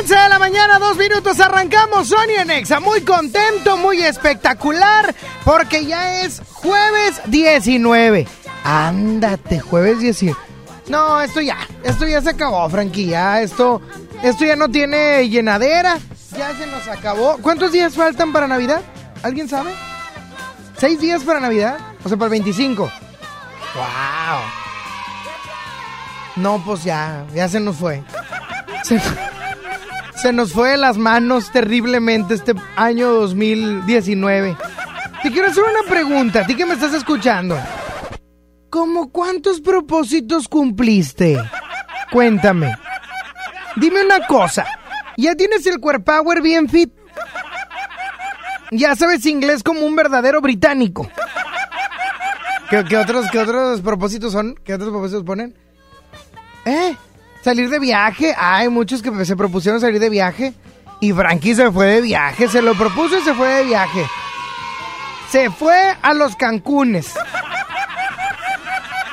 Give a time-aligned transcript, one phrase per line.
[0.00, 2.80] 11 de la mañana, dos minutos, arrancamos Sony en Exa.
[2.80, 5.14] Muy contento, muy espectacular,
[5.44, 8.26] porque ya es jueves 19.
[8.64, 10.38] Ándate, jueves 19.
[10.88, 13.40] No, esto ya, esto ya se acabó, franquilla.
[13.40, 13.80] Esto,
[14.22, 15.98] esto ya no tiene llenadera.
[16.36, 17.38] Ya se nos acabó.
[17.40, 18.82] ¿Cuántos días faltan para Navidad?
[19.22, 19.72] ¿Alguien sabe?
[20.76, 21.78] ¿Seis días para Navidad?
[22.04, 22.82] O sea, para el 25.
[23.74, 24.40] ¡Wow!
[26.36, 28.02] No, pues ya, ya se nos fue.
[28.82, 29.00] Se,
[30.16, 34.56] se nos fue de las manos terriblemente este año 2019.
[35.22, 37.58] Te quiero hacer una pregunta, a ti que me estás escuchando.
[38.70, 41.38] ¿Cómo cuántos propósitos cumpliste?
[42.12, 42.76] Cuéntame.
[43.76, 44.64] Dime una cosa.
[45.16, 46.92] ¿Ya tienes el Power bien fit?
[48.70, 51.08] ¿Ya sabes inglés como un verdadero británico?
[52.68, 54.56] ¿Qué, qué otros, ¿Qué otros propósitos son?
[54.64, 55.56] ¿Qué otros propósitos ponen?
[56.64, 56.96] ¿Eh?
[57.46, 58.34] ¿Salir de viaje?
[58.36, 60.52] Hay muchos que se propusieron salir de viaje.
[60.98, 62.48] Y Frankie se fue de viaje.
[62.48, 64.04] Se lo propuso y se fue de viaje.
[65.30, 67.12] Se fue a los Cancunes.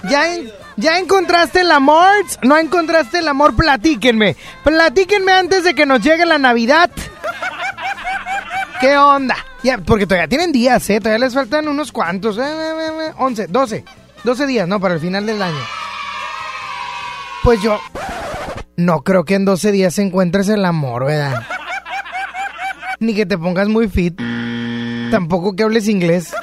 [0.09, 2.09] ¿Ya, en- ¿Ya encontraste el amor?
[2.41, 3.55] ¿No encontraste el amor?
[3.55, 4.35] Platíquenme.
[4.63, 6.89] Platíquenme antes de que nos llegue la Navidad.
[8.81, 9.37] ¿Qué onda?
[9.61, 10.97] Ya, porque todavía tienen días, ¿eh?
[10.99, 12.39] Todavía les faltan unos cuantos.
[12.39, 13.85] Eh, eh, eh, eh, 11, 12.
[14.23, 14.79] 12 días, ¿no?
[14.79, 15.63] Para el final del año.
[17.43, 17.79] Pues yo
[18.77, 21.43] no creo que en 12 días encuentres el amor, ¿verdad?
[22.99, 24.17] Ni que te pongas muy fit.
[25.11, 26.33] Tampoco que hables inglés.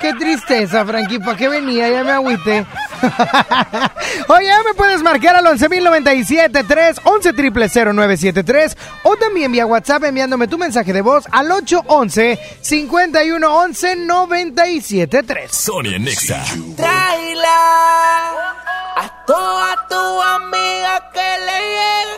[0.00, 1.18] Qué tristeza, Frankie.
[1.18, 1.90] ¿Para qué venía?
[1.90, 2.64] Ya me agüité.
[4.28, 10.58] Oye, ya me puedes marcar al 11.097.3, 11 0973 o también vía WhatsApp enviándome tu
[10.58, 15.50] mensaje de voz al 811 5111 973.
[15.50, 15.98] Sony
[19.30, 19.60] en Exa.
[19.60, 22.16] Tráela a toda tu amiga que le llegue.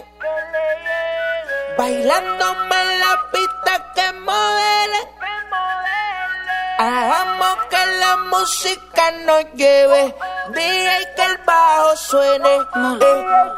[1.79, 5.01] Bailándome en la pista que modele.
[6.79, 10.15] Hagamos que la música nos lleve.
[10.55, 12.57] DJ que el bajo suene.
[12.57, 12.65] Eh,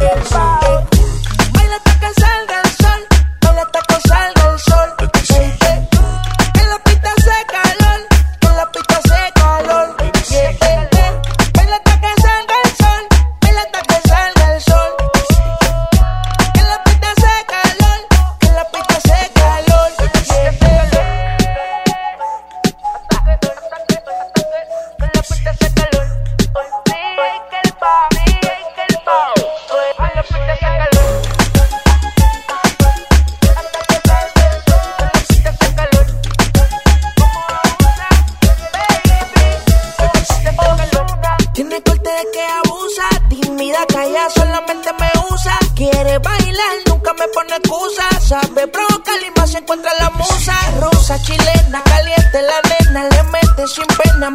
[0.00, 0.84] eh, eh.
[1.52, 3.06] Baila hasta que salga el sol.
[3.40, 5.23] Baila hasta que salga el sol.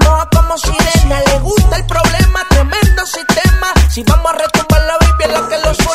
[0.05, 1.21] Moja como sirena.
[1.21, 3.73] Le gusta el problema, tremendo sistema.
[3.89, 5.88] Si vamos a retumbar la es lo que lo suena.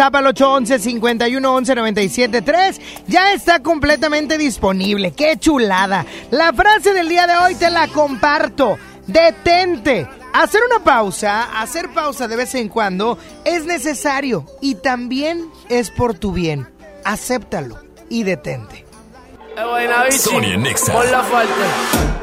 [0.00, 5.12] WhatsApp al 811-511-973 ya está completamente disponible.
[5.12, 6.06] ¡Qué chulada!
[6.30, 8.78] La frase del día de hoy te la comparto.
[9.06, 10.08] Detente.
[10.32, 16.14] Hacer una pausa, hacer pausa de vez en cuando es necesario y también es por
[16.14, 16.66] tu bien.
[17.04, 18.86] Acéptalo y detente.
[20.12, 20.94] Sonia Nexa.
[20.94, 22.19] Por la falta.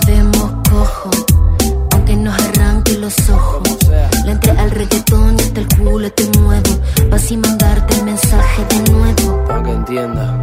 [0.00, 1.10] Quedemos cojo,
[1.92, 3.62] aunque nos arranque los ojos.
[4.24, 6.78] Le entré al reggaetón y hasta el culo te muevo.
[7.10, 9.44] Vas y mandarte el mensaje de nuevo.
[9.46, 10.40] Para que entienda.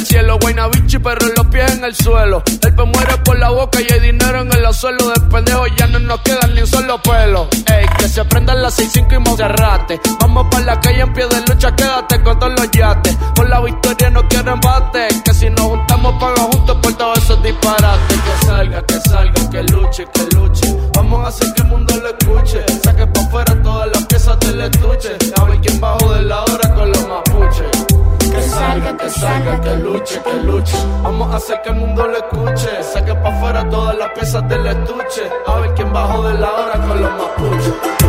[0.00, 0.38] Del cielo.
[0.40, 2.42] Guaynabichi, pero los pies en el suelo.
[2.46, 5.08] El pe muere por la boca y hay dinero en el suelo.
[5.10, 7.48] De pendejo ya no nos quedan ni un solo pelo.
[7.66, 10.00] Ey, que se prendan las 6-5 y Monserrate.
[10.20, 13.16] Vamos para la calle en pie de lucha, quédate con todos los yates.
[13.34, 15.08] Por la victoria no quiero embate.
[15.24, 18.18] Que si nos juntamos, pago juntos por todos esos disparates.
[18.20, 20.76] Que salga, que salga, que luche, que luche.
[20.94, 22.64] Vamos a hacer que el mundo lo escuche.
[22.82, 25.16] Saque pa' afuera todas las piezas del estuche.
[29.10, 30.76] Salga, que luche, que luche.
[31.02, 32.82] Vamos a hacer que el mundo lo escuche.
[32.82, 35.30] Saque pa' afuera todas las piezas del estuche.
[35.46, 37.99] A ver quién bajó de la hora con los mapuches.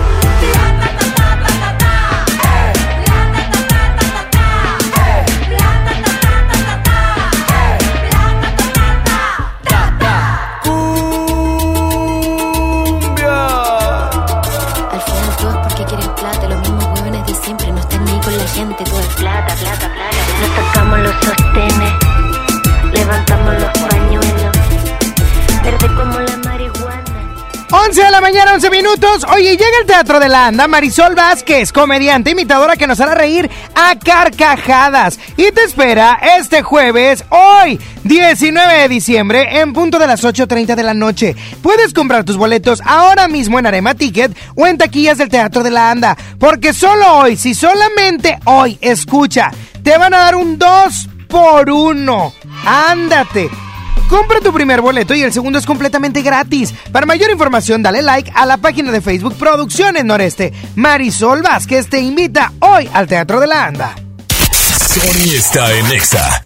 [22.94, 24.58] Levantamos los pañuelos,
[25.64, 27.12] verde como la marihuana.
[27.72, 29.26] 11 de la mañana, 11 minutos.
[29.34, 33.50] Oye, llega el Teatro de la Anda Marisol Vázquez, comediante, imitadora que nos hará reír
[33.76, 35.18] a carcajadas.
[35.38, 40.84] Y te espera este jueves, hoy, 19 de diciembre, en punto de las 8.30 de
[40.84, 41.36] la noche.
[41.62, 45.72] Puedes comprar tus boletos ahora mismo en Arema Ticket o en taquillas del Teatro de
[45.72, 46.18] la Anda.
[46.40, 49.52] Porque solo hoy, si solamente hoy, escucha,
[49.82, 52.34] te van a dar un 2 por uno.
[52.66, 53.50] Ándate.
[54.10, 56.74] Compra tu primer boleto y el segundo es completamente gratis.
[56.92, 60.52] Para mayor información, dale like a la página de Facebook Producciones Noreste.
[60.76, 63.96] Marisol Vázquez te invita hoy al Teatro de la Anda.
[64.28, 66.46] Sony está en Exa.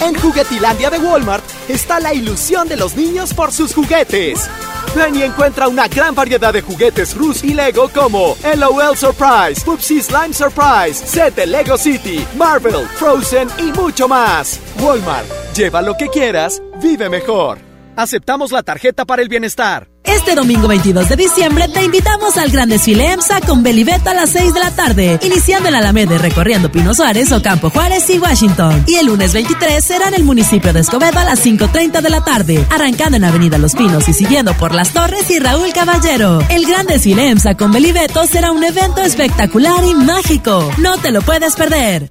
[0.00, 4.48] En Juguetilandia de Walmart está la ilusión de los niños por sus juguetes.
[4.94, 10.02] Ven y encuentra una gran variedad de juguetes Rus y Lego como LOL Surprise, Pupsi
[10.02, 14.60] Slime Surprise, set de Lego City, Marvel, Frozen y mucho más.
[14.80, 17.58] Walmart, lleva lo que quieras, vive mejor.
[17.96, 19.91] Aceptamos la tarjeta para el bienestar.
[20.04, 24.30] Este domingo 22 de diciembre te invitamos al gran desfile EMSA con Belibeta a las
[24.30, 28.84] 6 de la tarde, iniciando en Alameda recorriendo Pino Suárez, Ocampo Juárez y Washington.
[28.86, 32.24] Y el lunes 23 será en el municipio de Escobedo a las 5.30 de la
[32.24, 36.40] tarde, arrancando en Avenida Los Pinos y siguiendo por Las Torres y Raúl Caballero.
[36.48, 40.70] El gran desfile EMSA con Belibeto será un evento espectacular y mágico.
[40.78, 42.10] No te lo puedes perder.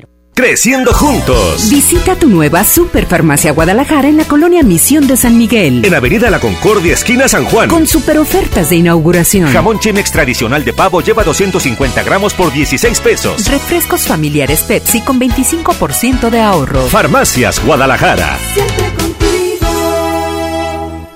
[0.33, 1.69] Creciendo juntos.
[1.69, 5.83] Visita tu nueva Superfarmacia Guadalajara en la colonia Misión de San Miguel.
[5.83, 7.69] En Avenida La Concordia, esquina San Juan.
[7.69, 9.51] Con super ofertas de inauguración.
[9.51, 13.45] Jamón Chimex tradicional de pavo lleva 250 gramos por 16 pesos.
[13.49, 16.87] Refrescos familiares Pepsi con 25% de ahorro.
[16.87, 18.39] Farmacias Guadalajara.
[18.53, 19.67] Siempre contigo.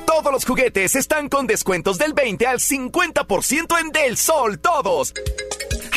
[0.05, 5.13] Todos los juguetes están con descuentos del 20 al 50% en Del Sol, todos.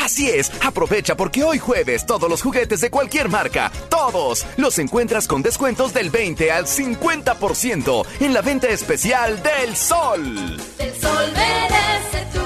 [0.03, 5.27] Así es, aprovecha porque hoy jueves todos los juguetes de cualquier marca, todos, los encuentras
[5.27, 10.57] con descuentos del 20 al 50% en la venta especial del Sol.
[10.77, 12.38] Del Sol merece tu.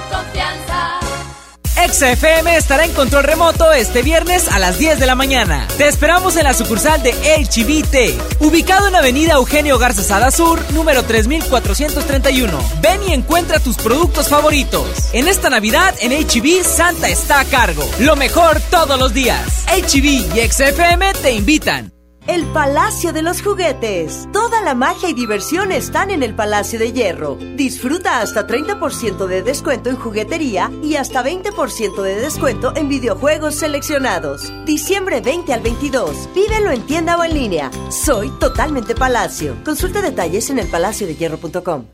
[1.88, 5.68] XFM estará en control remoto este viernes a las 10 de la mañana.
[5.76, 11.02] Te esperamos en la sucursal de HBT, ubicado en Avenida Eugenio Garza Sada Sur, número
[11.02, 12.58] 3431.
[12.80, 15.10] Ven y encuentra tus productos favoritos.
[15.12, 17.84] En esta Navidad, en HB, Santa está a cargo.
[18.00, 19.64] Lo mejor todos los días.
[19.66, 21.92] HB y XFM te invitan.
[22.26, 24.26] El Palacio de los Juguetes.
[24.32, 27.36] Toda la magia y diversión están en el Palacio de Hierro.
[27.56, 34.50] Disfruta hasta 30% de descuento en juguetería y hasta 20% de descuento en videojuegos seleccionados.
[34.64, 36.30] Diciembre 20 al 22.
[36.34, 37.70] Vívelo en tienda o en línea.
[37.90, 39.56] Soy totalmente Palacio.
[39.62, 41.84] Consulta detalles en elpalaciodehierro.com.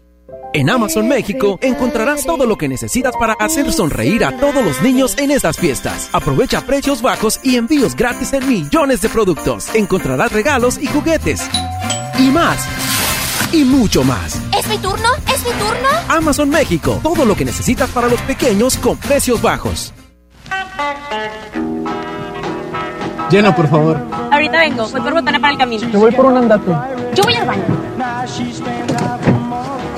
[0.53, 5.17] En Amazon México encontrarás todo lo que necesitas para hacer sonreír a todos los niños
[5.19, 6.09] en estas fiestas.
[6.13, 9.73] Aprovecha precios bajos y envíos gratis en millones de productos.
[9.77, 11.49] Encontrarás regalos y juguetes.
[12.19, 12.67] Y más.
[13.53, 14.41] Y mucho más.
[14.59, 15.09] ¿Es mi turno?
[15.33, 15.89] ¿Es mi turno?
[16.09, 16.99] Amazon México.
[17.01, 19.95] Todo lo que necesitas para los pequeños con precios bajos.
[23.31, 24.01] Llena, por favor.
[24.33, 24.89] Ahorita vengo.
[24.89, 25.89] Voy por botana para el camino.
[25.89, 26.73] Te voy por un andate.
[27.15, 27.63] Yo voy al baño.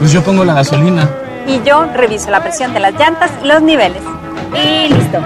[0.02, 1.08] Pues yo pongo la gasolina.
[1.46, 4.02] Y yo reviso la presión de las llantas y los niveles.
[4.52, 5.20] Y listo.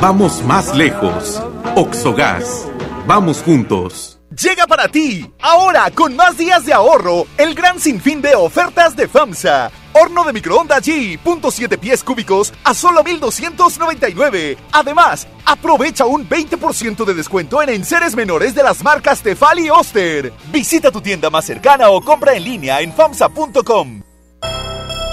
[0.00, 1.42] Vamos más lejos.
[1.76, 2.66] Oxogas.
[3.06, 4.18] Vamos juntos.
[4.30, 9.06] Llega para ti, ahora con más días de ahorro, el gran sinfín de ofertas de
[9.08, 9.70] FAMSA.
[9.94, 14.56] Horno de microondas G, punto 7 pies cúbicos a solo 1299.
[14.72, 20.32] Además, aprovecha un 20% de descuento en enseres menores de las marcas Tefal y Oster.
[20.50, 24.02] Visita tu tienda más cercana o compra en línea en FAMSA.com.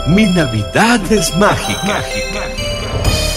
[0.07, 2.03] Mi Navidad es mágica.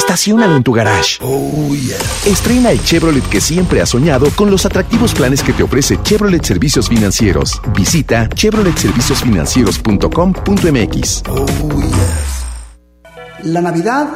[0.00, 1.18] Estaciónalo en tu garage.
[1.20, 1.98] Oh, yeah.
[2.24, 6.42] Estrena el Chevrolet que siempre has soñado con los atractivos planes que te ofrece Chevrolet
[6.42, 7.60] Servicios Financieros.
[7.76, 11.22] Visita chevroletserviciosfinancieros.com.mx.
[11.28, 11.44] Oh,
[11.82, 13.44] yes.
[13.44, 14.08] La Navidad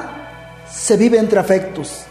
[0.73, 2.05] se vive entre afectos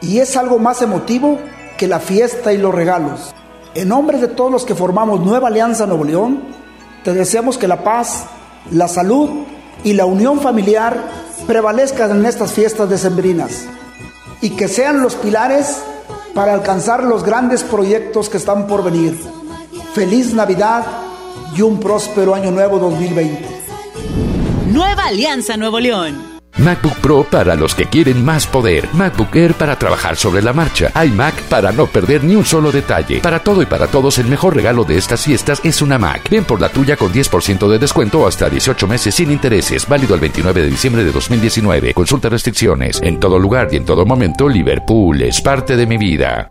[0.00, 1.38] y es algo más emotivo
[1.76, 3.34] que la fiesta y los regalos.
[3.74, 6.44] En nombre de todos los que formamos Nueva Alianza Nuevo León,
[7.04, 8.24] te deseamos que la paz,
[8.70, 9.44] la salud
[9.84, 13.66] y la unión familiar prevalezcan en estas fiestas decembrinas
[14.40, 15.78] y que sean los pilares
[16.34, 19.18] para alcanzar los grandes proyectos que están por venir.
[19.94, 20.84] Feliz Navidad
[21.56, 23.46] y un próspero año nuevo 2020.
[24.68, 26.27] Nueva Alianza Nuevo León.
[26.56, 28.88] MacBook Pro para los que quieren más poder.
[28.92, 30.90] MacBook Air para trabajar sobre la marcha.
[31.04, 33.20] iMac para no perder ni un solo detalle.
[33.20, 36.28] Para todo y para todos, el mejor regalo de estas fiestas es una Mac.
[36.30, 39.88] Ven por la tuya con 10% de descuento hasta 18 meses sin intereses.
[39.88, 41.94] Válido el 29 de diciembre de 2019.
[41.94, 43.00] Consulta restricciones.
[43.02, 46.50] En todo lugar y en todo momento, Liverpool es parte de mi vida.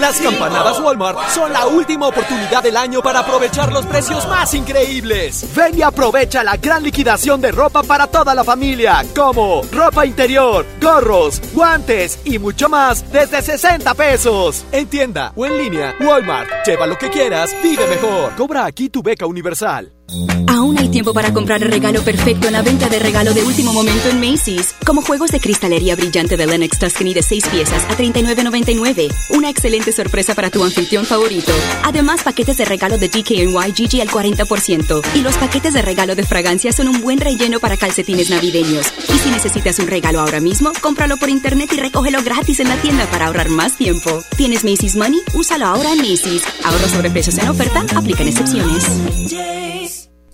[0.00, 5.44] Las campanadas Walmart son la última oportunidad del año para aprovechar los precios más increíbles.
[5.56, 10.64] Ven y aprovecha la gran liquidación de ropa para toda la familia, como ropa interior,
[10.80, 14.64] gorros, guantes y mucho más desde 60 pesos.
[14.70, 16.48] En tienda o en línea, Walmart.
[16.64, 18.36] Lleva lo que quieras, vive mejor.
[18.36, 19.97] Cobra aquí tu beca universal.
[20.46, 23.72] Aún hay tiempo para comprar el regalo perfecto en la venta de regalo de último
[23.72, 27.96] momento en Macy's, como juegos de cristalería brillante de Lennox Tuscany de 6 piezas a
[27.96, 29.12] $39.99.
[29.30, 31.52] Una excelente sorpresa para tu anfitrión favorito.
[31.84, 35.02] Además, paquetes de regalo de DKNY Gigi al 40%.
[35.14, 38.86] Y los paquetes de regalo de fragancia son un buen relleno para calcetines navideños.
[39.14, 42.80] Y si necesitas un regalo ahora mismo, cómpralo por internet y recógelo gratis en la
[42.80, 44.22] tienda para ahorrar más tiempo.
[44.36, 45.20] ¿Tienes Macy's Money?
[45.34, 46.42] Úsalo ahora en Macy's.
[46.64, 48.86] Ahorros sobre precios en oferta, aplican excepciones.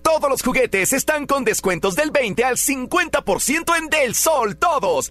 [0.04, 5.10] Todos los juguetes están con descuentos del 20 al 50% en Del Sol, todos.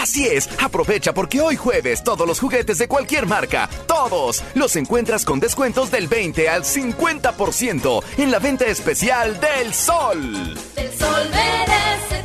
[0.00, 5.26] Así es, aprovecha porque hoy jueves todos los juguetes de cualquier marca, todos, los encuentras
[5.26, 10.56] con descuentos del 20 al 50% en la venta especial Del Sol.
[10.74, 12.17] El sol merece.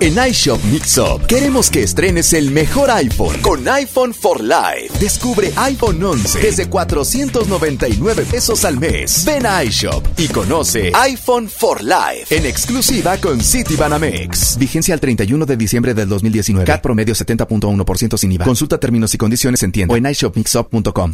[0.00, 4.98] En iShop Mixup queremos que estrenes el mejor iPhone con iPhone for Life.
[4.98, 9.26] Descubre iPhone 11 desde 499 pesos al mes.
[9.26, 14.56] Ven a iShop y conoce iPhone for Life en exclusiva con Citibanamex.
[14.56, 16.64] Vigencia al 31 de diciembre del 2019.
[16.64, 18.46] CAT promedio 70.1% sin IVA.
[18.46, 21.12] Consulta términos y condiciones en tienda o en iShopMixup.com.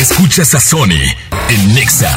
[0.00, 1.02] Escuchas a Sony
[1.48, 2.16] en Nexa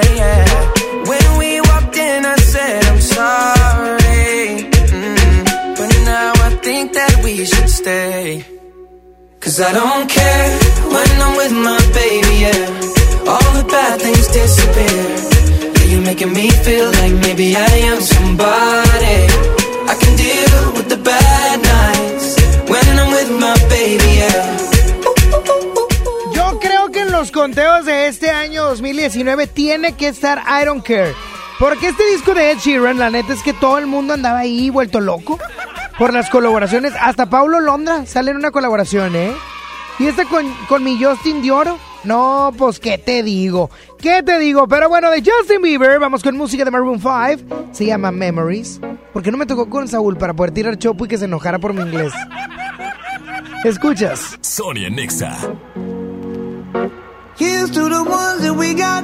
[9.51, 10.49] Cause I don't care
[10.95, 13.27] when I'm with my baby, yeah.
[13.27, 15.03] All the bad things disappear.
[15.75, 19.17] Yeah, you're making me feel like maybe I am somebody.
[19.91, 24.57] I can deal with the bad nights when I'm with my baby, yeah.
[26.33, 30.81] Yo creo que en los conteos de este año 2019 tiene que estar I Don't
[30.81, 31.13] Care.
[31.59, 34.69] Porque este disco de Ed Sheeran, la neta es que todo el mundo andaba ahí
[34.69, 35.37] vuelto loco
[35.97, 36.93] por las colaboraciones.
[36.99, 39.31] Hasta Paulo Londra sale en una colaboración, ¿eh?
[39.99, 41.77] Y esta con, con mi Justin Dioro.
[42.03, 44.67] No, pues qué te digo, qué te digo.
[44.67, 47.69] Pero bueno, de Justin Bieber, vamos con música de Maroon 5.
[47.71, 48.81] Se llama Memories.
[49.13, 51.73] Porque no me tocó con Saúl para poder tirar chopo y que se enojara por
[51.73, 52.13] mi inglés.
[53.63, 54.39] Escuchas.
[54.41, 55.37] Sonia Nexa.
[57.37, 59.03] Here's to the ones that we got.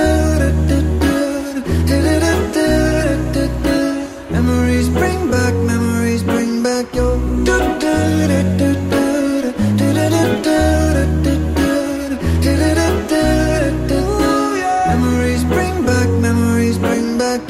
[5.31, 7.17] back, memories bring back your.
[14.91, 17.41] Memories bring back, memories bring back.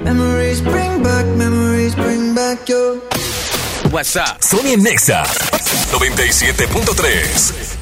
[0.00, 2.96] Memories bring back, memories bring back your.
[3.92, 4.40] WhatsApp.
[4.40, 5.22] Sony Nexa
[5.92, 7.81] 97.3.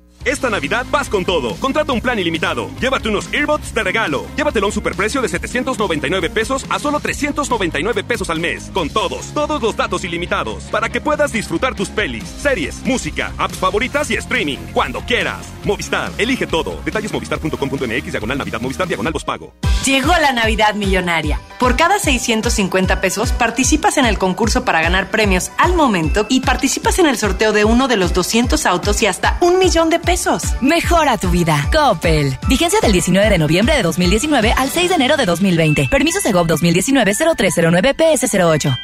[0.23, 1.55] Esta Navidad vas con todo.
[1.55, 2.69] Contrata un plan ilimitado.
[2.79, 4.25] Llévate unos earbuds de regalo.
[4.37, 8.69] Llévatelo a un superprecio de 799 pesos a solo 399 pesos al mes.
[8.71, 10.65] Con todos, todos los datos ilimitados.
[10.65, 14.57] Para que puedas disfrutar tus pelis, series, música, apps favoritas y streaming.
[14.73, 15.47] Cuando quieras.
[15.63, 16.79] Movistar, elige todo.
[16.85, 19.53] Detalles movistar.com.mx, diagonal Navidad, Movistar, diagonal pago.
[19.85, 21.39] Llegó la Navidad Millonaria.
[21.59, 26.99] Por cada 650 pesos participas en el concurso para ganar premios al momento y participas
[26.99, 30.10] en el sorteo de uno de los 200 autos y hasta un millón de pesos.
[30.59, 31.69] Mejora tu vida.
[31.71, 32.37] Coppel.
[32.49, 35.87] Vigencia del 19 de noviembre de 2019 al 6 de enero de 2020.
[35.89, 38.77] Permiso Segov 2019-0309-PS08.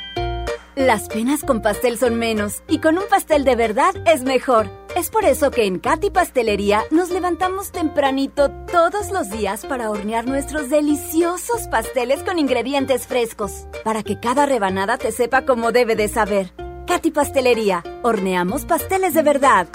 [0.78, 4.70] Las penas con pastel son menos y con un pastel de verdad es mejor.
[4.96, 10.28] Es por eso que en Katy Pastelería nos levantamos tempranito todos los días para hornear
[10.28, 16.08] nuestros deliciosos pasteles con ingredientes frescos, para que cada rebanada te sepa como debe de
[16.08, 16.54] saber.
[16.88, 19.68] Katy Pastelería, horneamos pasteles de verdad.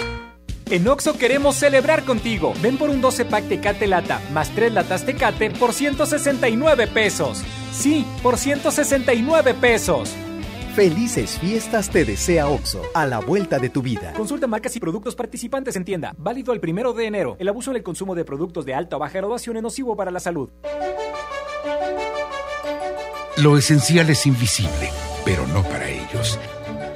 [0.73, 2.55] En Oxo queremos celebrar contigo.
[2.63, 7.43] Ven por un 12 pack Tecate Lata más 3 latas Tecate por 169 pesos.
[7.73, 10.15] Sí, por 169 pesos.
[10.75, 14.15] Felices fiestas te desea OXO, a la vuelta de tu vida.
[14.15, 16.15] Consulta marcas y productos participantes en tienda.
[16.17, 17.37] Válido el primero de enero.
[17.39, 20.11] El abuso en el consumo de productos de alta o baja graduación es nocivo para
[20.11, 20.49] la salud.
[23.37, 24.91] Lo esencial es invisible,
[25.23, 26.39] pero no para ellos.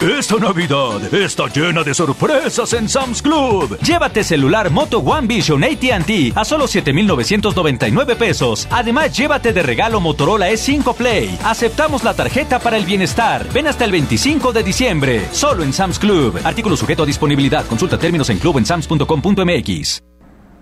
[0.00, 3.78] Esta Navidad está llena de sorpresas en Sam's Club.
[3.78, 8.68] Llévate celular Moto One Vision AT&T a solo 7,999 pesos.
[8.70, 11.38] Además, llévate de regalo Motorola E5 Play.
[11.44, 13.46] Aceptamos la tarjeta para el bienestar.
[13.52, 15.28] Ven hasta el 25 de diciembre.
[15.32, 16.38] Solo en Sam's Club.
[16.44, 17.64] Artículo sujeto a disponibilidad.
[17.66, 20.13] Consulta términos en clubensams.com.mx.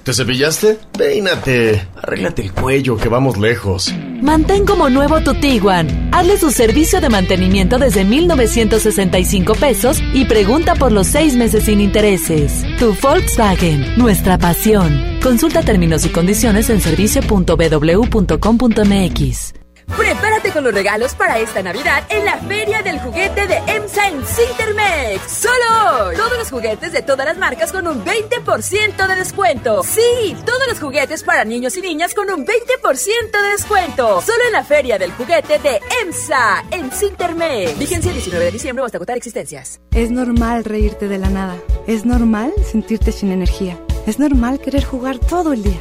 [0.04, 0.78] ¿Te cepillaste?
[0.98, 1.86] Peínate.
[1.94, 3.94] Arréglate el cuello, que vamos lejos.
[4.20, 6.10] Mantén como nuevo tu Tiguan.
[6.12, 11.80] Hazle su servicio de mantenimiento desde 1,965 pesos y pregunta por los seis meses sin
[11.80, 12.64] intereses.
[12.78, 15.20] Tu Volkswagen, nuestra pasión.
[15.22, 19.61] Consulta términos y condiciones en servicio.bw.com.mx.
[19.96, 24.24] Prepárate con los regalos para esta Navidad en la Feria del Juguete de EMSA en
[24.24, 25.30] Cintermex.
[25.30, 26.12] Solo.
[26.16, 29.82] Todos los juguetes de todas las marcas con un 20% de descuento.
[29.82, 34.22] Sí, todos los juguetes para niños y niñas con un 20% de descuento.
[34.22, 37.78] Solo en la Feria del Juguete de EMSA en Cintermex.
[37.78, 39.80] Vigencia el 19 de diciembre hasta agotar existencias.
[39.92, 41.56] Es normal reírte de la nada.
[41.86, 43.78] Es normal sentirte sin energía.
[44.06, 45.80] Es normal querer jugar todo el día.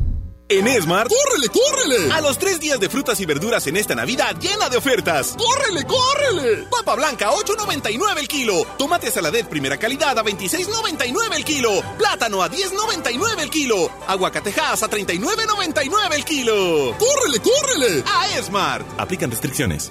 [0.51, 2.11] En Esmar, ¡córrele, córrele!
[2.11, 5.37] A los tres días de frutas y verduras en esta Navidad llena de ofertas.
[5.37, 6.67] ¡Córrele, córrele!
[6.69, 8.65] Papa blanca, 8.99 el kilo.
[8.77, 11.81] Tomate saladet primera calidad a 26.99 el kilo.
[11.97, 13.89] Plátano a 10.99 el kilo.
[14.07, 16.97] Aguacatejas a 39.99 el kilo.
[16.97, 18.03] ¡Córrele, córrele!
[18.05, 18.83] A Esmar.
[18.97, 19.89] Aplican restricciones.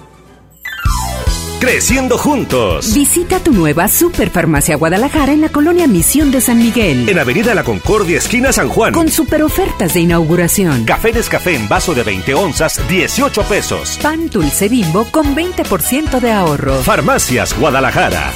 [1.61, 2.91] Creciendo juntos.
[2.95, 7.07] Visita tu nueva Superfarmacia Guadalajara en la colonia Misión de San Miguel.
[7.07, 8.95] En Avenida La Concordia, esquina San Juan.
[8.95, 10.85] Con super ofertas de inauguración.
[10.85, 13.99] Café Nescafé en vaso de 20 onzas, 18 pesos.
[14.01, 16.81] Pan dulce bimbo con 20% de ahorro.
[16.81, 18.33] Farmacias Guadalajara.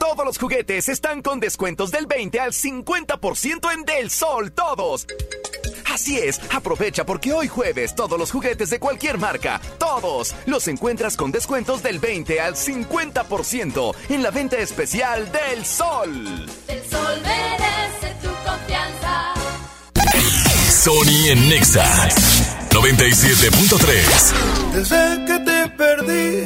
[0.00, 5.06] Todos los juguetes están con descuentos del 20 al 50% en Del Sol, todos.
[5.94, 11.16] Así es, aprovecha porque hoy jueves todos los juguetes de cualquier marca, todos, los encuentras
[11.16, 16.48] con descuentos del 20 al 50% en la venta especial del Sol.
[16.66, 19.34] El sol merece tu confianza.
[20.68, 22.08] Sony en Nexa
[22.70, 24.72] 97.3.
[24.72, 26.42] Desde que te perdí,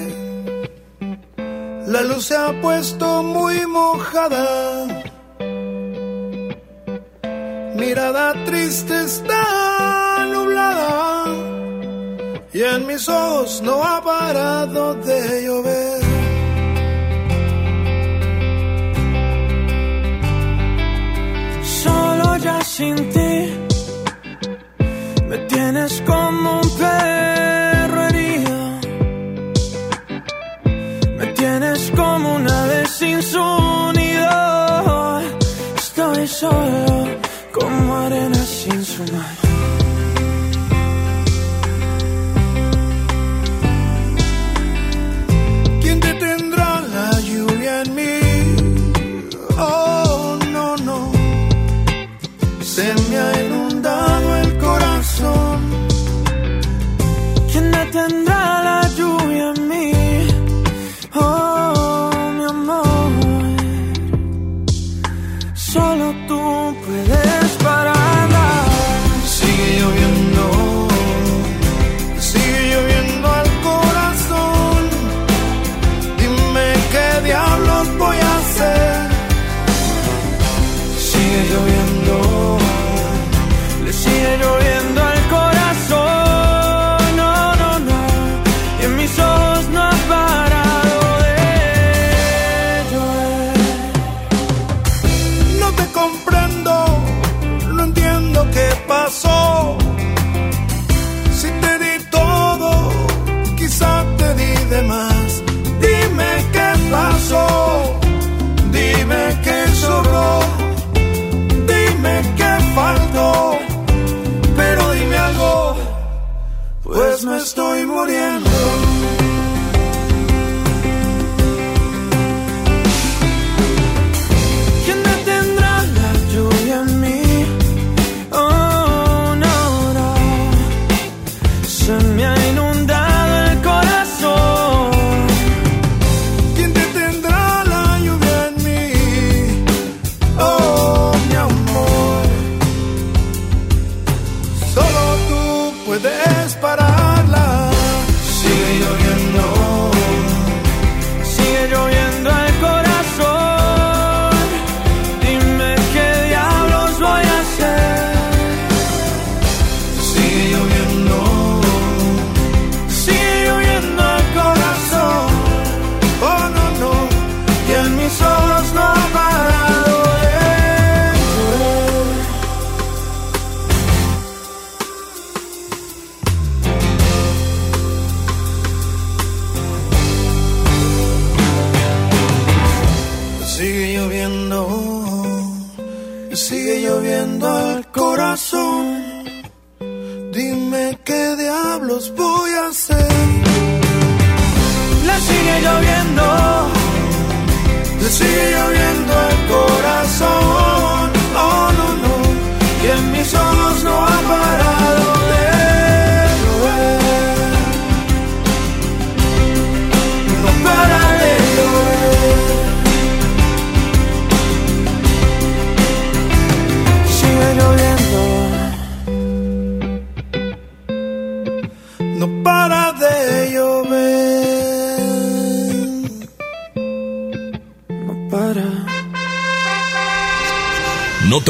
[1.91, 5.18] la luz se ha puesto muy mojada.
[7.79, 11.27] Mirada triste está nublada
[12.53, 16.01] y en mis ojos no ha parado de llover.
[21.63, 23.55] Solo ya sin ti
[25.29, 28.59] me tienes como un perro herido.
[31.17, 33.47] Me tienes como una vez sin su
[33.95, 35.21] nido.
[35.77, 36.88] Estoy solo
[37.59, 39.38] como arena sin su mar.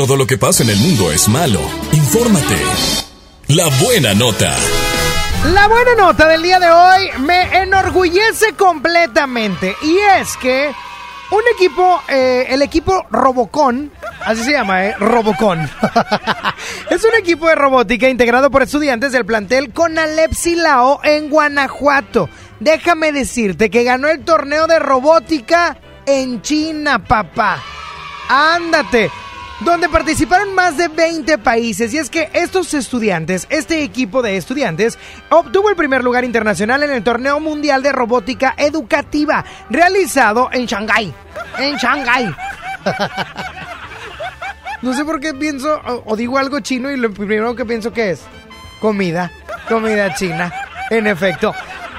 [0.09, 1.61] Todo lo que pasa en el mundo es malo.
[1.93, 2.57] Infórmate.
[3.49, 4.57] La buena nota.
[5.53, 9.77] La buena nota del día de hoy me enorgullece completamente.
[9.83, 10.73] Y es que
[11.31, 13.93] un equipo, eh, el equipo Robocon,
[14.25, 14.95] así se llama, ¿eh?
[14.99, 15.61] Robocon.
[16.91, 22.31] es un equipo de robótica integrado por estudiantes del plantel Conalep Silao en Guanajuato.
[22.61, 27.63] Déjame decirte que ganó el torneo de robótica en China, papá.
[28.31, 29.11] Ándate
[29.61, 31.93] donde participaron más de 20 países.
[31.93, 34.99] Y es que estos estudiantes, este equipo de estudiantes,
[35.31, 41.13] obtuvo el primer lugar internacional en el torneo mundial de robótica educativa realizado en Shanghái.
[41.59, 42.35] En Shanghái.
[44.81, 47.93] No sé por qué pienso o, o digo algo chino y lo primero que pienso
[47.93, 48.21] que es
[48.81, 49.31] comida,
[49.69, 50.53] comida china.
[50.89, 51.53] En efecto,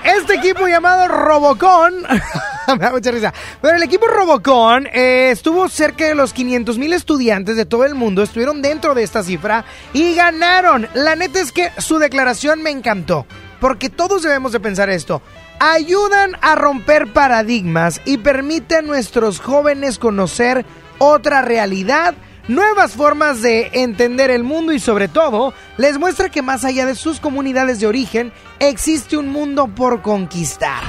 [0.04, 2.02] este equipo llamado Robocon,
[2.68, 6.94] me da mucha risa, pero el equipo Robocon eh, estuvo cerca de los 500 mil
[6.94, 10.88] estudiantes de todo el mundo, estuvieron dentro de esta cifra y ganaron.
[10.94, 13.26] La neta es que su declaración me encantó,
[13.60, 15.22] porque todos debemos de pensar esto.
[15.60, 20.66] Ayudan a romper paradigmas y permiten a nuestros jóvenes conocer
[21.00, 22.14] otra realidad
[22.50, 26.96] nuevas formas de entender el mundo y sobre todo les muestra que más allá de
[26.96, 30.84] sus comunidades de origen existe un mundo por conquistar.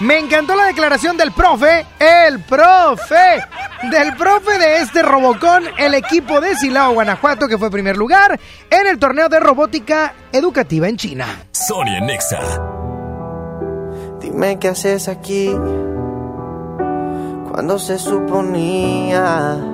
[0.00, 3.44] Me encantó la declaración del profe, el profe,
[3.90, 8.38] del profe de este Robocón, el equipo de Silao, Guanajuato, que fue primer lugar
[8.70, 11.26] en el torneo de robótica educativa en China.
[11.52, 12.40] Sonia Nexa.
[14.20, 15.50] Dime qué haces aquí
[17.50, 19.73] cuando se suponía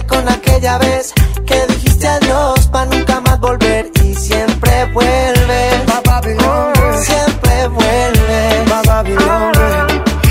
[0.00, 1.12] Con aquella vez
[1.46, 5.70] que dijiste adiós para nunca más volver y siempre vuelve.
[7.04, 8.02] Siempre vuelve.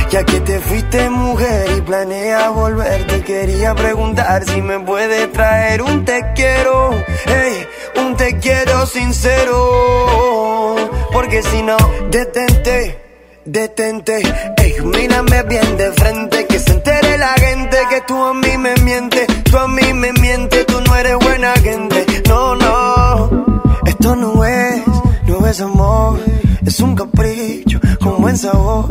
[0.10, 5.82] Ya que te fuiste mujer y planeas volver, te quería preguntar si me puedes traer
[5.82, 6.92] un te quiero,
[7.26, 7.66] hey,
[7.98, 10.76] un te quiero sincero,
[11.14, 11.78] porque si no,
[12.10, 13.00] detente,
[13.46, 14.22] detente,
[14.58, 19.28] ey, mírame bien de frente, se entere la gente que tú a mí me mientes,
[19.44, 23.46] tú a mí me mientes, tú no eres buena gente, no, no,
[23.86, 24.82] esto no es,
[25.28, 26.20] no es amor,
[26.66, 28.86] es un capricho con buen sabor,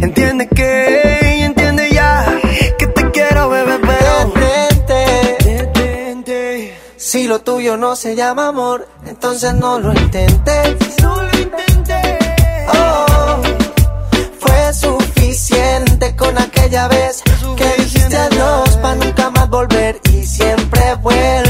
[0.00, 2.24] entiende que, y entiende ya,
[2.78, 4.32] que te quiero bebé, pero
[5.44, 11.00] detente, si lo tuyo no se llama amor, entonces no lo intentes.
[11.02, 12.06] No lo intentes.
[12.68, 13.42] Oh,
[14.38, 16.38] fue suficiente con
[16.70, 17.22] aquella vez
[17.56, 21.49] que dijiste adiós para nunca más volver y siempre vuelves.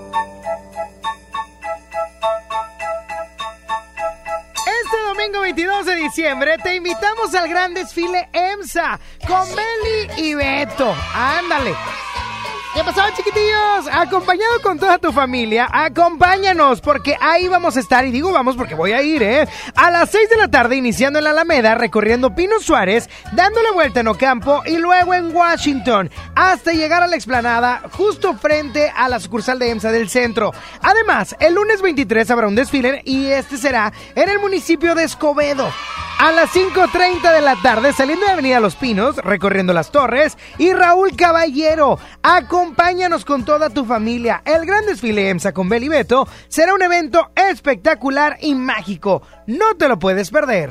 [5.31, 10.93] Domingo 22 de diciembre te invitamos al gran desfile EMSA con Meli y Beto.
[11.13, 11.73] Ándale.
[12.73, 13.87] ¿Qué pasó, chiquitillos?
[13.91, 18.75] Acompañado con toda tu familia, acompáñanos, porque ahí vamos a estar, y digo vamos porque
[18.75, 19.45] voy a ir, ¿eh?
[19.75, 23.99] A las 6 de la tarde, iniciando en la Alameda, recorriendo Pino Suárez, dándole vuelta
[23.99, 29.19] en Ocampo y luego en Washington, hasta llegar a la explanada, justo frente a la
[29.19, 30.53] sucursal de EMSA del centro.
[30.81, 35.69] Además, el lunes 23 habrá un desfile y este será en el municipio de Escobedo.
[36.19, 40.71] A las 5.30 de la tarde, saliendo de Avenida Los Pinos, recorriendo las torres, y
[40.71, 41.97] Raúl Caballero.
[42.61, 44.43] Acompáñanos con toda tu familia.
[44.45, 49.23] El gran desfile EMSA con Beli Beto será un evento espectacular y mágico.
[49.47, 50.69] No te lo puedes perder.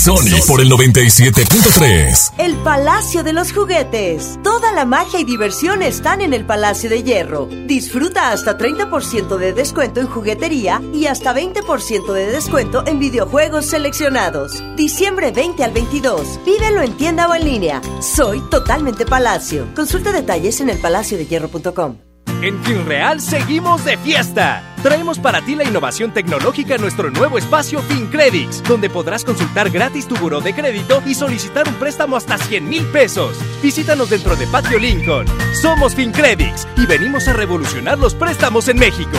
[0.00, 2.32] Sony por el 97.3.
[2.38, 4.38] El Palacio de los Juguetes.
[4.42, 7.46] Toda la magia y diversión están en el Palacio de Hierro.
[7.66, 14.62] Disfruta hasta 30% de descuento en juguetería y hasta 20% de descuento en videojuegos seleccionados.
[14.76, 16.40] Diciembre 20 al 22.
[16.44, 17.82] Pídelo en tienda o en línea.
[18.00, 19.66] Soy totalmente Palacio.
[19.74, 22.09] Consulta detalles en elpalaciodehierro.com.
[22.42, 24.62] En FinReal seguimos de fiesta.
[24.82, 30.08] Traemos para ti la innovación tecnológica en nuestro nuevo espacio FinCredits, donde podrás consultar gratis
[30.08, 33.38] tu buró de crédito y solicitar un préstamo hasta 100 mil pesos.
[33.62, 35.26] Visítanos dentro de Patio Lincoln.
[35.60, 39.18] Somos FinCredits y venimos a revolucionar los préstamos en México.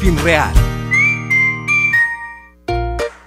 [0.00, 0.52] FinReal.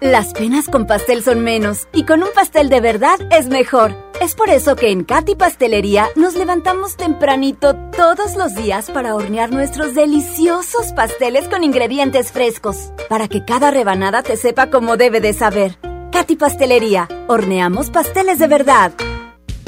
[0.02, 4.11] Las penas con pastel son menos y con un pastel de verdad es mejor.
[4.22, 9.52] Es por eso que en Katy Pastelería nos levantamos tempranito todos los días para hornear
[9.52, 15.34] nuestros deliciosos pasteles con ingredientes frescos, para que cada rebanada te sepa como debe de
[15.34, 15.80] saber.
[16.12, 18.92] Katy Pastelería, horneamos pasteles de verdad.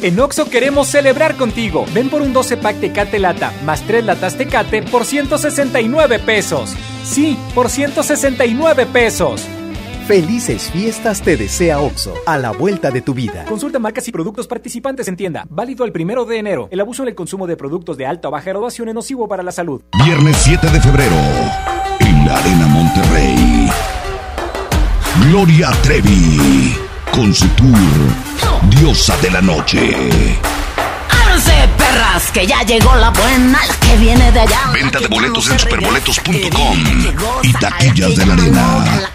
[0.04, 1.88] En Oxo queremos celebrar contigo.
[1.92, 6.76] Ven por un 12 pack Tecate Lata más 3 latas Tecate por 169 pesos.
[7.04, 9.48] Sí, por 169 pesos.
[10.08, 13.46] Felices fiestas te desea OXO, a la vuelta de tu vida.
[13.46, 15.46] Consulta marcas y productos participantes en tienda.
[15.50, 16.68] Válido el primero de enero.
[16.72, 19.44] El abuso en el consumo de productos de alta o baja graduación es nocivo para
[19.44, 19.82] la salud.
[20.04, 21.16] Viernes 7 de febrero,
[22.00, 23.70] en la Arena Monterrey.
[25.30, 26.76] Gloria Trevi,
[27.14, 27.70] con su tour
[28.72, 29.96] Diosa de la Noche.
[31.10, 32.30] ¡Ábranse, perras!
[32.34, 34.72] Que ya llegó la buena, la que viene de allá.
[34.74, 36.78] Venta de boletos en superboletos.com
[37.44, 39.14] y taquillas de la arena.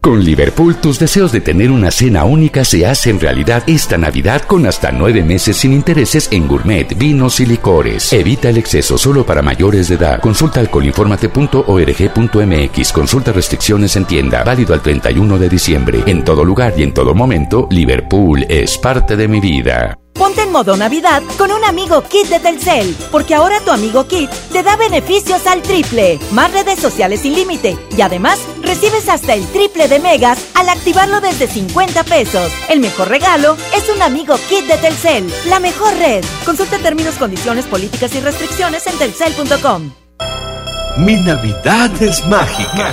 [0.00, 4.64] Con Liverpool, tus deseos de tener una cena única se hacen realidad esta Navidad con
[4.64, 8.12] hasta nueve meses sin intereses en gourmet, vinos y licores.
[8.12, 10.20] Evita el exceso solo para mayores de edad.
[10.20, 12.92] Consulta alcoholinformate.org.mx.
[12.92, 14.44] Consulta restricciones en tienda.
[14.44, 16.04] Válido al 31 de diciembre.
[16.06, 19.98] En todo lugar y en todo momento, Liverpool es parte de mi vida.
[20.18, 24.28] Ponte en modo Navidad con un amigo Kit de Telcel, porque ahora tu amigo Kit
[24.52, 29.46] te da beneficios al triple, más redes sociales sin límite y además recibes hasta el
[29.46, 32.50] triple de megas al activarlo desde 50 pesos.
[32.68, 36.24] El mejor regalo es un amigo Kit de Telcel, la mejor red.
[36.44, 39.92] Consulta términos, condiciones, políticas y restricciones en telcel.com.
[40.96, 42.92] Mi Navidad es mágica.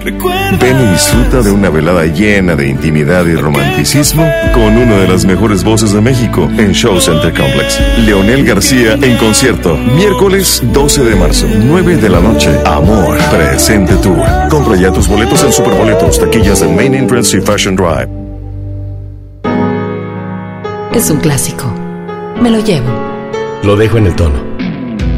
[0.00, 5.24] Ven y disfruta de una velada llena de intimidad y romanticismo con una de las
[5.24, 7.80] mejores voces de México en Show Center Complex.
[8.06, 12.48] Leonel García en concierto, miércoles 12 de marzo, 9 de la noche.
[12.64, 14.24] Amor, presente tour.
[14.48, 18.08] Compra ya tus boletos en Superboletos, taquillas de Main Entrance y Fashion Drive.
[20.94, 21.74] Es un clásico.
[22.40, 22.88] Me lo llevo.
[23.64, 24.47] Lo dejo en el tono.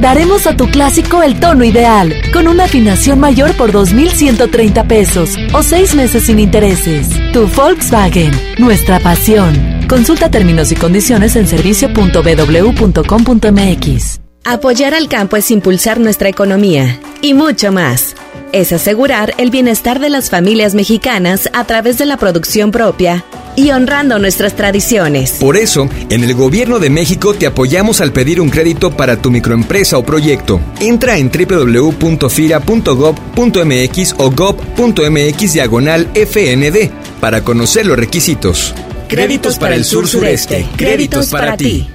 [0.01, 5.63] Daremos a tu clásico el tono ideal, con una afinación mayor por 2.130 pesos o
[5.63, 7.07] seis meses sin intereses.
[7.35, 9.53] Tu Volkswagen, nuestra pasión.
[9.89, 14.21] Consulta términos y condiciones en servicio.bw.com.mx.
[14.45, 18.17] Apoyar al campo es impulsar nuestra economía y mucho más.
[18.53, 23.23] Es asegurar el bienestar de las familias mexicanas a través de la producción propia
[23.57, 25.37] y honrando nuestras tradiciones.
[25.41, 29.31] Por eso, en el Gobierno de México te apoyamos al pedir un crédito para tu
[29.31, 30.61] microempresa o proyecto.
[30.81, 36.91] Entra en www.fira.gov.mx o gov.mx diagonal FND
[37.21, 38.75] para conocer los requisitos.
[39.09, 40.69] Créditos para el sur sureste.
[40.77, 41.91] Créditos para ti.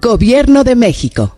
[0.00, 1.36] Gobierno de México.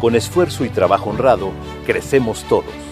[0.00, 1.52] Con esfuerzo y trabajo honrado,
[1.86, 2.91] crecemos todos.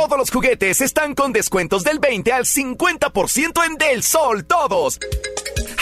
[0.00, 5.00] Todos los juguetes están con descuentos del 20 al 50% en Del Sol, todos.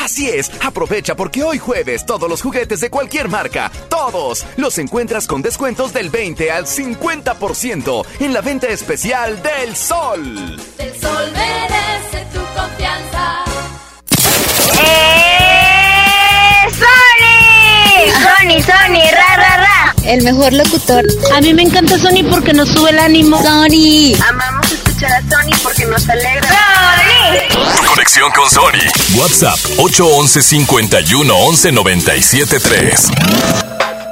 [0.03, 5.27] Así es, aprovecha porque hoy jueves todos los juguetes de cualquier marca, todos, los encuentras
[5.27, 10.57] con descuentos del 20 al 50% en la venta especial Del Sol.
[10.79, 11.46] El sol merece
[20.07, 21.05] El mejor locutor.
[21.35, 23.43] A mí me encanta Sony porque nos sube el ánimo.
[23.43, 24.15] Sony.
[24.29, 26.49] Amamos escuchar a Sony porque nos alegra.
[26.49, 27.87] ¡Sony!
[27.89, 29.19] Conexión con Sony.
[29.19, 33.09] WhatsApp 811 51 11 97 3.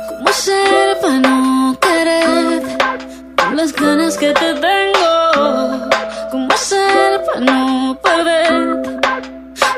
[0.08, 2.62] ¿Cómo ser para no querer
[3.36, 5.88] con las ganas que te tengo?
[6.32, 8.78] ¿Cómo ser para no perder?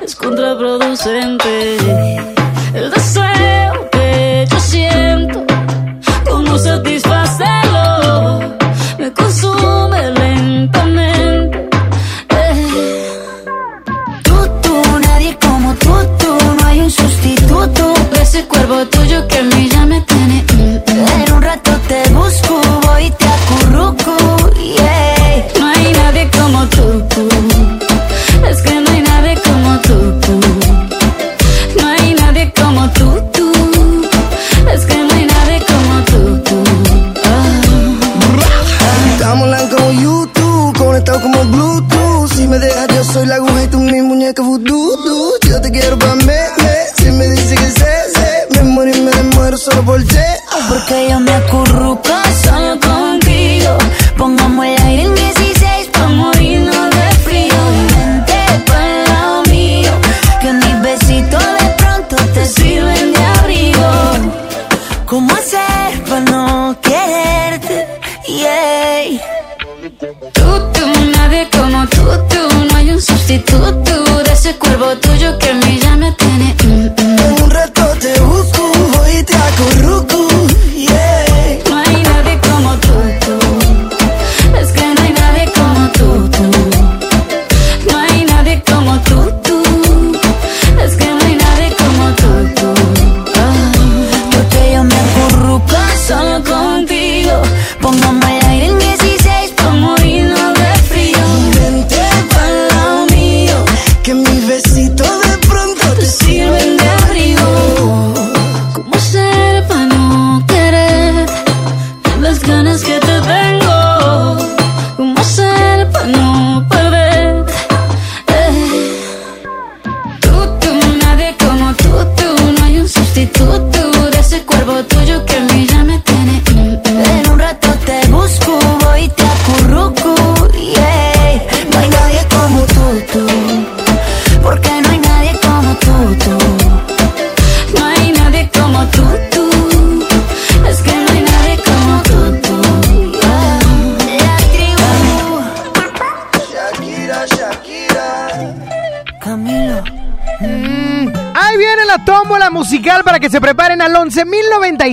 [0.03, 1.77] Es contraproducente
[2.75, 3.26] el deseo
[6.57, 6.96] ¿Cómo satisfacerlo?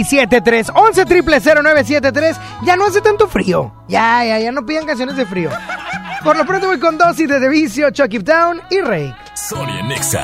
[0.03, 0.71] 11.097.3.
[0.75, 2.37] 11 triple 0973.
[2.65, 3.73] Ya no hace tanto frío.
[3.87, 5.49] Ya, ya, ya no pidan canciones de frío.
[6.23, 9.13] Por lo pronto voy con dosis de Devicio, Chucky Town y Rey.
[9.33, 10.23] Sony en Nexa.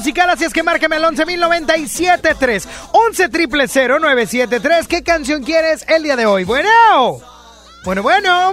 [0.00, 2.66] Musical, así es que márcame al 11.097.3.
[2.92, 4.88] 11 triple 973.
[4.88, 6.44] ¿Qué canción quieres el día de hoy?
[6.44, 7.18] Bueno.
[7.84, 8.52] Bueno, bueno.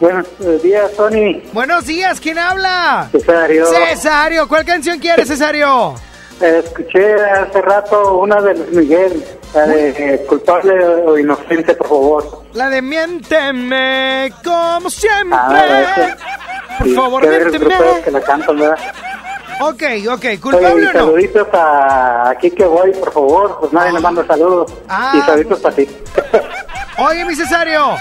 [0.00, 0.26] Buenos
[0.62, 1.40] días, Tony.
[1.52, 3.08] Buenos días, ¿quién habla?
[3.12, 3.64] Cesario.
[3.66, 5.94] Cesario, ¿cuál canción quieres, Cesario?
[6.40, 9.24] Eh, Escuché hace rato una de Luis Miguel,
[9.54, 12.44] la de eh, culpable o inocente, por favor.
[12.54, 15.38] La de miénteme como siempre.
[15.38, 16.16] Ah.
[16.78, 17.74] Por Sí, favor, miénteme.
[18.04, 18.78] que la cantan, ¿verdad?
[19.60, 20.98] Ok, ok, Oye, ¿culpable y o no?
[21.00, 23.58] saluditos a aquí que voy, por favor.
[23.60, 24.72] Pues nadie me manda saludos.
[24.88, 25.12] Ah.
[25.14, 25.88] Y saluditos para ti.
[26.98, 27.96] Oye, mi Cesario.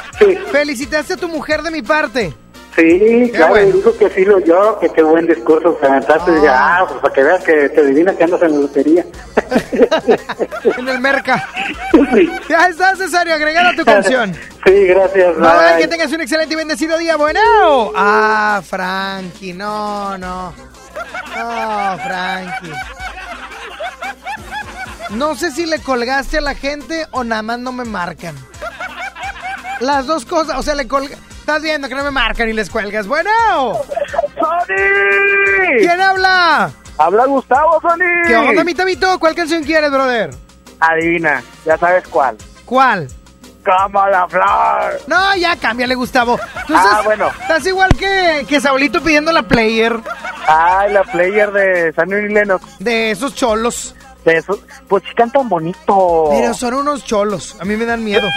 [0.51, 2.33] Felicitaste a tu mujer de mi parte.
[2.75, 6.31] Sí, claro, y dijo que sí lo yo, que qué buen discurso que aventaste.
[6.47, 9.05] Ah, pues para que veas que te adivina que andas en la lotería.
[10.77, 11.45] En el merca.
[12.47, 14.33] Ya está, Cesario, agregada a tu canción.
[14.65, 15.35] Sí, gracias.
[15.37, 15.77] Bye, bye.
[15.81, 17.15] que tengas un excelente y bendecido día.
[17.15, 17.39] Bueno.
[17.95, 20.53] Ah, Frankie, no, no.
[21.37, 22.73] No, Frankie.
[25.11, 28.35] No sé si le colgaste a la gente o nada más no me marcan.
[29.79, 31.17] Las dos cosas, o sea, le colgas.
[31.39, 33.07] Estás viendo que no me marcan y les cuelgas.
[33.07, 33.31] Bueno.
[34.35, 35.77] ¡Sony!
[35.79, 36.71] ¿Quién habla?
[36.97, 38.27] Habla Gustavo, Sony.
[38.27, 39.17] ¿Qué onda, mi tabito?
[39.19, 40.29] ¿Cuál canción quieres, brother?
[40.79, 42.37] Adivina, ya sabes cuál.
[42.65, 43.07] ¿Cuál?
[43.69, 45.01] Como la flor.
[45.07, 46.37] No, ya cámbiale, Gustavo.
[46.67, 47.27] Tú Ah, estás, bueno.
[47.41, 49.99] Estás igual que, que Saulito pidiendo la player.
[50.47, 52.65] Ay, la player de San Luis Lennox.
[52.79, 53.95] De esos cholos.
[54.25, 54.59] De esos.
[54.87, 56.25] Pues sí cantan bonito.
[56.31, 57.55] Pero son unos cholos.
[57.59, 58.27] A mí me dan miedo.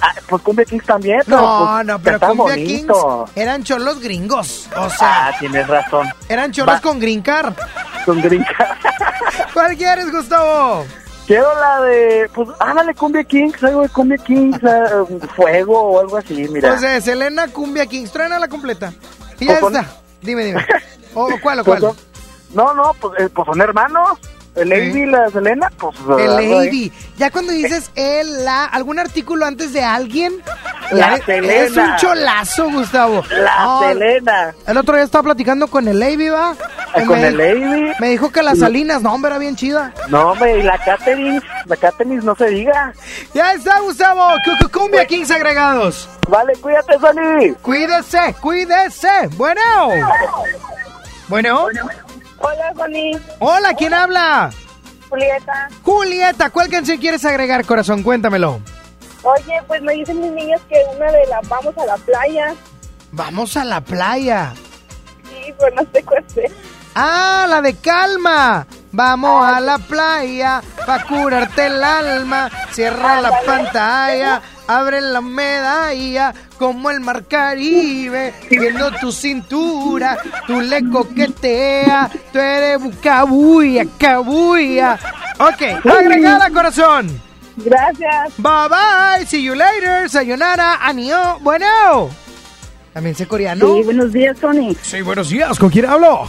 [0.00, 1.20] Ah, pues Cumbia Kings también.
[1.26, 3.24] No, pues, no, pero Cumbia bonito.
[3.26, 4.68] Kings eran cholos gringos.
[4.76, 6.08] O sea, Ah, tienes razón.
[6.28, 6.80] eran cholos Va.
[6.80, 7.52] con green card.
[8.06, 8.78] Con green card.
[9.52, 10.86] ¿Cuál quieres, Gustavo?
[11.26, 16.18] Quiero la de, pues, ándale, Cumbia Kings, algo de Cumbia Kings, um, Fuego o algo
[16.18, 16.68] así, mira.
[16.68, 18.92] Pues de Selena Cumbia Kings, truena la completa.
[19.40, 19.90] Y ya Pues está.
[20.20, 20.66] Dime, dime.
[21.14, 21.80] ¿O cuál o cuál?
[21.80, 21.94] Pues
[22.52, 24.18] no, no, pues, eh, pues son hermanos.
[24.56, 25.96] El Lady y la Selena, pues.
[26.18, 26.92] El lady.
[27.16, 30.32] Ya cuando dices el, la, algún artículo antes de alguien,
[30.92, 31.52] La Selena.
[31.64, 33.24] es un cholazo, Gustavo.
[33.30, 34.54] La Ah, Selena.
[34.66, 36.54] El otro día estaba platicando con el Lady, ¿va?
[36.94, 37.92] Ah, con el Lady.
[37.98, 39.92] Me dijo que las Salinas, no, hombre, era bien chida.
[40.08, 42.92] No, hombre, y la Catherine, la Catherine no se diga.
[43.34, 44.28] Ya está, Gustavo.
[44.44, 46.08] Cu- cu- Cumbia Kings agregados.
[46.28, 47.54] Vale, cuídate, Sony.
[47.60, 49.08] Cuídese, cuídese.
[49.36, 49.60] Bueno.
[51.28, 51.66] Bueno.
[52.44, 53.18] Hola, Bonnie.
[53.38, 54.50] Hola, ¿quién habla?
[55.08, 55.68] Julieta.
[55.82, 58.02] Julieta, ¿cuál canción quieres agregar, corazón?
[58.02, 58.60] Cuéntamelo.
[59.22, 62.54] Oye, pues me dicen mis niños que una de las vamos a la playa.
[63.12, 64.52] Vamos a la playa.
[65.24, 66.52] Sí, pero no sé cuál es.
[66.94, 68.66] Ah, la de calma.
[68.92, 72.50] Vamos a la playa pa' curarte el alma.
[72.72, 78.34] Cierra la pantalla, abre la medalla como el mar Caribe.
[78.50, 82.10] Viendo tu cintura, tú le coqueteas.
[82.32, 84.98] Tú eres bucabuya, cabuya.
[85.38, 87.20] Ok, agregada, corazón.
[87.56, 88.32] Gracias.
[88.38, 90.08] Bye bye, see you later.
[90.08, 91.38] Sayonara, anio.
[91.40, 92.10] Bueno.
[92.92, 93.74] También sé coreano.
[93.74, 94.76] Sí, buenos días, Tony.
[94.82, 95.58] Sí, buenos días.
[95.58, 96.28] ¿Con quién hablo?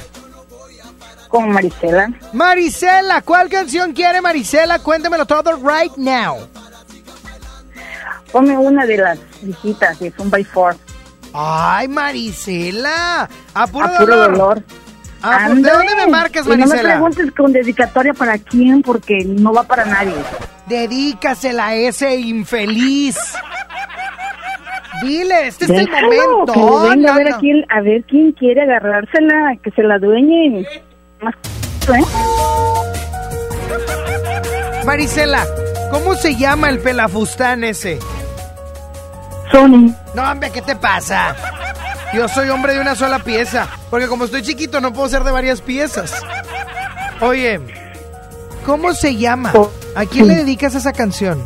[1.28, 2.12] Con Marisela.
[2.34, 4.80] Marisela, ¿cuál canción quiere Marisela?
[4.80, 6.38] Cuéntemelo todo right now.
[8.36, 10.76] Ponme una de las viejitas de Son by Four.
[11.34, 13.30] Ay, Marisela.
[13.54, 14.32] A puro, a puro dolor.
[14.38, 14.64] dolor.
[15.24, 16.90] Ah, ¿de dónde me marcas, Y no me Marisela?
[16.96, 20.12] preguntes con dedicatoria para quién, porque no va para nadie.
[20.68, 23.16] Dedícasela a ese infeliz.
[25.02, 26.52] Dile, este es el momento.
[26.54, 26.60] que
[26.90, 27.36] venga No, a ver no.
[27.38, 30.58] a quién, a ver quién quiere agarrársela, que se la dueñen.
[30.58, 30.66] ¿eh?
[34.86, 35.46] Marisela,
[35.90, 37.98] ¿cómo se llama el pelafustán ese?
[39.52, 39.94] Sony.
[40.14, 41.36] No, hombre, ¿qué te pasa?
[42.14, 45.32] Yo soy hombre de una sola pieza, porque como estoy chiquito no puedo ser de
[45.32, 46.14] varias piezas.
[47.22, 47.60] Oye,
[48.66, 49.52] ¿cómo se llama?
[49.96, 51.46] ¿A quién le dedicas esa canción?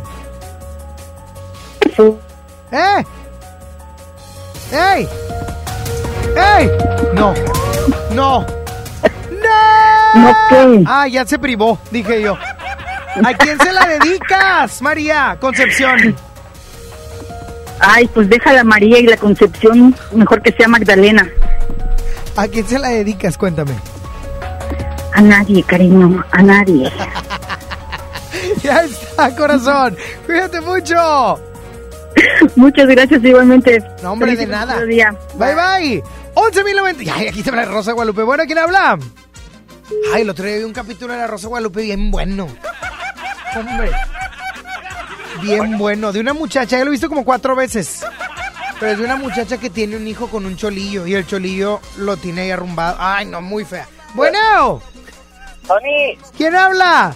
[2.71, 3.03] ¿Eh?
[4.71, 5.09] ¡Ey!
[6.35, 6.71] ¡Ey!
[7.13, 7.33] No,
[8.13, 8.45] no, no.
[10.15, 10.83] ¿No qué?
[10.87, 12.37] Ah, ya se privó, dije yo.
[13.23, 16.15] ¿A quién se la dedicas, María Concepción?
[17.79, 21.27] Ay, pues deja la María y la Concepción, mejor que sea Magdalena.
[22.35, 23.37] ¿A quién se la dedicas?
[23.37, 23.73] Cuéntame.
[25.13, 26.91] A nadie, cariño, a nadie.
[28.63, 29.95] Ya está, corazón.
[30.25, 30.95] Cuídate mucho.
[32.55, 33.81] Muchas gracias igualmente.
[34.03, 34.83] No, hombre, de nada.
[34.85, 35.15] día.
[35.35, 36.03] Bye, bye.
[36.35, 37.11] 11.090.
[37.13, 38.23] Ay, aquí se la Rosa Guadalupe.
[38.23, 38.97] Bueno, ¿quién habla?
[40.13, 42.47] Ay, el otro día vi un capítulo de la Rosa Guadalupe bien bueno.
[43.55, 43.91] Hombre.
[45.41, 46.11] Bien bueno.
[46.11, 48.05] De una muchacha, ya lo he visto como cuatro veces.
[48.79, 51.81] Pero es de una muchacha que tiene un hijo con un cholillo y el cholillo
[51.97, 52.95] lo tiene ahí arrumbado.
[52.99, 53.87] Ay, no, muy fea.
[54.13, 54.81] Bueno,
[55.67, 57.13] Sony, ¿quién habla?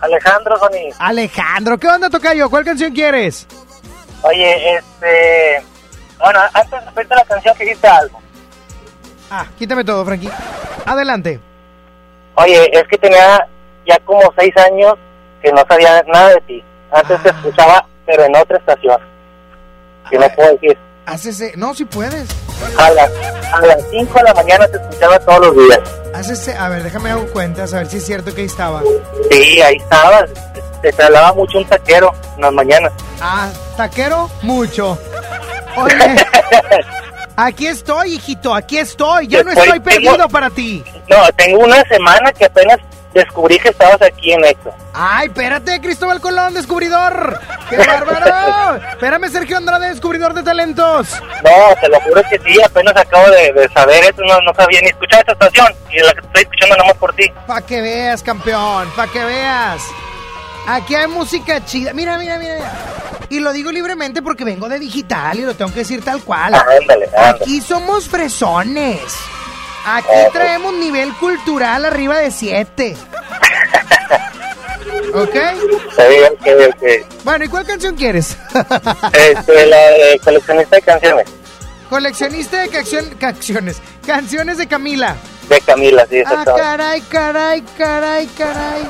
[0.00, 0.94] Alejandro, Sony.
[0.98, 2.48] Alejandro, ¿qué onda, Tocayo?
[2.48, 3.46] ¿Cuál canción quieres?
[4.22, 5.62] Oye, este.
[6.18, 8.20] Bueno, antes la canción, que dijiste algo.
[9.30, 10.30] Ah, quítame todo, Frankie.
[10.86, 11.40] Adelante.
[12.34, 13.46] Oye, es que tenía
[13.86, 14.94] ya como seis años
[15.42, 16.64] que no sabía nada de ti.
[16.92, 18.98] Antes te escuchaba, pero en otra estación.
[20.10, 20.78] Que no puedo decir.
[21.06, 21.52] Hácese.
[21.56, 22.28] No, si puedes.
[22.78, 23.10] A las,
[23.52, 25.80] a las 5 de la mañana te escuchaba todos los días.
[26.14, 26.56] Hácese.
[26.56, 28.82] A ver, déjame dar cuentas, a ver si es cierto que ahí estaba.
[29.30, 30.30] Sí, ahí estabas.
[30.82, 32.92] Te trasladaba mucho un taquero en las mañanas.
[33.20, 34.98] Ah, taquero, mucho.
[35.76, 36.16] Oye,
[37.36, 39.28] aquí estoy, hijito, aquí estoy.
[39.28, 40.84] Ya no Estoy- estoy perdido tengo- para ti.
[41.08, 42.78] No, tengo una semana que apenas
[43.12, 44.72] descubrí que estabas aquí en esto.
[44.92, 47.40] Ay, espérate, Cristóbal Colón, descubridor.
[47.68, 48.76] ¡Qué bárbaro!
[48.92, 51.08] Espérame, Sergio Andrade, descubridor de talentos.
[51.44, 54.80] No, te lo juro que sí, apenas acabo de, de saber esto, no, no sabía
[54.82, 55.74] ni escuchar esta estación.
[55.90, 57.32] Y la que estoy escuchando nada más por ti.
[57.46, 59.82] Pa' que veas, campeón, pa' que veas.
[60.66, 61.92] Aquí hay música chida.
[61.92, 62.54] Mira, mira, mira.
[62.56, 62.72] mira.
[63.30, 66.52] Y lo digo libremente porque vengo de digital y lo tengo que decir tal cual.
[66.54, 67.28] Ah, Ándale, ándale.
[67.42, 69.00] Aquí somos fresones.
[69.86, 72.96] Aquí Ah, traemos nivel cultural arriba de 7.
[75.14, 75.30] ¿Ok?
[76.44, 78.36] Que, que, Bueno, ¿y cuál canción quieres?
[79.12, 79.78] este, la
[80.24, 81.26] coleccionista de canciones
[81.88, 83.82] Coleccionista de canción- canciones.
[84.06, 85.16] Canciones de Camila.
[85.48, 88.88] de Camila, sí, Ah, caray, caray, caray, caray.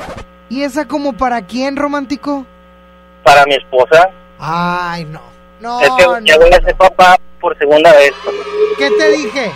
[0.49, 2.45] ¿Y esa como para quién, romántico?
[3.23, 5.21] Para mi esposa, Ay, no.
[5.59, 6.41] No, es que ya no.
[6.41, 8.11] voy a ser papá por segunda vez.
[8.77, 9.51] ¿Qué te dije?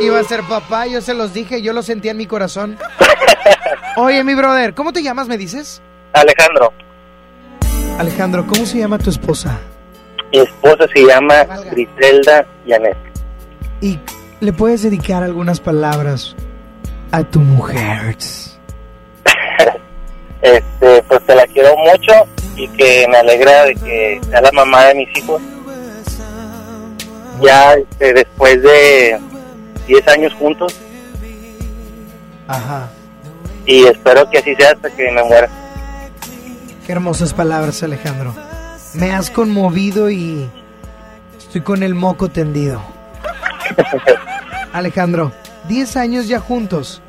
[0.00, 2.78] Iba a ser papá, yo se los dije, yo lo sentía en mi corazón.
[3.96, 5.82] Oye, mi brother, ¿cómo te llamas, me dices?
[6.12, 6.72] Alejandro.
[7.98, 9.60] Alejandro, ¿cómo se llama tu esposa?
[10.32, 12.96] Mi esposa se llama Griselda Yanet.
[13.80, 13.98] ¿Y
[14.40, 16.34] le puedes dedicar algunas palabras
[17.12, 18.16] a tu mujer?
[20.42, 22.12] Este, pues te la quiero mucho
[22.56, 25.42] y que me alegra de que sea la mamá de mis hijos.
[27.42, 29.20] Ya este, después de
[29.86, 30.74] 10 años juntos
[32.48, 32.88] Ajá.
[33.66, 35.48] y espero que así sea hasta que me muera.
[36.86, 38.34] Qué hermosas palabras, Alejandro.
[38.94, 40.48] Me has conmovido y
[41.38, 42.82] estoy con el moco tendido.
[44.72, 45.32] Alejandro,
[45.68, 47.00] 10 años ya juntos.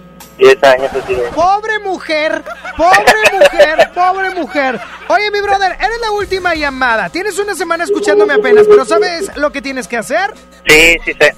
[0.41, 1.21] 10 años así de...
[1.29, 2.43] Pobre mujer,
[2.75, 4.81] pobre mujer, pobre mujer.
[5.07, 7.09] Oye, mi brother, eres la última llamada.
[7.09, 10.33] Tienes una semana escuchándome apenas, pero ¿sabes lo que tienes que hacer?
[10.67, 11.35] Sí, sí sé.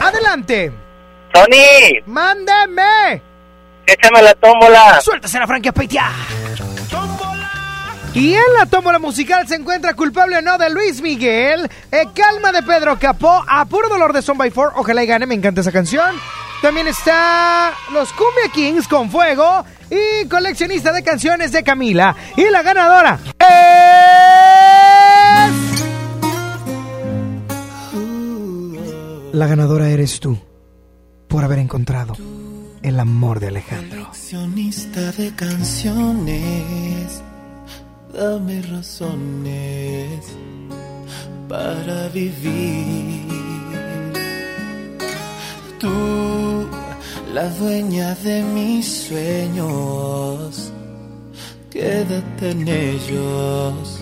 [0.00, 0.70] Adelante.
[1.32, 3.22] Tony, ¡Mándeme!
[3.86, 5.00] échame la tómbola.
[5.00, 6.10] ¡Suéltase la franquia peitea!
[8.14, 12.52] Y en la tómbola musical se encuentra culpable o no de Luis Miguel, eh, Calma
[12.52, 15.62] de Pedro Capó, A Puro Dolor de Son by Four, ojalá y gane, me encanta
[15.62, 16.14] esa canción.
[16.62, 22.14] También está Los Cumbia Kings con Fuego y Coleccionista de Canciones de Camila.
[22.36, 23.48] Y la ganadora es...
[29.32, 30.38] La ganadora eres tú,
[31.26, 32.14] por haber encontrado
[32.82, 34.04] el amor de Alejandro.
[34.04, 37.22] Coleccionista de canciones,
[38.14, 40.20] dame razones
[41.48, 43.41] para vivir.
[45.82, 45.90] Tú,
[47.34, 50.72] la dueña de mis sueños,
[51.72, 53.98] quédate en ellos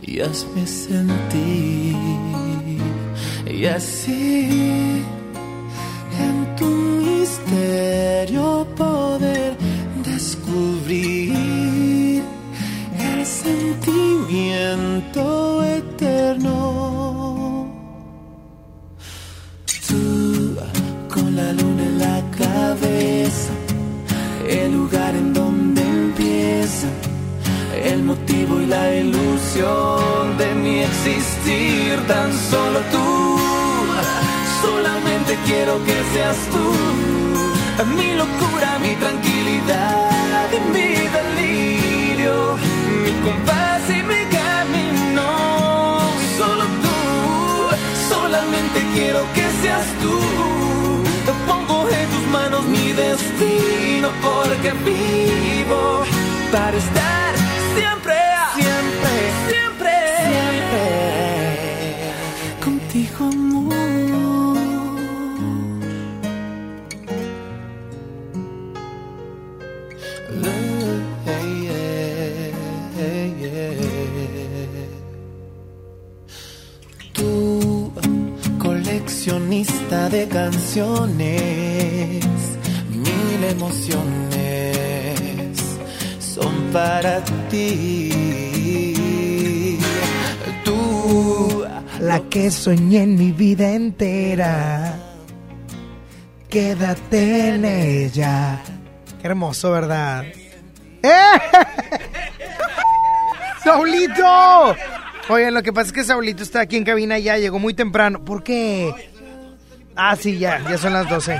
[0.00, 1.96] y hazme sentir.
[3.50, 5.02] Y así
[6.26, 6.70] en tu
[7.10, 9.56] misterio poder
[10.04, 11.42] descubrir
[13.00, 15.47] el sentimiento
[28.68, 33.38] la ilusión de mi existir, tan solo tú.
[34.62, 36.66] Solamente quiero que seas tú,
[37.96, 42.56] mi locura, mi tranquilidad y mi delirio,
[43.02, 45.28] mi compás y mi camino.
[46.36, 46.96] Solo tú,
[48.08, 50.14] solamente quiero que seas tú.
[51.26, 56.04] Te pongo en tus manos mi destino porque vivo
[56.52, 57.34] para estar
[57.76, 58.14] siempre,
[59.46, 59.92] siempre,
[60.28, 60.82] siempre,
[62.64, 63.58] contigo, amor.
[77.12, 77.92] Tú,
[78.58, 82.24] coleccionista de canciones,
[82.90, 84.78] mil emociones
[86.20, 88.27] son para ti.
[92.08, 94.94] La que soñé en mi vida entera.
[96.48, 98.62] Quédate en ella.
[99.20, 100.24] Qué hermoso, ¿verdad?
[101.02, 101.10] ¡Eh!
[103.62, 104.74] ¡Saulito!
[105.28, 108.24] Oigan, lo que pasa es que Saulito está aquí en cabina ya, llegó muy temprano.
[108.24, 108.90] ¿Por qué?
[109.94, 111.38] Ah, sí, ya, ya son las 12.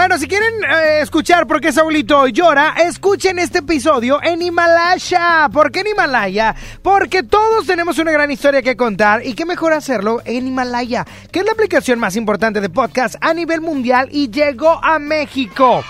[0.00, 5.50] Bueno, si quieren eh, escuchar por qué Saulito llora, escuchen este episodio en Himalaya.
[5.52, 6.56] ¿Por qué en Himalaya?
[6.80, 11.40] Porque todos tenemos una gran historia que contar y qué mejor hacerlo en Himalaya, que
[11.40, 15.84] es la aplicación más importante de podcast a nivel mundial y llegó a México.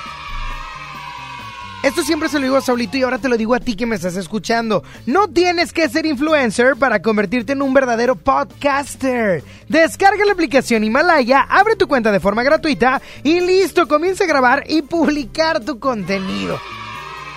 [1.82, 3.86] Esto siempre se lo digo a Saulito y ahora te lo digo a ti que
[3.86, 4.84] me estás escuchando.
[5.06, 9.42] No tienes que ser influencer para convertirte en un verdadero podcaster.
[9.66, 14.64] Descarga la aplicación Himalaya, abre tu cuenta de forma gratuita y listo, comienza a grabar
[14.68, 16.58] y publicar tu contenido.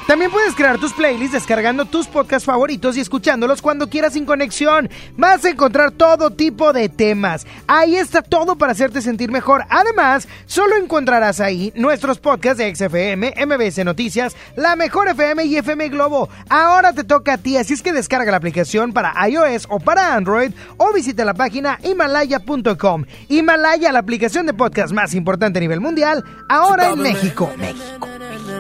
[0.07, 4.89] También puedes crear tus playlists descargando tus podcasts favoritos y escuchándolos cuando quieras sin conexión.
[5.15, 7.47] Vas a encontrar todo tipo de temas.
[7.67, 9.63] Ahí está todo para hacerte sentir mejor.
[9.69, 15.89] Además, solo encontrarás ahí nuestros podcasts de XFM, MBS Noticias, La Mejor FM y FM
[15.89, 16.27] Globo.
[16.49, 20.15] Ahora te toca a ti, así es que descarga la aplicación para iOS o para
[20.15, 23.05] Android o visita la página himalaya.com.
[23.29, 27.49] Himalaya, la aplicación de podcast más importante a nivel mundial, ahora en México.
[27.57, 28.22] México.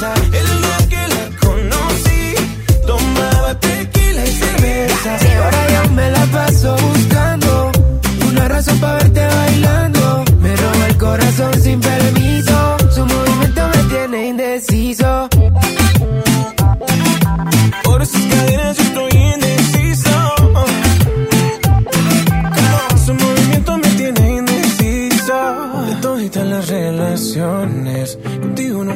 [0.00, 2.34] El día que la conocí,
[2.86, 5.18] tomaba tequila y cerveza.
[5.26, 7.72] Y ahora yo me la paso buscando
[8.28, 10.24] una razón para verte bailando.
[10.40, 12.76] Me roba el corazón sin permiso.
[12.94, 15.28] Su movimiento me tiene indeciso.
[17.82, 20.10] Por esas cadenas yo estoy indeciso.
[23.04, 25.38] Su movimiento me tiene indeciso.
[25.88, 28.16] De todas las relaciones,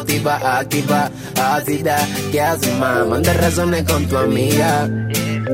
[0.00, 1.96] motiva, activa, ácida.
[2.32, 3.06] ¿Qué haces, más?
[3.06, 4.88] Manda razones con tu amiga.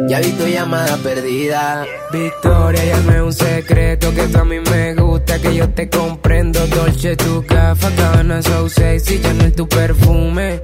[0.09, 1.85] Ya vi tu llamada perdida.
[2.13, 5.89] Victoria, ya no es un secreto que tú a mí me gusta, que yo te
[5.89, 6.65] comprendo.
[6.69, 10.61] Dolce, tu gafa, cabana, so sexy, ya no es tu perfume.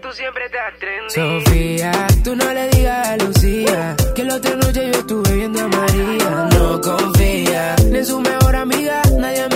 [0.00, 1.44] Tú siempre estás trendy.
[1.44, 1.92] Sofía,
[2.24, 6.48] tú no le digas a Lucía que la otra noche yo estuve viendo a María.
[6.52, 9.55] No confía ni en su mejor amiga, nadie me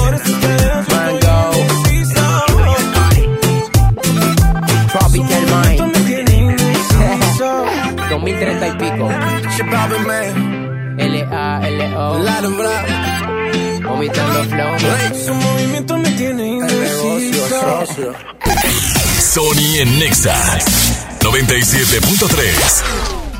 [8.31, 9.09] 2030 y pico.
[10.97, 12.19] L-A-L-O.
[13.83, 14.79] Vomitando flow.
[15.25, 16.59] Su movimiento me tiene.
[19.19, 20.35] Sony en Nexa
[21.19, 22.83] 97.3.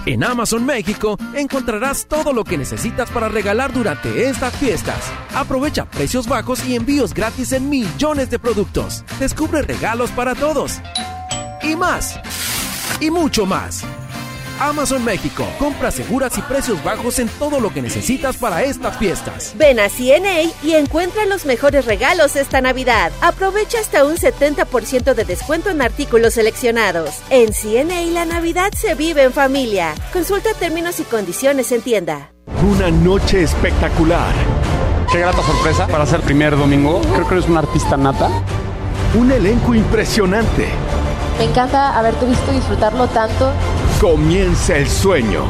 [0.08, 4.98] En Amazon México encontrarás todo lo que necesitas para regalar durante estas fiestas.
[5.36, 9.06] Aprovecha precios bajos y envíos gratis en millones de productos.
[9.20, 10.82] Descubre regalos para todos.
[11.62, 12.20] Y más.
[13.00, 13.84] Y mucho más.
[14.62, 15.48] Amazon México.
[15.58, 19.54] Compras seguras y precios bajos en todo lo que necesitas para estas fiestas.
[19.58, 23.12] Ven a CNA y encuentra los mejores regalos esta Navidad.
[23.22, 27.22] Aprovecha hasta un 70% de descuento en artículos seleccionados.
[27.32, 29.96] En CNA la Navidad se vive en familia.
[30.14, 32.32] Consulta términos y condiciones en tienda.
[32.64, 34.34] Una noche espectacular.
[35.12, 37.02] Qué grata sorpresa para ser primer domingo.
[37.14, 38.30] Creo que eres un artista nata.
[39.16, 40.70] Un elenco impresionante.
[41.40, 43.52] Me encanta haberte visto disfrutarlo tanto.
[44.02, 45.44] Comienza el sueño.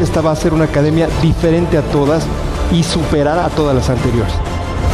[0.00, 2.24] Esta va a ser una academia diferente a todas
[2.70, 4.32] y superar a todas las anteriores.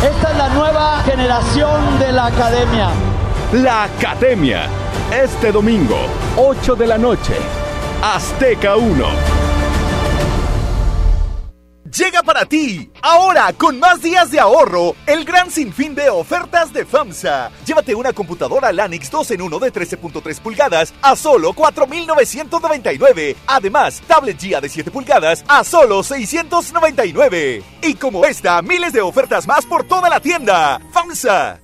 [0.02, 2.88] Esta es la nueva generación de la academia.
[3.52, 4.68] La Academia.
[5.22, 5.98] Este domingo,
[6.38, 7.34] 8 de la noche.
[8.02, 9.43] Azteca 1.
[11.96, 16.84] Llega para ti, ahora con más días de ahorro, el gran sinfín de ofertas de
[16.84, 17.52] FAMSA.
[17.64, 23.36] Llévate una computadora Lanix 2 en 1 de 13.3 pulgadas a solo 4.999.
[23.46, 27.62] Además, tablet GIA de 7 pulgadas a solo 699.
[27.82, 30.80] Y como esta, miles de ofertas más por toda la tienda.
[30.92, 31.63] FAMSA.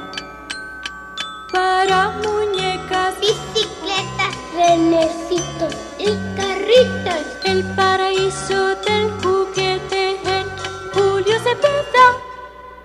[1.51, 7.25] Para muñecas, bicicletas, renecitos y carritos.
[7.45, 10.47] El paraíso del juguete en
[10.93, 12.17] Julio Cepeda.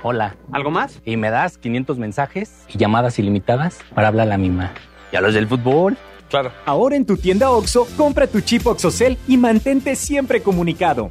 [0.02, 0.36] Hola.
[0.52, 1.00] ¿Algo más?
[1.04, 4.72] Y me das 500 mensajes y llamadas ilimitadas para hablar a la misma.
[5.12, 5.96] ¿Y a los del fútbol?
[6.28, 6.50] Claro.
[6.64, 11.10] Ahora en tu tienda OXO, compra tu chip OXOCEL y mantente siempre comunicado.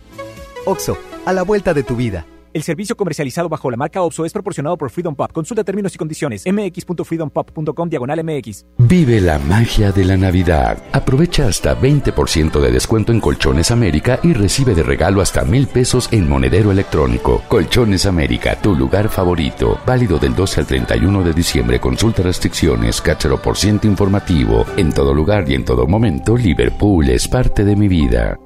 [0.65, 2.25] OXO, a la vuelta de tu vida.
[2.55, 5.29] El servicio comercializado bajo la marca OPSO es proporcionado por Freedom Pop.
[5.33, 6.45] Consulta términos y condiciones.
[6.45, 8.65] mx.freedompop.com diagonal mx.
[8.77, 10.81] Vive la magia de la Navidad.
[10.93, 16.07] Aprovecha hasta 20% de descuento en Colchones América y recibe de regalo hasta mil pesos
[16.13, 17.41] en monedero electrónico.
[17.49, 19.77] Colchones América, tu lugar favorito.
[19.85, 21.81] Válido del 12 al 31 de diciembre.
[21.81, 24.65] Consulta restricciones, cáchero por ciento informativo.
[24.77, 28.39] En todo lugar y en todo momento, Liverpool es parte de mi vida.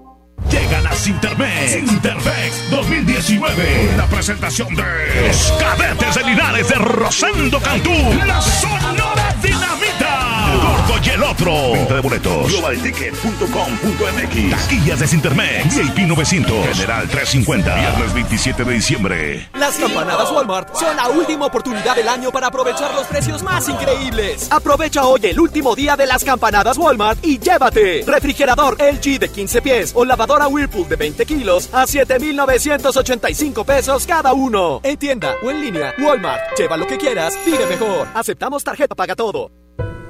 [0.50, 1.72] Llegan a Sintermex.
[1.72, 3.94] Sintermex 2019.
[3.98, 4.84] La presentación de
[5.28, 7.94] los cadetes de Linares de Rosendo Cantú.
[8.26, 9.59] La Sonora Dinamita.
[11.04, 11.72] Y el otro.
[11.72, 12.52] Venta de boletos.
[12.52, 14.50] Globalticket.com.mx.
[14.52, 15.78] Taquillas de Sintermex.
[15.78, 16.68] VIP 900.
[16.68, 17.76] General 350.
[17.76, 19.50] Viernes 27 de diciembre.
[19.54, 24.52] Las campanadas Walmart son la última oportunidad del año para aprovechar los precios más increíbles.
[24.52, 29.62] Aprovecha hoy el último día de las campanadas Walmart y llévate refrigerador LG de 15
[29.62, 34.82] pies o lavadora Whirlpool de 20 kilos a 7,985 pesos cada uno.
[34.84, 36.58] En tienda o en línea, Walmart.
[36.58, 38.08] Lleva lo que quieras, vive mejor.
[38.14, 39.52] Aceptamos tarjeta paga todo.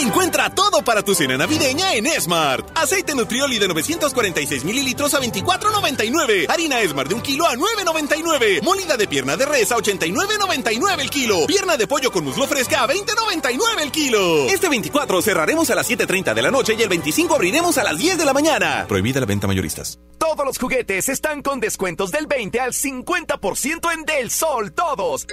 [0.00, 2.70] Encuentra todo para tu cena navideña en Esmart.
[2.78, 6.46] Aceite Nutrioli de 946 mililitros a 24,99.
[6.48, 8.62] Harina Esmart de un kilo a 9,99.
[8.62, 11.46] Molida de pierna de res a 89,99 el kilo.
[11.48, 14.44] Pierna de pollo con muslo fresca a 20,99 el kilo.
[14.44, 17.98] Este 24 cerraremos a las 7.30 de la noche y el 25 abriremos a las
[17.98, 18.86] 10 de la mañana.
[18.86, 19.98] Prohibida la venta mayoristas.
[20.18, 25.26] Todos los juguetes están con descuentos del 20 al 50% en Del Sol, todos.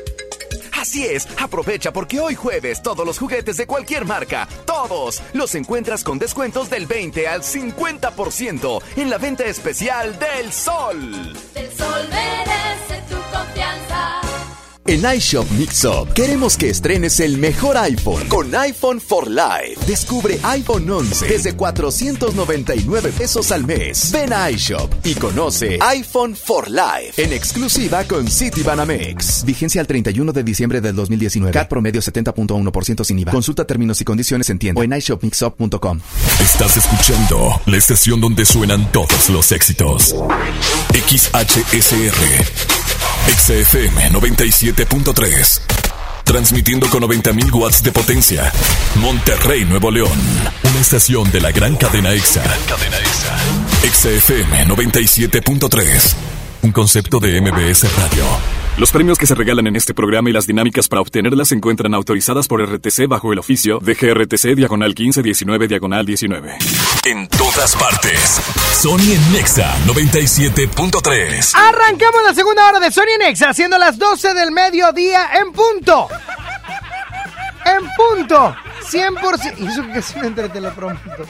[0.79, 6.03] Así es, aprovecha porque hoy jueves todos los juguetes de cualquier marca, todos, los encuentras
[6.03, 11.33] con descuentos del 20 al 50% en la venta especial Del Sol.
[11.77, 13.04] Sol merece.
[14.87, 19.77] En iShop Mixup queremos que estrenes el mejor iPhone con iPhone for Life.
[19.87, 24.11] Descubre iPhone 11 desde 499 pesos al mes.
[24.11, 29.43] Ven a iShop y conoce iPhone for Life en exclusiva con Citibanamex.
[29.43, 31.51] Vigencia al 31 de diciembre del 2019.
[31.51, 33.31] CAT promedio 70.1% sin IVA.
[33.31, 35.99] Consulta términos y condiciones en tienda o en iShopMixup.com.
[36.39, 40.13] Estás escuchando la estación donde suenan todos los éxitos.
[40.93, 42.84] XHSR.
[43.27, 45.61] XFM 97.3.
[46.23, 48.51] Transmitiendo con 90.000 watts de potencia.
[48.95, 50.17] Monterrey, Nuevo León.
[50.63, 52.43] Una estación de la gran cadena EXA.
[52.67, 53.37] Cadena EXA.
[53.91, 56.13] XFM 97.3.
[56.63, 58.64] Un concepto de MBS Radio.
[58.77, 61.93] Los premios que se regalan en este programa y las dinámicas para obtenerlas se encuentran
[61.93, 66.57] autorizadas por RTC bajo el oficio de GRTC Diagonal 1519 Diagonal 19.
[67.05, 68.41] En todas partes.
[68.73, 71.53] Sony en Nexa 97.3.
[71.55, 76.09] Arrancamos la segunda hora de Sony Nexa, haciendo las 12 del mediodía en punto.
[77.65, 78.53] En punto.
[78.91, 79.53] 100%.
[79.57, 81.25] Y eso que es un entreteleprompto.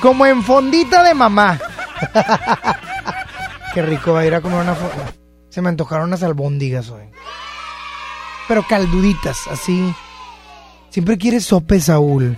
[0.00, 1.58] Como en fondita de mamá.
[3.74, 5.12] Qué rico va a ir a comer una fonda.
[5.48, 7.02] Se me antojaron unas albóndigas hoy.
[8.46, 9.92] Pero calduditas, así.
[10.98, 12.36] Siempre quieres sopes, Saúl.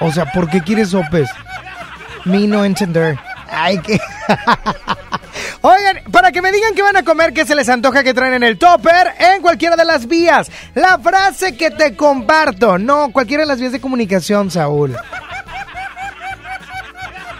[0.00, 1.30] O sea, ¿por qué quieres sopes?
[2.24, 3.16] Me no entender.
[3.48, 4.00] Ay, que.
[5.60, 8.34] Oigan, para que me digan qué van a comer, qué se les antoja que traen
[8.34, 10.50] en el topper, en cualquiera de las vías.
[10.74, 12.76] La frase que te comparto.
[12.76, 14.96] No, cualquiera de las vías de comunicación, Saúl.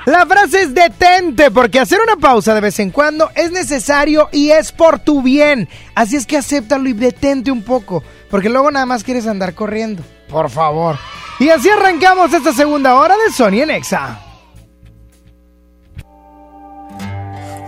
[0.06, 4.50] La frase es detente, porque hacer una pausa de vez en cuando es necesario y
[4.50, 5.68] es por tu bien.
[5.96, 10.04] Así es que acéptalo y detente un poco, porque luego nada más quieres andar corriendo.
[10.32, 10.98] Por favor.
[11.38, 14.18] Y así arrancamos esta segunda hora de Sony en Exa.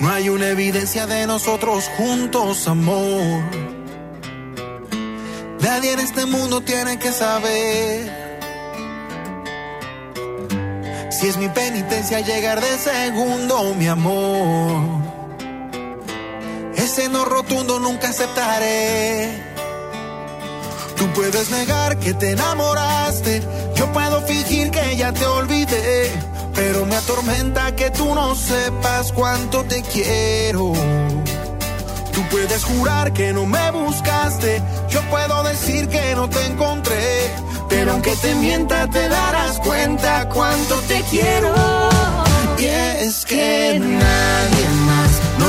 [0.00, 3.42] No hay una evidencia de nosotros juntos, amor.
[5.60, 8.24] Nadie en este mundo tiene que saber.
[11.10, 15.04] Si es mi penitencia llegar de segundo, mi amor.
[16.76, 19.53] Ese no rotundo nunca aceptaré.
[20.96, 23.42] Tú puedes negar que te enamoraste.
[23.76, 26.12] Yo puedo fingir que ya te olvidé.
[26.54, 30.72] Pero me atormenta que tú no sepas cuánto te quiero.
[32.12, 34.62] Tú puedes jurar que no me buscaste.
[34.88, 37.30] Yo puedo decir que no te encontré.
[37.68, 41.52] Pero aunque te mienta, te darás cuenta cuánto te quiero.
[42.58, 45.03] Y es que nadie más,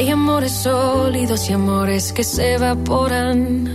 [0.00, 3.68] Hay amores sólidos y amores que se evaporan.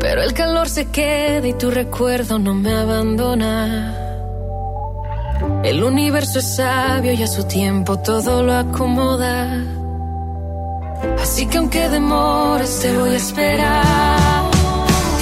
[0.00, 3.96] Pero el calor se queda y tu recuerdo no me abandona.
[5.62, 9.62] El universo es sabio y a su tiempo todo lo acomoda.
[11.22, 14.50] Así que aunque demores te voy a esperar.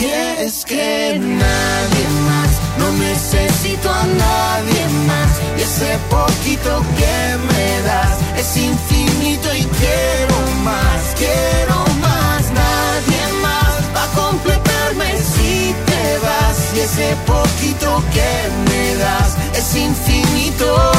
[0.00, 0.06] Y
[0.44, 5.40] es que nadie más, no necesito a nadie más.
[5.58, 9.01] Y ese poquito que me das es infinito
[9.34, 12.42] y quiero más, quiero más.
[12.52, 16.76] Nadie más va a completarme si te vas.
[16.76, 18.30] Y ese poquito que
[18.68, 20.92] me das es infinito,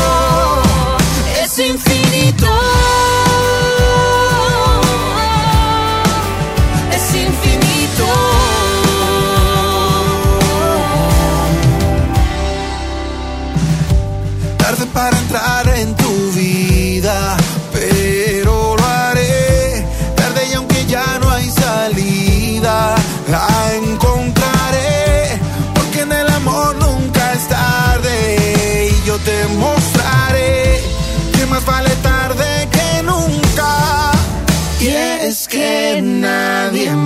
[1.44, 2.48] es infinito.
[6.92, 8.08] Es infinito.
[14.58, 16.03] Tarde para entrar en tu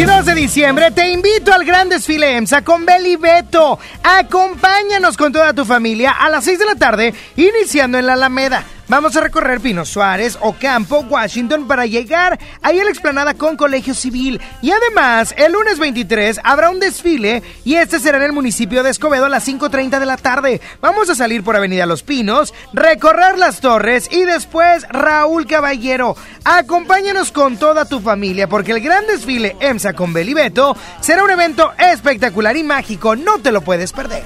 [0.00, 3.78] domingo 22 de diciembre te invito al gran desfile EMSA con Beli Beto.
[4.02, 8.64] Acompáñanos con toda tu familia a las 6 de la tarde, iniciando en la Alameda.
[8.90, 13.94] Vamos a recorrer Pino Suárez, Ocampo, Washington para llegar ahí a la explanada con Colegio
[13.94, 14.40] Civil.
[14.62, 18.90] Y además, el lunes 23 habrá un desfile y este será en el municipio de
[18.90, 20.60] Escobedo a las 5.30 de la tarde.
[20.80, 26.16] Vamos a salir por Avenida Los Pinos, recorrer las torres y después Raúl Caballero.
[26.44, 31.72] Acompáñanos con toda tu familia porque el gran desfile EMSA con Belibeto será un evento
[31.76, 33.16] espectacular y mágico.
[33.16, 34.22] No te lo puedes perder.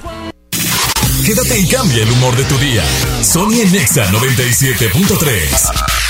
[1.25, 2.83] Quédate y cambia el humor de tu día.
[3.23, 6.04] Sony Nexa 97.3.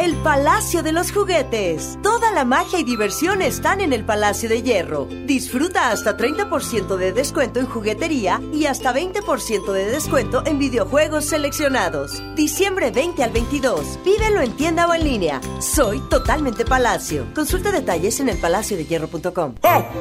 [0.00, 1.98] El Palacio de los Juguetes.
[2.02, 5.06] Toda la magia y diversión están en el Palacio de Hierro.
[5.26, 12.22] Disfruta hasta 30% de descuento en juguetería y hasta 20% de descuento en videojuegos seleccionados.
[12.34, 13.98] Diciembre 20 al 22.
[14.02, 15.38] Vívelo en tienda o en línea.
[15.60, 17.26] Soy totalmente Palacio.
[17.34, 19.56] Consulta detalles en elpalaciodehierro.com.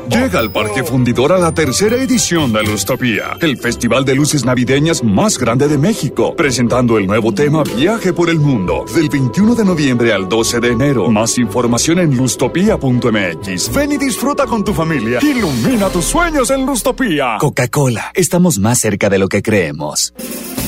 [0.09, 5.37] Llega al Parque Fundidora la tercera edición de Lustopía, el festival de luces navideñas más
[5.37, 9.88] grande de México, presentando el nuevo tema Viaje por el Mundo, del 21 de noviembre
[9.89, 11.09] al 12 de enero.
[11.09, 13.73] Más información en lustopia.mx.
[13.73, 15.19] Ven y disfruta con tu familia.
[15.21, 17.37] Ilumina tus sueños en Lustopia.
[17.39, 20.13] Coca-Cola, estamos más cerca de lo que creemos.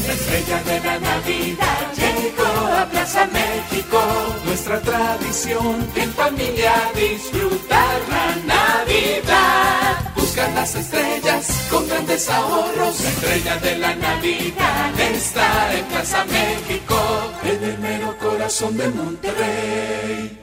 [0.07, 3.99] La estrella de la Navidad llegó a Plaza México.
[4.45, 10.10] Nuestra tradición en familia disfrutar la Navidad.
[10.31, 13.01] Buscar las estrellas con grandes ahorros.
[13.01, 16.95] La estrella de la Navidad está en Plaza México.
[17.43, 20.39] En el mero corazón de Monterrey.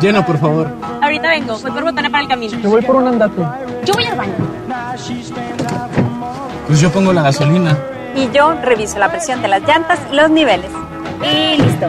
[0.00, 0.72] Llena, por favor.
[1.00, 2.58] Ahorita vengo, voy por botana para el camino.
[2.58, 3.42] Yo voy por un andate.
[3.84, 4.34] Yo voy al baño.
[6.66, 7.78] Pues yo pongo la gasolina.
[8.16, 10.72] Y yo reviso la presión de las llantas y los niveles.
[11.22, 11.86] Y listo.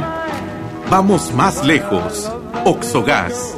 [0.92, 2.32] Vamos más lejos.
[2.64, 3.58] Oxogas.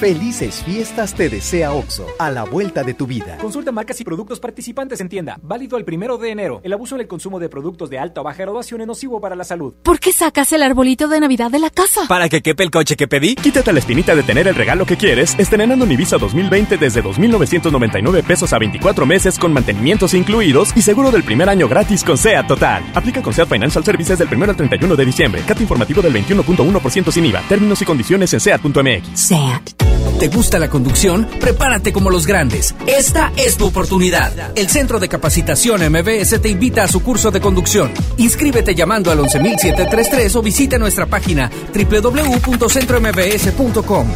[0.00, 3.38] Felices fiestas te desea OXO, a la vuelta de tu vida.
[3.38, 5.38] Consulta marcas y productos participantes en tienda.
[5.42, 6.60] Válido el primero de enero.
[6.64, 9.34] El abuso en el consumo de productos de alta o baja graduación es nocivo para
[9.34, 9.72] la salud.
[9.82, 12.02] ¿Por qué sacas el arbolito de Navidad de la casa?
[12.08, 13.36] Para que quepe el coche que pedí.
[13.36, 18.22] Quítate la espinita de tener el regalo que quieres, estrenando mi Visa 2020 desde 2.999
[18.22, 22.46] pesos a 24 meses con mantenimientos incluidos y seguro del primer año gratis con SEAT
[22.46, 22.84] Total.
[22.94, 25.42] Aplica con SEAT Financial Services del 1 al 31 de diciembre.
[25.46, 27.40] Cat informativo del 21.1% sin IVA.
[27.48, 29.18] Términos y condiciones en SEAT.mx.
[29.18, 29.85] SEAT.
[30.18, 31.28] ¿Te gusta la conducción?
[31.40, 32.74] Prepárate como los grandes.
[32.86, 34.32] Esta es tu oportunidad.
[34.54, 37.92] El Centro de Capacitación MBS te invita a su curso de conducción.
[38.16, 44.06] Inscríbete llamando al 11733 o visita nuestra página www.centrombs.com.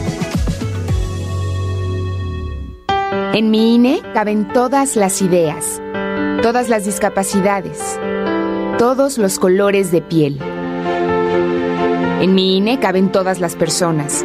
[3.34, 5.80] En mi INE caben todas las ideas,
[6.42, 7.78] todas las discapacidades,
[8.78, 10.40] todos los colores de piel.
[12.20, 14.24] En mi INE caben todas las personas,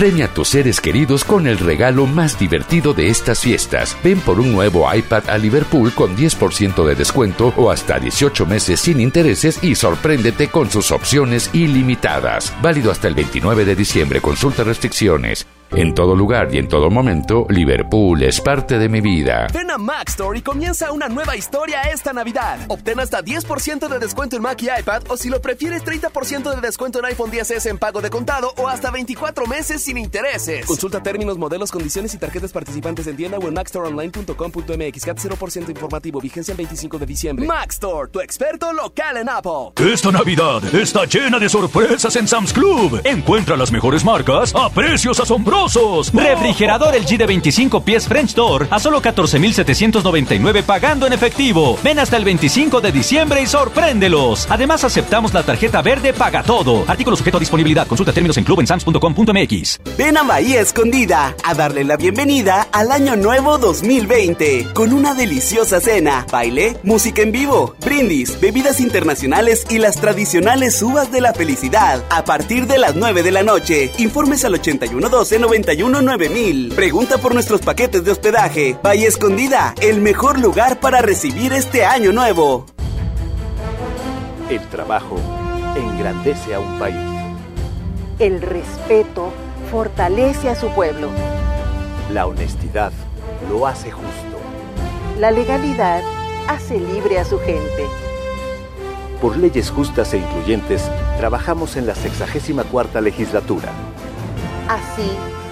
[0.00, 3.94] Premia a tus seres queridos con el regalo más divertido de estas fiestas.
[4.02, 8.80] Ven por un nuevo iPad a Liverpool con 10% de descuento o hasta 18 meses
[8.80, 12.50] sin intereses y sorpréndete con sus opciones ilimitadas.
[12.62, 14.22] Válido hasta el 29 de diciembre.
[14.22, 15.46] Consulta restricciones.
[15.72, 19.46] En todo lugar y en todo momento, Liverpool es parte de mi vida.
[19.54, 22.58] Ven a Mac Store y comienza una nueva historia esta Navidad.
[22.66, 26.60] Obtén hasta 10% de descuento en Mac y iPad o si lo prefieres 30% de
[26.60, 30.66] descuento en iPhone 10s en pago de contado o hasta 24 meses sin intereses.
[30.66, 35.04] Consulta términos, modelos, condiciones y tarjetas participantes en tienda o en macstoreonline.com.mx.
[35.04, 36.20] CAT 0% informativo.
[36.20, 37.46] Vigencia el 25 de diciembre.
[37.46, 39.70] Mac Store, tu experto local en Apple.
[39.76, 43.00] Esta Navidad está llena de sorpresas en Sam's Club.
[43.04, 45.59] Encuentra las mejores marcas a precios asombrosos.
[46.12, 51.78] Refrigerador LG de 25 pies French Door a solo 14,799 pagando en efectivo.
[51.84, 54.46] Ven hasta el 25 de diciembre y sorpréndelos.
[54.48, 56.84] Además, aceptamos la tarjeta verde Paga Todo.
[56.88, 57.86] Artículo sujeto a disponibilidad.
[57.86, 59.80] Consulta términos en clubensams.com.mx.
[59.98, 65.78] Ven a Bahía Escondida a darle la bienvenida al Año Nuevo 2020 con una deliciosa
[65.80, 72.02] cena, baile, música en vivo, brindis, bebidas internacionales y las tradicionales uvas de la felicidad
[72.08, 73.92] a partir de las 9 de la noche.
[73.98, 76.74] Informes al 8112 919000.
[76.74, 78.78] Pregunta por nuestros paquetes de hospedaje.
[78.82, 82.66] Bahía Escondida, el mejor lugar para recibir este año nuevo.
[84.48, 85.16] El trabajo
[85.74, 86.96] engrandece a un país.
[88.20, 89.32] El respeto
[89.70, 91.08] fortalece a su pueblo.
[92.12, 92.92] La honestidad
[93.50, 94.38] lo hace justo.
[95.18, 96.02] La legalidad
[96.46, 97.86] hace libre a su gente.
[99.20, 103.68] Por leyes justas e incluyentes, trabajamos en la 64 legislatura.
[104.68, 105.10] Así,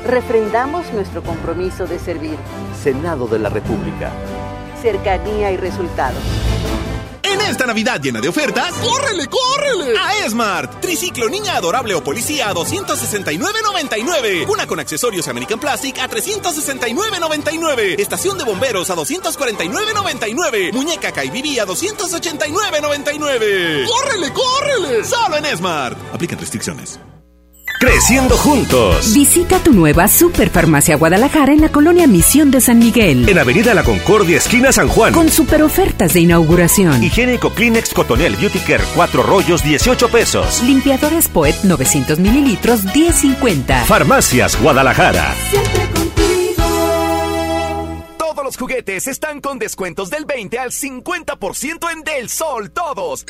[0.08, 2.36] refrendamos nuestro compromiso de servir.
[2.82, 4.10] Senado de la República.
[4.80, 6.22] Cercanía y resultados.
[7.22, 9.98] En esta Navidad llena de ofertas, ¡córrele, córrele!
[9.98, 10.80] A Esmart.
[10.80, 14.48] Triciclo niña adorable o policía a 269.99.
[14.48, 18.00] Una con accesorios American Plastic a 369.99.
[18.00, 20.72] Estación de bomberos a 249.99.
[20.72, 23.86] Muñeca Kaibibi a 289.99.
[23.86, 25.04] ¡Córrele, córrele!
[25.04, 25.98] Solo en Esmart.
[26.14, 26.98] Aplican restricciones.
[27.78, 29.14] Creciendo juntos.
[29.14, 33.28] Visita tu nueva Superfarmacia Guadalajara en la colonia Misión de San Miguel.
[33.28, 35.14] En Avenida La Concordia, esquina San Juan.
[35.14, 37.00] Con super ofertas de inauguración.
[37.00, 40.60] Higiénico Kleenex Cotonel Beauty Care, 4 rollos, 18 pesos.
[40.64, 43.84] Limpiadores Poet, 900 mililitros, 10.50.
[43.84, 45.36] Farmacias Guadalajara.
[48.18, 53.24] Todos los juguetes están con descuentos del 20 al 50% en Del Sol, todos.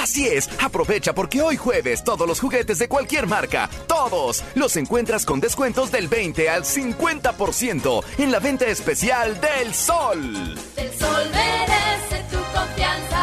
[0.00, 5.24] Así es, aprovecha porque hoy jueves todos los juguetes de cualquier marca, todos, los encuentras
[5.24, 10.54] con descuentos del 20 al 50% en la venta especial del Sol.
[10.76, 13.17] El sol merece tu confianza.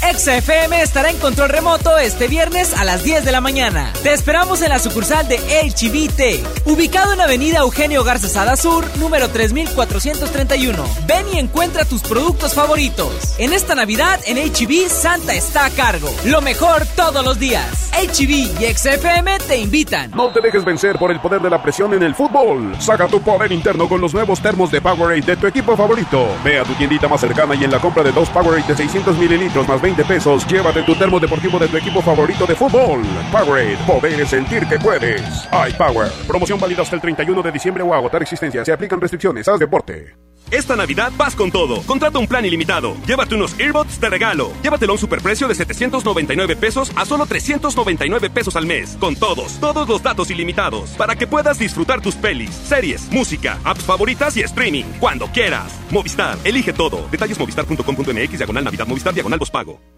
[0.00, 3.92] XFM estará en control remoto este viernes a las 10 de la mañana.
[4.04, 9.28] Te esperamos en la sucursal de HBT, ubicado en Avenida Eugenio Garza Sada Sur, número
[9.28, 10.84] 3431.
[11.06, 13.34] Ven y encuentra tus productos favoritos.
[13.38, 16.08] En esta Navidad, en HB, Santa está a cargo.
[16.24, 17.90] Lo mejor todos los días.
[17.92, 20.12] HB y XFM te invitan.
[20.12, 22.72] No te dejes vencer por el poder de la presión en el fútbol.
[22.78, 26.28] Saca tu poder interno con los nuevos termos de Powerade de tu equipo favorito.
[26.44, 29.18] Ve a tu tiendita más cercana y en la compra de dos Powerade de 600
[29.18, 33.02] mililitros más 20 pesos, llévate tu termo deportivo de tu equipo favorito de fútbol.
[33.32, 35.48] Powerade, poder sentir que puedes.
[35.52, 38.64] iPower, promoción válida hasta el 31 de diciembre o agotar existencia.
[38.64, 39.48] Se aplican restricciones.
[39.48, 40.27] Haz deporte.
[40.50, 41.82] Esta Navidad vas con todo.
[41.82, 42.96] Contrata un plan ilimitado.
[43.06, 44.52] Llévate unos earbuds de regalo.
[44.62, 48.96] Llévatelo a un superprecio de 799 pesos a solo 399 pesos al mes.
[49.00, 50.90] Con todos, todos los datos ilimitados.
[50.90, 54.84] Para que puedas disfrutar tus pelis, series, música, apps favoritas y streaming.
[55.00, 55.72] Cuando quieras.
[55.90, 57.08] Movistar, elige todo.
[57.10, 59.97] Detalles movistar.com.mx, diagonal Navidad, Movistar, diagonal pago.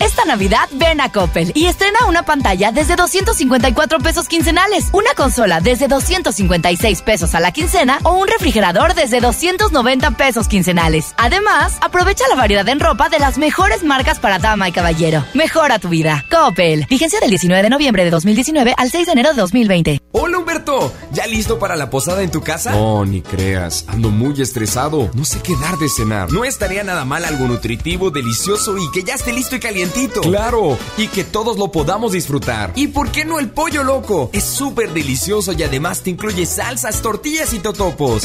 [0.00, 5.60] Esta Navidad ven a Coppel y estrena una pantalla desde 254 pesos quincenales, una consola
[5.60, 11.14] desde 256 pesos a la quincena o un refrigerador desde 290 pesos quincenales.
[11.18, 15.22] Además, aprovecha la variedad en ropa de las mejores marcas para dama y caballero.
[15.34, 16.24] Mejora tu vida.
[16.30, 16.86] Coppel.
[16.88, 20.00] Vigencia del 19 de noviembre de 2019 al 6 de enero de 2020.
[20.12, 22.72] Hola Humberto, ¿ya listo para la posada en tu casa?
[22.72, 26.32] No, ni creas, ando muy estresado, no sé qué dar de cenar.
[26.32, 29.60] No estaría nada mal algo nutritivo, delicioso y que ya esté listo y
[29.90, 30.20] calientito.
[30.20, 32.72] Claro, y que todos lo podamos disfrutar.
[32.74, 34.30] ¿Y por qué no el pollo loco?
[34.32, 38.24] Es súper delicioso y además te incluye salsas, tortillas y totopos.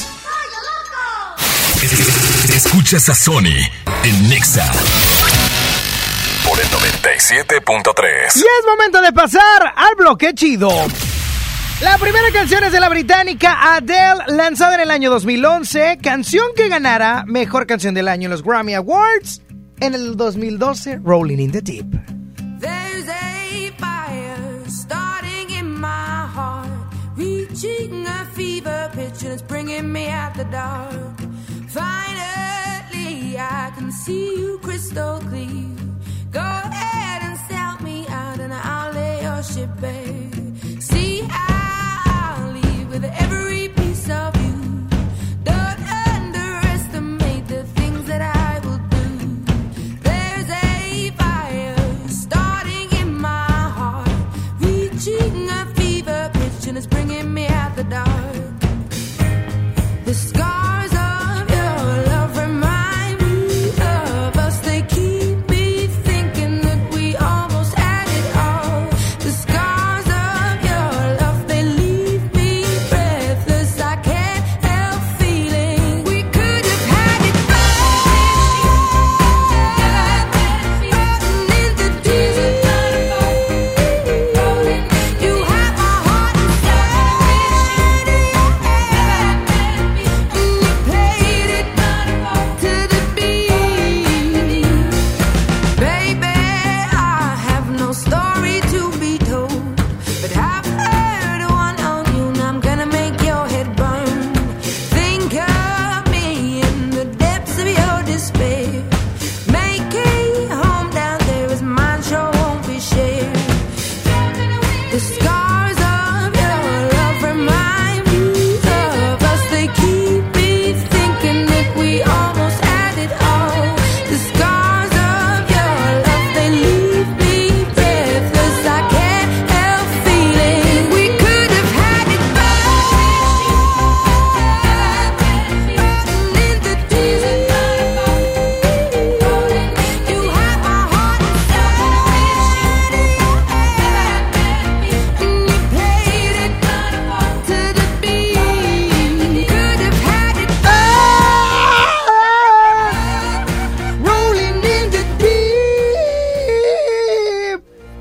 [2.53, 3.57] Escuchas a Sony
[4.03, 4.71] en Nexa
[6.47, 8.35] por el 97.3.
[8.35, 10.69] Y es momento de pasar al bloque chido.
[11.81, 16.69] La primera canción es de la británica Adele, lanzada en el año 2011, canción que
[16.69, 19.41] ganara Mejor Canción del Año en los Grammy Awards
[19.79, 21.85] en el 2012, Rolling in the Deep.
[22.59, 26.69] There's a fire starting in my heart,
[27.15, 31.19] reaching a fever pitch and it's bringing me out the dark.
[31.69, 35.75] Finally, I can see you crystal clear.
[36.31, 40.24] Go ahead and sell me out and I'll lay your ship bare.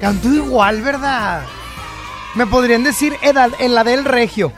[0.04, 1.40] Cantó igual, ¿verdad?
[2.34, 4.52] Me podrían decir edad, en la del regio.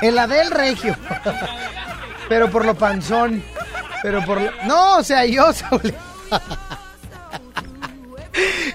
[0.00, 0.94] En la del regio.
[2.28, 3.42] Pero por lo panzón.
[4.00, 4.52] Pero por lo...
[4.64, 5.50] No, o sea, yo...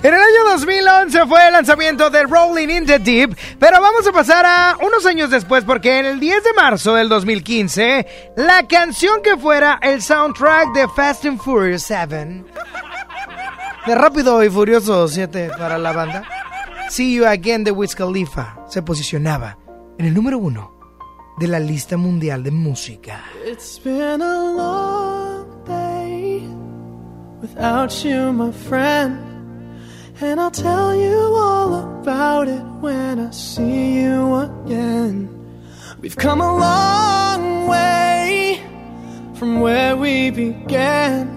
[0.03, 4.11] En el año 2011 fue el lanzamiento de Rolling in the Deep, pero vamos a
[4.11, 9.23] pasar a unos años después porque en el 10 de marzo del 2015, la canción
[9.23, 12.43] que fuera el soundtrack de Fast and Furious 7
[13.87, 16.23] de Rápido y Furioso 7 para la banda,
[16.89, 19.57] See You Again de Wiz Khalifa se posicionaba
[19.97, 20.77] en el número uno
[21.39, 23.23] de la lista mundial de música.
[23.45, 26.43] It's been a long day
[27.41, 29.19] without you, my friend.
[30.19, 35.29] And I'll tell you all about it when I see you again.
[36.01, 38.59] We've come a long way
[39.35, 41.36] from where we began.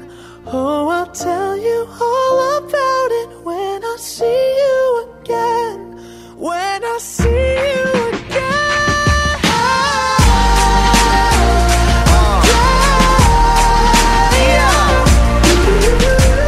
[0.53, 5.79] Oh, I'll tell you all about it when I see you again.
[6.37, 8.01] When I see you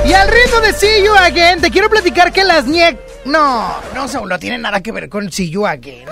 [0.05, 2.97] Y al ritmo de See You Again, te quiero platicar que las ñe...
[3.23, 6.09] No, no, Saúl, no tiene nada que ver con See You Again.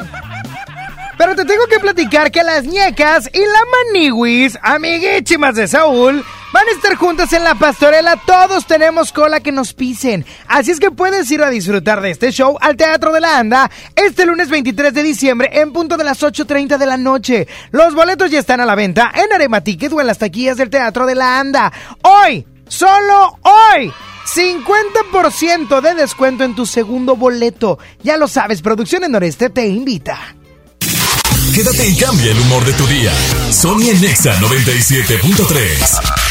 [1.17, 3.59] Pero te tengo que platicar que las ñecas y la
[3.93, 8.17] maniwis, amiguísimas de Saúl, van a estar juntas en la pastorela.
[8.25, 10.25] Todos tenemos cola que nos pisen.
[10.47, 13.69] Así es que puedes ir a disfrutar de este show al Teatro de la Anda
[13.95, 17.47] este lunes 23 de diciembre en punto de las 8.30 de la noche.
[17.71, 20.69] Los boletos ya están a la venta en Arema Ticket o en las taquillas del
[20.69, 21.71] Teatro de la Anda.
[22.03, 23.91] Hoy, solo hoy.
[24.33, 27.79] 50% de descuento en tu segundo boleto.
[28.03, 30.35] Ya lo sabes, Producción en Noreste te invita.
[31.53, 33.11] Quédate y cambia el humor de tu día.
[33.51, 36.30] Sony en Nexa 97.3.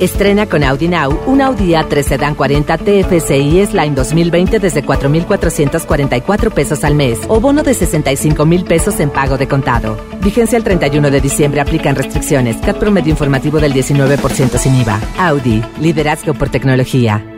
[0.00, 6.84] Estrena con Audi Now un Audi A3 Sedan 40 TFSI S-Line 2020 desde 4,444 pesos
[6.84, 9.96] al mes o bono de 65 mil pesos en pago de contado.
[10.22, 11.60] Vigencia el 31 de diciembre.
[11.60, 12.56] Aplican restricciones.
[12.58, 15.00] CAT promedio informativo del 19% sin IVA.
[15.18, 15.62] Audi.
[15.80, 17.37] Liderazgo por tecnología.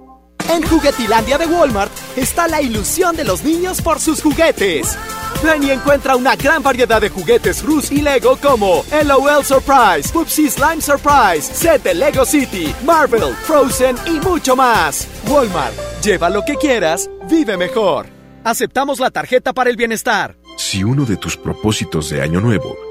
[0.49, 4.97] En Juguetilandia de Walmart está la ilusión de los niños por sus juguetes.
[5.43, 10.81] Ven encuentra una gran variedad de juguetes Rus y Lego como LOL Surprise, Pupsi Slime
[10.81, 15.07] Surprise, set de Lego City, Marvel, Frozen y mucho más.
[15.27, 15.73] Walmart,
[16.03, 18.07] lleva lo que quieras, vive mejor.
[18.43, 20.35] Aceptamos la tarjeta para el bienestar.
[20.57, 22.90] Si uno de tus propósitos de Año Nuevo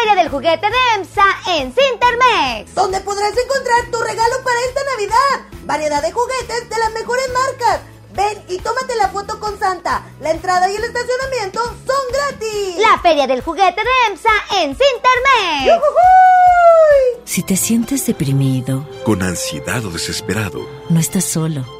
[0.00, 1.24] Feria del juguete de EMSA
[1.58, 2.74] en Cintermex.
[2.74, 5.64] Donde podrás encontrar tu regalo para esta Navidad.
[5.64, 7.80] Variedad de juguetes de las mejores marcas.
[8.12, 10.04] Ven y tómate la foto con Santa.
[10.20, 12.76] La entrada y el estacionamiento son gratis.
[12.78, 14.30] La feria del juguete de EMSA
[14.62, 15.66] en Cintermex.
[15.66, 17.22] ¡Yujujuy!
[17.24, 21.79] Si te sientes deprimido, Con ansiedad o desesperado, no estás solo.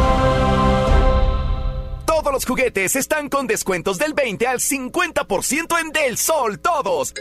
[2.21, 7.15] Todos los juguetes están con descuentos del 20 al 50% en Del Sol, todos.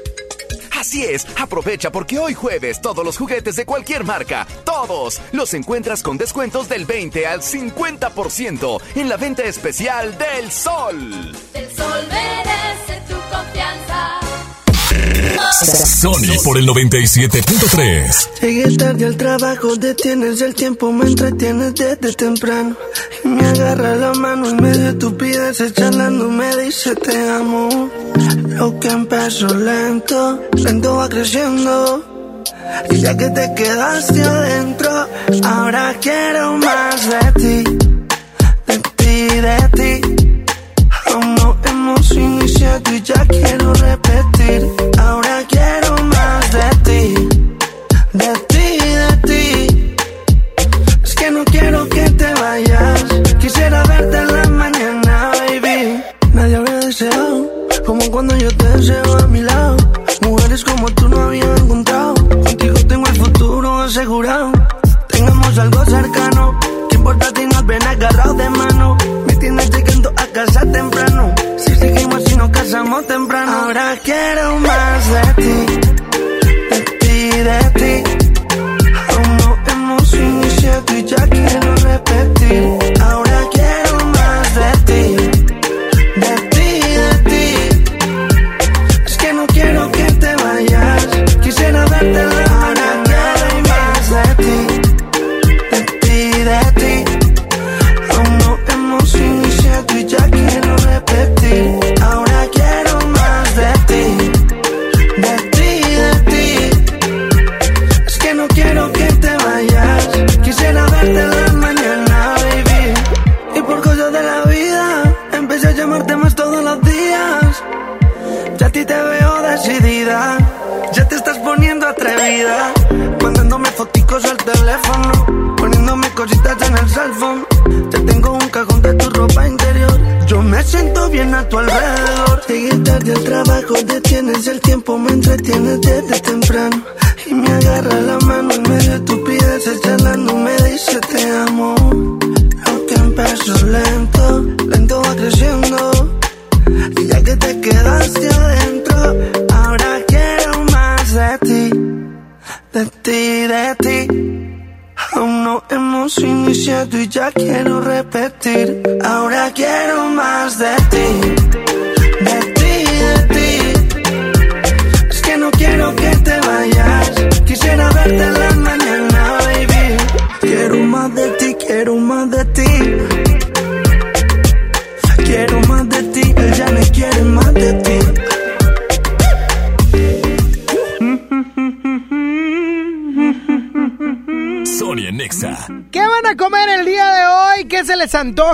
[0.79, 6.03] Así es, aprovecha porque hoy jueves todos los juguetes de cualquier marca, todos, los encuentras
[6.03, 11.33] con descuentos del 20 al 50% en la venta especial Del Sol.
[11.55, 12.90] El sol merece.
[15.51, 18.41] Sony por el 97.3.
[18.41, 22.77] Llegué tarde al trabajo, detienes el tiempo, me entretienes desde temprano.
[23.25, 27.91] Y me agarra la mano y medio estupideces charlando, me dice te amo.
[28.49, 32.05] Lo que empezó lento, lento va creciendo.
[32.91, 35.07] Y ya que te quedaste adentro,
[35.45, 37.65] ahora quiero más de ti,
[38.67, 40.20] de ti, de ti.
[41.81, 44.71] No hemos iniciado y ya quiero repetir.
[44.99, 45.90] Ahora quiero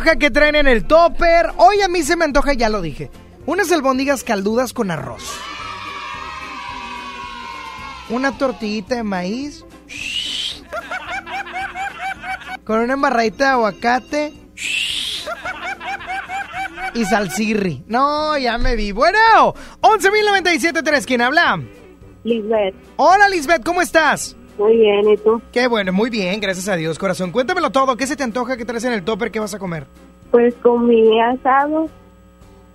[0.06, 0.18] antoja?
[0.18, 1.52] ¿Qué traen en el topper?
[1.56, 3.10] Hoy a mí se me antoja, ya lo dije,
[3.44, 5.22] unas albóndigas caldudas con arroz.
[8.08, 9.64] Una tortillita de maíz.
[12.64, 14.34] Con una embarradita de aguacate.
[16.94, 17.84] Y salsirri.
[17.88, 18.92] No, ya me vi.
[18.92, 19.18] Bueno,
[19.80, 21.04] 11.097.3.
[21.04, 21.60] ¿Quién habla?
[22.24, 22.74] Lisbeth.
[22.96, 24.35] Hola, Lisbeth, ¿cómo estás?
[24.58, 25.40] Muy bien, ¿y tú?
[25.52, 27.30] Qué bueno, muy bien, gracias a Dios, corazón.
[27.30, 29.30] Cuéntamelo todo, ¿qué se te antoja que traes en el topper?
[29.30, 29.86] ¿Qué vas a comer?
[30.30, 31.88] Pues comí asado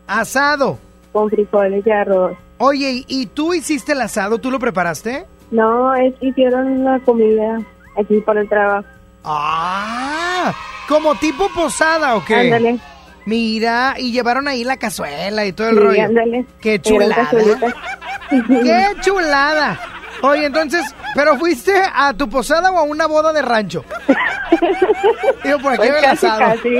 [0.07, 0.77] Asado.
[1.11, 2.33] con frijoles y arroz.
[2.57, 4.37] Oye, ¿y- ¿y tú hiciste el asado?
[4.37, 5.25] ¿Tú lo preparaste?
[5.49, 7.59] No, es hicieron la comida
[7.99, 8.85] aquí por el trabajo.
[9.23, 10.53] Ah,
[10.87, 12.35] como tipo posada o qué?
[12.35, 12.79] Ándale.
[13.25, 16.03] Mira, y llevaron ahí la cazuela y todo el Sí, rollo.
[16.03, 16.45] ándale.
[16.59, 17.29] Qué chulada.
[18.29, 19.79] Qué chulada.
[20.23, 20.83] Oye, entonces,
[21.15, 23.83] ¿pero fuiste a tu posada o a una boda de rancho?
[25.43, 26.77] Digo, por aquí Pues casi, casi.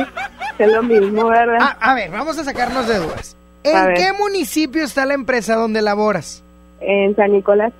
[0.60, 1.58] Es lo mismo, ¿verdad?
[1.60, 3.36] Ah, a ver, vamos a sacarnos de dudas.
[3.66, 3.98] A ¿En ver.
[3.98, 6.44] qué municipio está la empresa donde laboras?
[6.82, 7.74] En San Nicolás.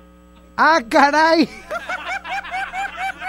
[0.56, 1.48] ¡Ah, caray!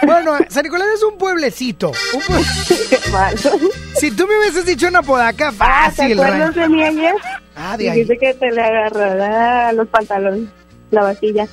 [0.05, 1.91] Bueno, San Nicolás es un pueblecito.
[2.13, 6.19] Un pue- si tú me hubieses dicho una podaca, ¿Te fácil.
[6.19, 6.63] acuerdas Ray.
[6.63, 7.15] de mí ayer?
[7.55, 7.99] Ah, de ahí.
[8.01, 10.49] Dijiste que te le agarrará los pantalones,
[10.91, 11.47] la vajilla.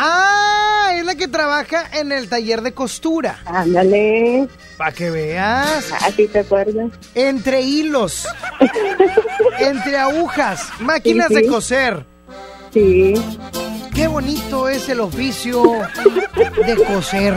[0.00, 3.40] Ah, es la que trabaja en el taller de costura.
[3.46, 4.48] Ándale.
[4.76, 5.92] Para que veas.
[6.02, 6.90] Así te acuerdas.
[7.16, 8.26] Entre hilos.
[9.58, 10.68] entre agujas.
[10.80, 11.42] Máquinas Sí, sí.
[11.42, 12.06] de coser.
[12.72, 13.14] Sí.
[13.94, 15.62] Qué bonito es el oficio
[16.64, 17.34] de coser.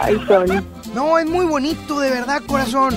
[0.00, 0.60] Ay, Tony.
[0.94, 2.96] No, es muy bonito, de verdad, corazón.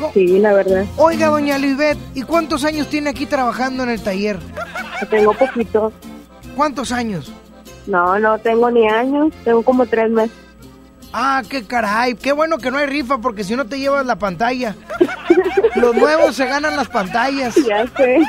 [0.00, 0.84] Co- Sí, la verdad.
[0.96, 4.38] Oiga, doña Lisbeth, ¿y cuántos años tiene aquí trabajando en el taller?
[5.10, 5.92] Tengo poquito.
[6.56, 7.30] ¿Cuántos años?
[7.86, 9.32] No, no tengo ni años.
[9.44, 10.36] Tengo como tres meses.
[11.12, 14.16] Ah, qué caray, qué bueno que no hay rifa porque si no te llevas la
[14.16, 14.74] pantalla.
[15.76, 17.54] Los nuevos se ganan las pantallas.
[17.54, 18.20] Ya sé.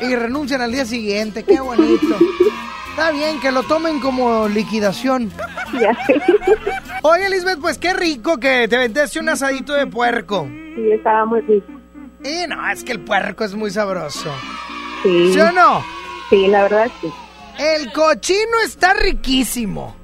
[0.00, 2.16] Y renuncian al día siguiente, qué bonito.
[2.90, 5.30] Está bien que lo tomen como liquidación.
[5.80, 6.20] Ya sé.
[7.02, 10.48] Oye, Lisbeth, pues qué rico que te vendiste un asadito de puerco.
[10.74, 11.72] Sí, estaba muy rico.
[12.24, 14.32] Y no, es que el puerco es muy sabroso.
[15.02, 15.32] Sí.
[15.32, 15.84] ¿Sí o no?
[16.30, 17.08] Sí, la verdad sí.
[17.58, 19.96] El cochino está riquísimo.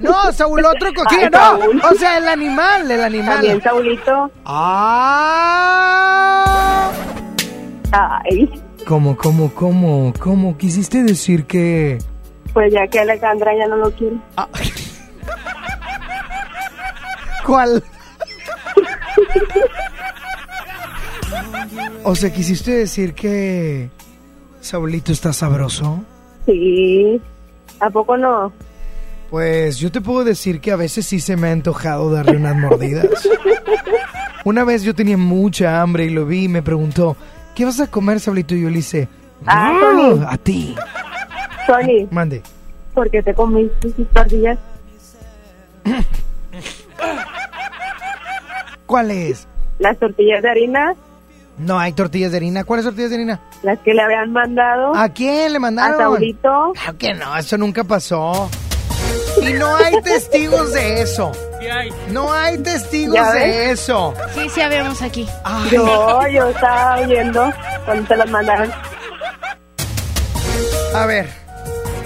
[0.00, 1.22] No, Saúl, otro cochino.
[1.22, 1.82] Ay, No, Saúl.
[1.90, 3.36] o sea, el animal, el animal.
[3.36, 4.30] También, Saulito.
[4.44, 5.70] Ah.
[7.92, 8.50] Ay,
[8.86, 10.58] ¿Cómo, cómo, cómo, cómo?
[10.58, 11.98] ¿Quisiste decir que...?
[12.52, 14.16] pues ya que Alejandra ya no lo quiere.
[17.44, 17.82] ¿Cuál?
[22.04, 23.90] O sea, ¿quisiste decir que...
[24.60, 26.04] Saulito está sabroso?
[26.46, 27.20] Sí.
[27.80, 28.52] ¿A poco no?
[29.30, 32.56] Pues yo te puedo decir que a veces sí se me ha antojado darle unas
[32.56, 33.06] mordidas.
[34.44, 37.16] Una vez yo tenía mucha hambre y lo vi y me preguntó,
[37.54, 38.54] ¿qué vas a comer, Saulito?
[38.54, 39.08] Y yo le hice,
[39.46, 40.24] Ah, "Mm, Tony.
[40.28, 40.74] a ti.
[42.10, 42.42] Mande.
[42.94, 44.58] ¿por qué te comiste sus tortillas?
[48.86, 49.48] ¿Cuál es?
[49.78, 50.94] Las tortillas de harina,
[51.58, 52.64] No hay tortillas de harina.
[52.64, 53.40] ¿Cuáles tortillas de harina?
[53.62, 55.98] las que le habían mandado ¿A quién le a mandaron?
[55.98, 56.72] Saulito.
[56.74, 58.50] Claro que no, eso nunca pasó.
[59.42, 61.32] Y no hay testigos de eso.
[62.10, 64.14] No hay testigos ¿Ya de eso.
[64.34, 65.26] Sí, sí habíamos aquí.
[65.44, 67.52] Ay, Yo, yo estaba oyendo
[67.84, 68.70] cuando te las mandaron.
[70.94, 71.28] A ver,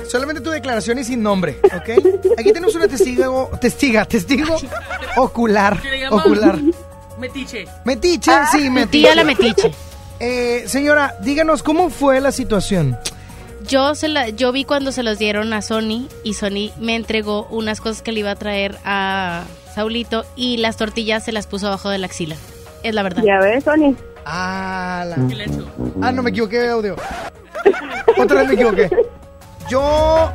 [0.08, 1.90] solamente tu declaración y sin nombre, ¿ok?
[2.38, 4.56] Aquí tenemos una testigo, testiga, testigo
[5.16, 5.78] ocular,
[6.10, 6.56] ocular.
[7.18, 7.66] Metiche.
[7.84, 8.90] Metiche, Ah, sí, metiche.
[9.04, 9.72] tía la metiche.
[10.20, 12.98] Eh, señora, díganos cómo fue la situación.
[13.68, 17.46] Yo, se la, yo vi cuando se los dieron a Sony y Sony me entregó
[17.50, 19.44] unas cosas que le iba a traer a
[19.76, 22.34] Saulito y las tortillas se las puso abajo de la axila.
[22.82, 23.22] Es la verdad.
[23.22, 23.94] Ya ves, Tony.
[24.26, 25.16] Ah, la-
[26.02, 26.96] ah, no me equivoqué de audio.
[28.18, 28.90] Otra vez me equivoqué.
[29.70, 30.32] Yo,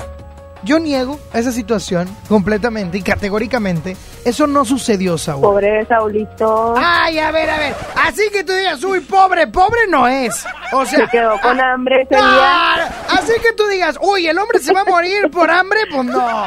[0.63, 3.95] yo niego esa situación completamente y categóricamente.
[4.25, 5.41] Eso no sucedió, Saúl.
[5.41, 6.75] Pobre Saulito.
[6.77, 7.75] Ay, a ver, a ver.
[7.95, 10.45] Así que tú digas, uy, pobre, pobre no es.
[10.71, 12.85] O sea, Se quedó con ah, hambre ese día.
[13.09, 16.45] Así que tú digas, uy, el hombre se va a morir por hambre, pues no.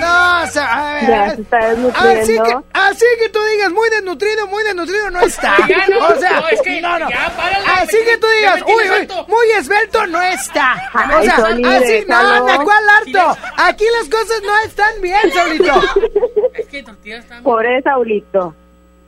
[0.00, 1.08] No, o sea, a ver.
[1.08, 5.56] Ya se está Así que, así que tú digas, muy desnutrido, muy desnutrido no está.
[5.68, 7.08] Ya no, o sea, no, es que no, no.
[7.08, 10.90] ya, párale, así me que tú digas, uy, muy esbelto no está.
[11.18, 12.44] o sea, así, no.
[12.44, 13.38] ¿de cuál harto?
[13.56, 15.80] Aquí las cosas no están bien, Saulito.
[16.54, 17.42] Es que tortillas están.
[17.42, 18.54] Pobre Saulito.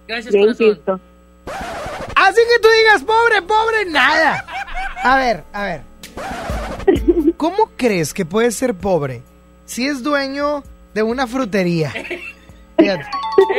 [0.09, 0.67] Gracias, corazón.
[0.67, 1.01] insisto.
[2.15, 4.45] Así que tú digas, pobre, pobre, nada.
[5.03, 5.83] A ver, a ver.
[7.37, 9.23] ¿Cómo crees que puede ser pobre
[9.65, 10.63] si es dueño
[10.95, 11.91] de una frutería?
[12.79, 13.07] Fíjate,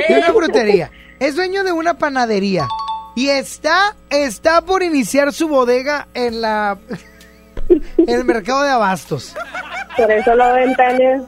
[0.10, 0.92] de una frutería.
[1.20, 2.68] Es dueño de una panadería.
[3.16, 6.78] Y está, está por iniciar su bodega en la...
[7.98, 9.34] En el mercado de abastos.
[9.98, 11.24] Por eso lo ventanea.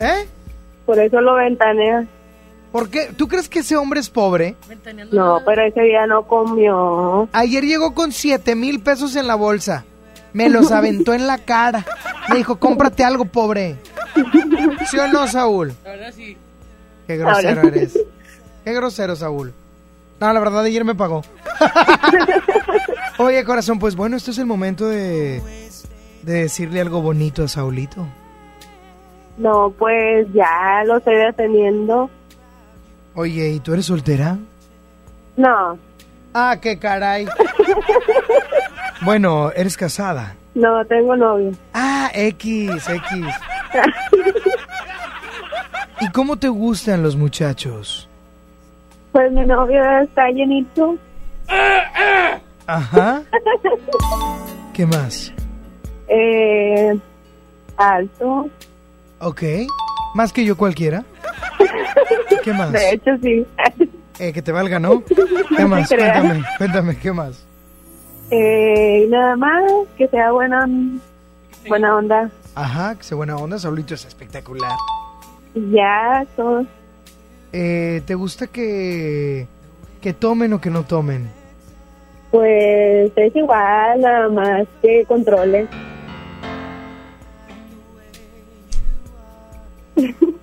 [0.00, 0.26] ¿Eh?
[0.86, 2.06] Por eso lo ventanea.
[2.72, 3.10] ¿Por qué?
[3.16, 4.56] ¿Tú crees que ese hombre es pobre?
[5.12, 7.28] No, pero ese día no comió.
[7.32, 9.84] Ayer llegó con 7 mil pesos en la bolsa.
[10.34, 11.84] Me los aventó en la cara.
[12.28, 13.76] Me dijo, cómprate algo, pobre.
[14.90, 15.72] ¿Sí o no, Saúl?
[15.84, 16.36] La verdad sí.
[17.06, 17.68] Qué grosero Ahora.
[17.76, 17.98] eres.
[18.64, 19.52] Qué grosero, Saúl.
[20.20, 21.22] No, la verdad, ayer me pagó.
[23.18, 25.40] Oye, corazón, pues bueno, este es el momento de,
[26.22, 28.06] de decirle algo bonito a Saulito.
[29.36, 32.10] No, pues ya lo estoy deteniendo.
[33.14, 34.38] Oye, ¿y tú eres soltera?
[35.36, 35.78] No,
[36.36, 37.26] Ah, qué caray.
[39.02, 40.34] Bueno, eres casada.
[40.54, 41.52] no tengo novio.
[41.72, 43.10] Ah, X, X.
[46.00, 48.08] ¿Y cómo te gustan los muchachos?
[49.12, 50.96] Pues mi novio está llenito.
[52.66, 53.22] Ajá.
[54.72, 55.32] ¿Qué más?
[56.08, 56.98] Eh,
[57.76, 58.48] alto.
[59.20, 59.42] Ok.
[60.14, 61.04] ¿Más que yo cualquiera?
[62.42, 62.72] ¿Qué más?
[62.72, 63.46] De hecho, sí.
[64.18, 65.02] Eh, que te valga, ¿no?
[65.56, 65.88] ¿Qué más?
[65.88, 67.46] Cuéntame, cuéntame, ¿qué más?
[68.30, 69.62] Eh, y nada más,
[69.96, 70.68] que sea buena,
[71.68, 72.30] buena onda.
[72.54, 74.72] Ajá, que sea buena onda, Saulito es espectacular.
[75.54, 76.64] Ya, todo.
[77.52, 79.46] Eh, ¿Te gusta que,
[80.00, 81.28] que tomen o que no tomen?
[82.30, 85.68] Pues es igual, nada más que controle.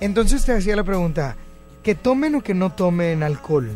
[0.00, 1.36] Entonces te hacía la pregunta,
[1.82, 3.68] ¿que tomen o que no tomen alcohol?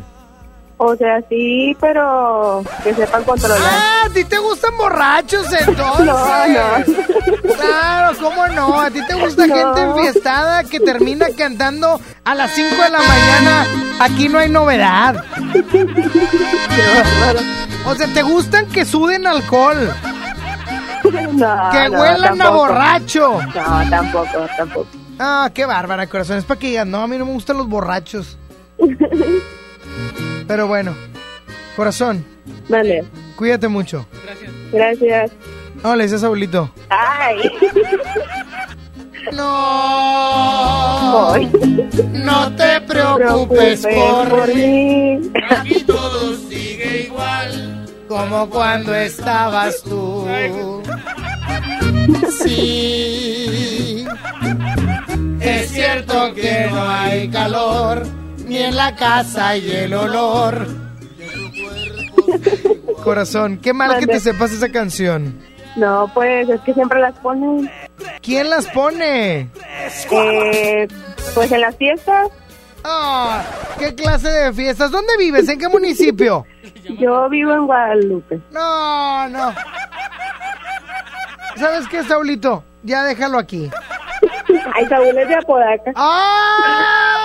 [0.77, 3.61] O sea, sí, pero que sepan controlar.
[3.63, 4.05] ¡Ah!
[4.05, 6.05] ¿A ti te gustan borrachos entonces?
[6.05, 7.55] No, no.
[7.55, 8.79] Claro, ¿cómo no?
[8.81, 9.55] ¿A ti te gusta No.
[9.55, 13.65] gente enfiestada que termina cantando a las 5 de la mañana?
[14.01, 15.23] Aquí no hay novedad.
[17.85, 19.93] O sea, ¿te gustan que suden alcohol?
[21.33, 23.39] No, que no, huelan a borracho.
[23.41, 24.87] No, tampoco, tampoco.
[25.19, 26.37] Ah, qué bárbara, corazón.
[26.37, 28.37] Es para que digan, no, a mí no me gustan los borrachos.
[30.47, 30.95] Pero bueno,
[31.75, 32.25] corazón.
[32.69, 33.03] Vale.
[33.35, 34.05] Cuídate mucho.
[34.71, 35.31] Gracias.
[35.83, 36.71] No, le dices abuelito.
[36.89, 37.51] Ay.
[39.31, 41.33] No.
[42.13, 45.19] No te preocupes por mí.
[45.49, 47.85] Aquí todo sigue igual.
[48.07, 50.27] Como cuando estabas tú.
[52.43, 54.05] Sí.
[55.39, 58.05] Es cierto que no hay calor,
[58.45, 60.67] ni en la casa hay el olor.
[63.03, 65.39] Corazón, qué mal que te sepas esa canción.
[65.75, 67.69] No, pues es que siempre las ponen.
[68.21, 69.49] ¿Quién las pone?
[70.11, 70.87] Eh,
[71.33, 72.29] pues en las fiestas.
[72.83, 73.43] Ah,
[73.79, 74.91] ¿Qué clase de fiestas?
[74.91, 75.49] ¿Dónde vives?
[75.49, 76.45] ¿En qué municipio?
[76.99, 78.39] Yo vivo en Guadalupe.
[78.51, 79.53] No, no.
[81.57, 82.63] ¿Sabes qué, Saulito?
[82.83, 83.69] Ya déjalo aquí.
[84.73, 85.91] Ay, Saúl es de Apodaca.
[85.95, 87.24] ¡Ah!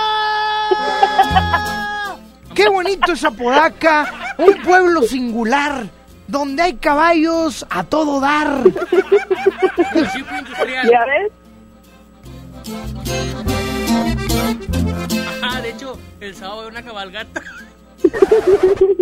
[2.55, 4.35] ¡Qué bonito es Apodaca!
[4.37, 5.85] Un pueblo singular,
[6.27, 8.63] donde hay caballos a todo dar.
[9.93, 10.89] Municipio industrial.
[10.89, 11.31] ¿Ya ves?
[15.41, 17.41] Ajá, de hecho, el sábado una cabalgata.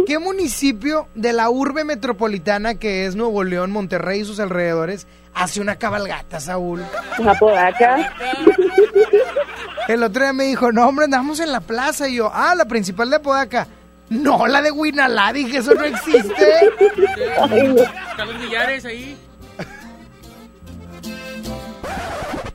[0.06, 5.62] ¿Qué municipio de la urbe metropolitana que es Nuevo León, Monterrey y sus alrededores hace
[5.62, 6.84] una cabalgata, Saúl?
[7.26, 8.14] Apodaca.
[9.90, 12.08] El otro día me dijo, no, hombre, andamos en la plaza.
[12.08, 13.68] Y yo, ah, la principal de Apodaca.
[14.10, 16.70] No, la de Huinalá, dije, eso no existe.
[18.16, 19.18] Carlos Millares ahí.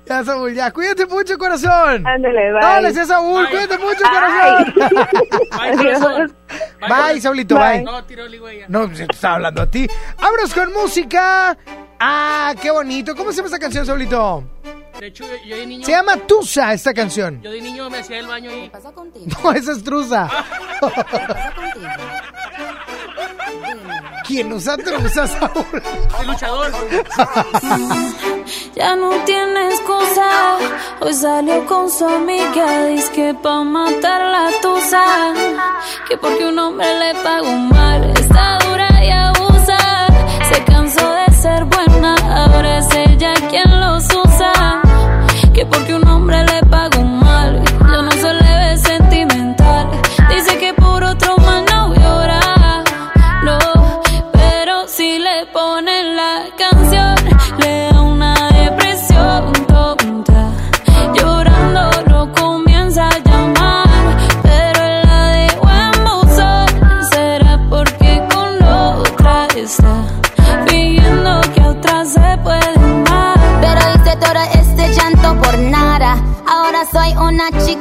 [0.07, 2.07] Ya, Saúl, ya, cuídate mucho, corazón.
[2.07, 2.61] Ándale, bye.
[2.61, 4.75] No, le decía a Saúl, cuídate mucho, corazón.
[5.59, 6.37] Bye, corazón.
[6.89, 7.83] Bye, Saulito, bye.
[7.83, 8.67] No, tiró el ella.
[8.69, 9.89] No, pues, te estaba hablando a ti.
[10.21, 11.59] Vámonos con música.
[11.99, 13.17] Ah, qué bonito.
[13.17, 14.45] ¿Cómo se llama esta canción, Saulito?
[15.01, 15.85] De hecho, yo, yo de niño.
[15.87, 17.41] Se llama Tusa esta canción.
[17.43, 18.71] Yo de niño me hacía el baño ahí.
[19.43, 20.29] No, esa es truza.
[24.27, 25.83] ¿Quién usa truza, Saúl?
[26.21, 26.73] El luchador.
[28.75, 30.59] Ya no tiene excusa.
[31.01, 32.87] Hoy salió con su amiga.
[32.87, 35.35] Dice que pa' matar la tusa.
[36.09, 38.11] Que porque un hombre le pagó mal.
[38.19, 40.07] Está dura y abusa.
[40.51, 42.15] Se cansó de ser buena.
[42.45, 43.84] Ahora es ella quien los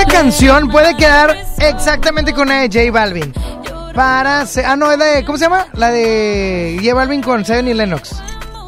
[0.00, 3.34] Esa canción puede quedar exactamente con la de J Balvin.
[3.94, 4.46] Para.
[4.46, 5.24] se- Ah, no, es de.
[5.26, 5.66] ¿Cómo se llama?
[5.74, 8.22] La de J Balvin con Zion y Lennox.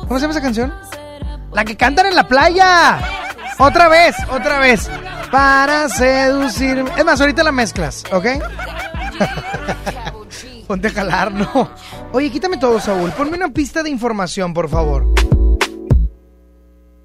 [0.06, 0.74] ¿Cómo se llama esa canción?
[1.52, 2.98] La que cantan en la playa.
[3.58, 4.90] Otra vez, otra vez.
[5.30, 6.84] Para seducir.
[6.98, 8.26] Es más, ahorita la mezclas, ¿ok?
[10.66, 11.70] Ponte a jalar, no.
[12.12, 13.10] Oye, quítame todo, Saúl.
[13.12, 15.06] Ponme una pista de información, por favor.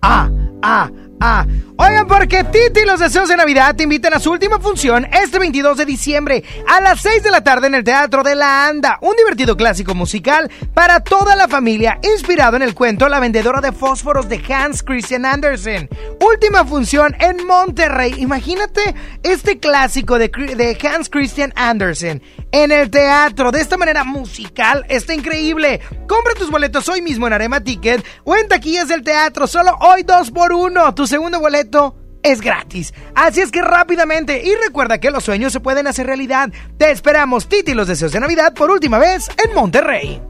[0.02, 0.30] Ah,
[0.62, 0.90] ah,
[1.20, 5.40] Oigan, porque Titi y los deseos de Navidad te invitan a su última función este
[5.40, 9.00] 22 de diciembre a las 6 de la tarde en el Teatro de la Anda.
[9.02, 13.72] Un divertido clásico musical para toda la familia, inspirado en el cuento La vendedora de
[13.72, 15.90] fósforos de Hans Christian Andersen.
[16.20, 18.14] Última función en Monterrey.
[18.18, 22.22] Imagínate este clásico de Hans Christian Andersen
[22.52, 23.52] en el teatro.
[23.52, 25.80] De esta manera musical está increíble.
[26.08, 29.48] Compra tus boletos hoy mismo en Arema Ticket o en taquillas del teatro.
[29.48, 30.94] Solo hoy dos por uno.
[31.08, 32.94] Segundo boleto es gratis.
[33.16, 36.50] Así es que rápidamente y recuerda que los sueños se pueden hacer realidad.
[36.78, 40.22] Te esperamos, Titi los deseos de Navidad por última vez en Monterrey.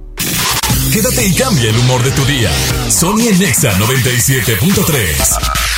[0.93, 2.49] Quédate y cambia el humor de tu día.
[2.89, 5.76] Sony en Nexa 97.3.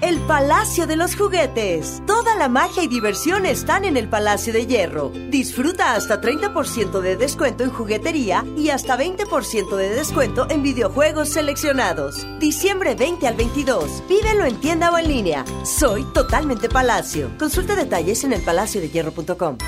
[0.00, 2.00] El Palacio de los Juguetes.
[2.06, 5.10] Toda la magia y diversión están en el Palacio de Hierro.
[5.28, 12.24] Disfruta hasta 30% de descuento en juguetería y hasta 20% de descuento en videojuegos seleccionados.
[12.38, 14.02] Diciembre 20 al 22.
[14.06, 15.44] Pídelo en tienda o en línea.
[15.64, 17.30] Soy totalmente Palacio.
[17.36, 19.58] Consulta detalles en elpalaciodehierro.com.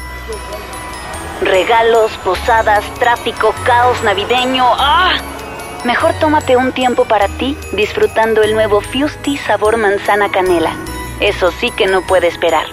[1.42, 4.64] Regalos, posadas, tráfico, caos navideño.
[4.64, 5.39] ¡Ah!
[5.84, 10.76] Mejor tómate un tiempo para ti disfrutando el nuevo Fusti sabor manzana canela.
[11.20, 12.66] Eso sí que no puede esperar.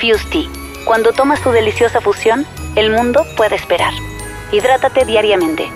[0.00, 0.48] Fusti,
[0.86, 3.92] cuando tomas tu deliciosa fusión, el mundo puede esperar.
[4.50, 5.70] Hidrátate diariamente.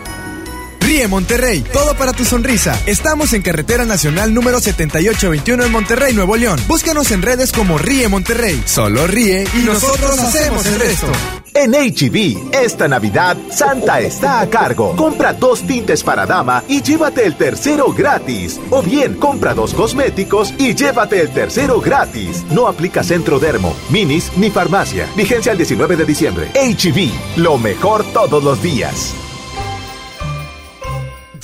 [0.81, 2.81] Ríe Monterrey, todo para tu sonrisa.
[2.87, 6.59] Estamos en Carretera Nacional número 7821 en Monterrey, Nuevo León.
[6.67, 8.63] Búscanos en redes como Ríe Monterrey.
[8.65, 11.13] Solo ríe y nosotros hacemos el resto.
[11.55, 14.95] En HB, esta Navidad, Santa está a cargo.
[14.97, 18.61] Compra dos tintes para dama y llévate el tercero gratis.
[18.71, 22.45] O bien, compra dos cosméticos y llévate el tercero gratis.
[22.51, 25.09] No aplica Centro Dermo, Minis ni farmacia.
[25.17, 26.51] Vigencia el 19 de diciembre.
[26.55, 29.15] HB, lo mejor todos los días.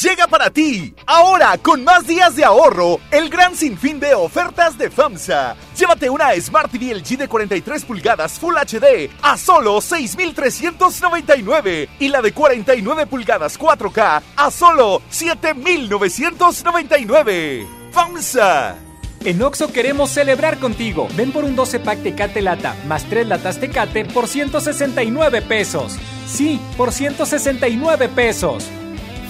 [0.04, 4.90] Llega para ti, ahora con más días de ahorro, el gran sinfín de ofertas de
[4.90, 5.56] FAMSA.
[5.74, 12.20] Llévate una Smart TV LG de 43 pulgadas Full HD a solo 6,399 y la
[12.20, 17.66] de 49 pulgadas 4K a solo 7,999.
[17.90, 18.76] FAMSA.
[19.24, 21.08] En Oxo queremos celebrar contigo.
[21.16, 25.96] Ven por un 12 pack Tecate Lata más 3 latas Tecate por 169 pesos.
[26.26, 28.68] Sí, por 169 pesos.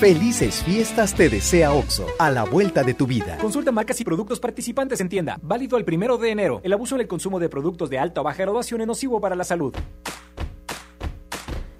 [0.04, 3.38] Felices fiestas te desea OXO, a la vuelta de tu vida.
[3.38, 5.38] Consulta marcas y productos participantes en tienda.
[5.40, 6.60] Válido el primero de enero.
[6.62, 9.34] El abuso en el consumo de productos de alta o baja graduación es nocivo para
[9.34, 9.74] la salud.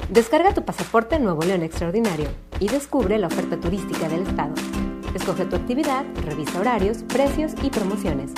[0.08, 2.28] Descarga tu pasaporte Nuevo León Extraordinario
[2.60, 4.54] y descubre la oferta turística del estado.
[5.14, 8.32] Escoge tu actividad, revisa horarios, precios y promociones.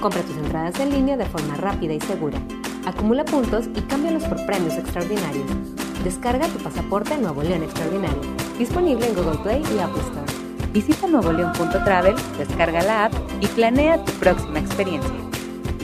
[0.00, 2.40] Compra tus entradas en línea de forma rápida y segura.
[2.86, 5.76] Acumula puntos y cámbialos por premios extraordinarios.
[6.06, 8.20] Descarga tu pasaporte Nuevo León Extraordinario.
[8.60, 10.70] Disponible en Google Play y Apple Store.
[10.72, 15.10] Visita nuevoleón.travel, descarga la app y planea tu próxima experiencia.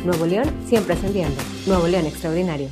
[0.04, 1.34] Nuevo León siempre ascendiendo.
[1.66, 2.68] Nuevo León Extraordinario.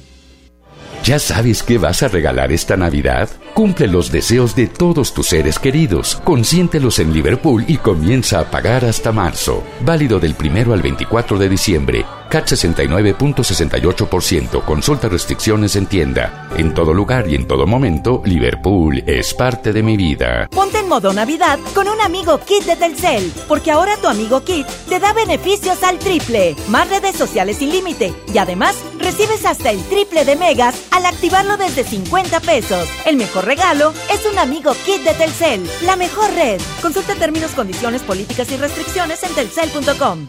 [1.03, 3.29] ¿Ya sabes qué vas a regalar esta Navidad?
[3.53, 8.85] Cumple los deseos de todos tus seres queridos, consiéntelos en Liverpool y comienza a pagar
[8.85, 9.65] hasta marzo.
[9.81, 12.07] Válido del primero al 24 de diciembre.
[12.31, 14.65] CAT 69.68%.
[14.65, 16.49] Consulta restricciones en tienda.
[16.57, 20.49] En todo lugar y en todo momento, Liverpool es parte de mi vida.
[20.51, 24.67] Ponte en modo Navidad con un amigo Kit de Telcel, porque ahora tu amigo Kit
[24.89, 29.83] te da beneficios al triple, más redes sociales sin límite y además recibes hasta el
[29.89, 32.89] triple de megas al activarlo desde 50 pesos.
[33.05, 36.61] El mejor regalo es un amigo Kit de Telcel, la mejor red.
[36.81, 40.29] Consulta términos, condiciones, políticas y restricciones en telcel.com.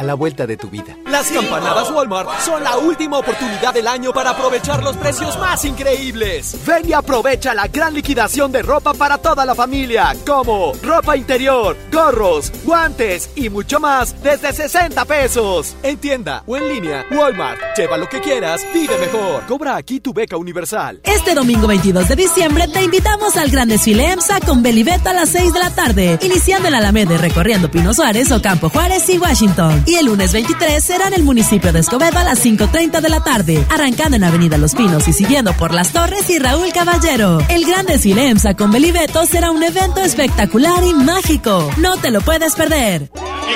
[0.00, 0.96] a la vuelta de tu vida.
[1.10, 6.56] Las campanadas Walmart son la última oportunidad del año para aprovechar los precios más increíbles.
[6.66, 11.76] Ven y aprovecha la gran liquidación de ropa para toda la familia, como ropa interior,
[11.92, 15.76] gorros, guantes y mucho más desde 60 pesos.
[15.82, 17.60] En tienda o en línea, Walmart.
[17.76, 19.44] Lleva lo que quieras, vive mejor.
[19.46, 21.00] Cobra aquí tu beca universal.
[21.04, 25.28] Este domingo 22 de diciembre te invitamos al gran desfile EMSA con Belibeta a las
[25.28, 29.84] 6 de la tarde, iniciando en Alameda y recorriendo Pino Suárez, Ocampo Juárez y Washington.
[29.90, 33.24] Y el lunes 23 será en el municipio de Escobedo a las 5.30 de la
[33.24, 37.40] tarde, arrancando en Avenida Los Pinos y siguiendo por Las Torres y Raúl Caballero.
[37.48, 41.68] El gran desfile EMSA con Belibeto será un evento espectacular y mágico.
[41.78, 43.10] No te lo puedes perder.
[43.10, 43.54] Y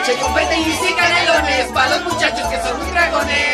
[1.73, 3.54] para los muchachos que son dragones.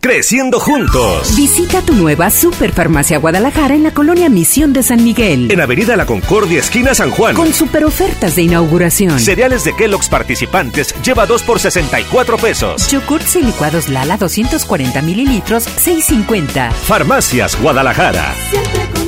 [0.00, 1.36] Creciendo juntos.
[1.36, 5.50] Visita tu nueva Superfarmacia Guadalajara en la colonia Misión de San Miguel.
[5.50, 7.36] En Avenida La Concordia, esquina San Juan.
[7.36, 9.18] Con super ofertas de inauguración.
[9.20, 12.90] Cereales de Kellogg's participantes lleva 2 por 64 pesos.
[12.90, 16.72] Yogurts y licuados Lala 240 mililitros, 6.50.
[16.72, 18.34] Farmacias Guadalajara.
[18.50, 18.98] Siempre.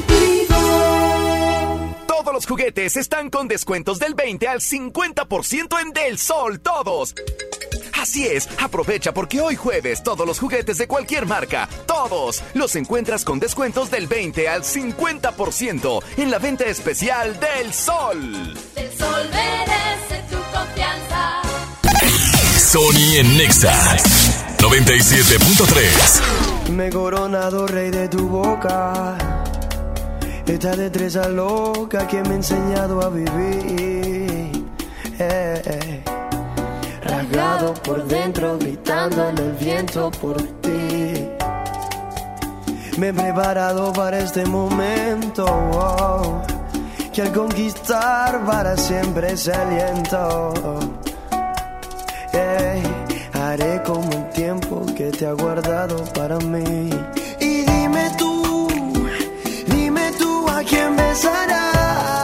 [2.07, 7.15] Todos los juguetes están con descuentos del 20 al 50% en Del Sol, todos.
[8.01, 13.27] Así es, aprovecha porque hoy jueves todos los juguetes de cualquier marca, todos, los encuentras
[13.27, 18.55] con descuentos del 20 al 50% en la venta especial del Sol.
[18.75, 21.43] El sol merece tu confianza.
[22.59, 23.99] Sony en Nexa
[24.57, 26.71] 97.3.
[26.71, 29.19] Me he coronado rey de tu boca.
[30.47, 34.65] Esta destreza loca que me ha enseñado a vivir.
[35.19, 36.00] Eh, eh.
[37.85, 41.29] Por dentro, gritando en el viento por ti.
[42.99, 45.45] Me he preparado para este momento.
[45.47, 46.43] oh,
[47.13, 50.81] que al conquistar para siempre se aliento.
[53.33, 56.91] Haré como el tiempo que te ha guardado para mí.
[57.41, 58.69] Y dime tú,
[59.67, 62.20] dime tú a quién besarás.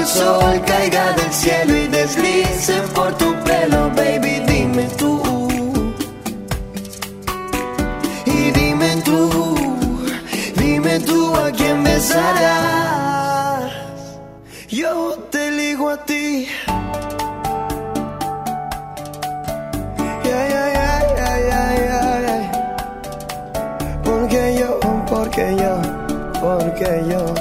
[0.00, 5.12] El sol caiga del cielo y deslice por tu pelo, baby, dime tú.
[8.24, 9.20] Y dime tú,
[10.56, 13.72] dime tú a quién besarás.
[14.68, 16.48] Yo te elijo a ti.
[24.04, 26.00] Porque yo, porque yo
[26.40, 27.39] porque yo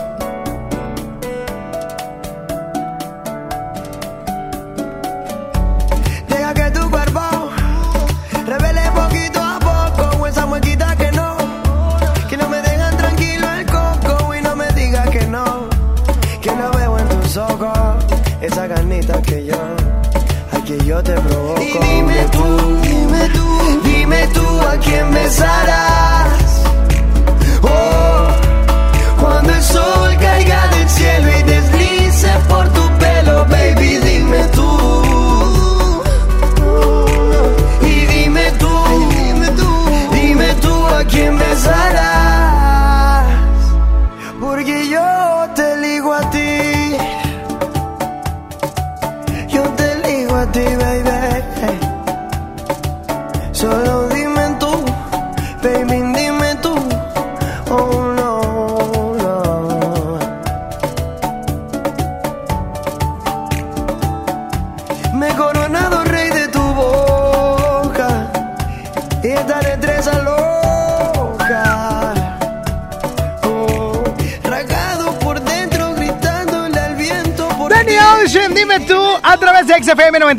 [20.89, 21.61] yo te provoco.
[21.61, 26.48] Y dime tú, dime tú, dime tú a quién besarás.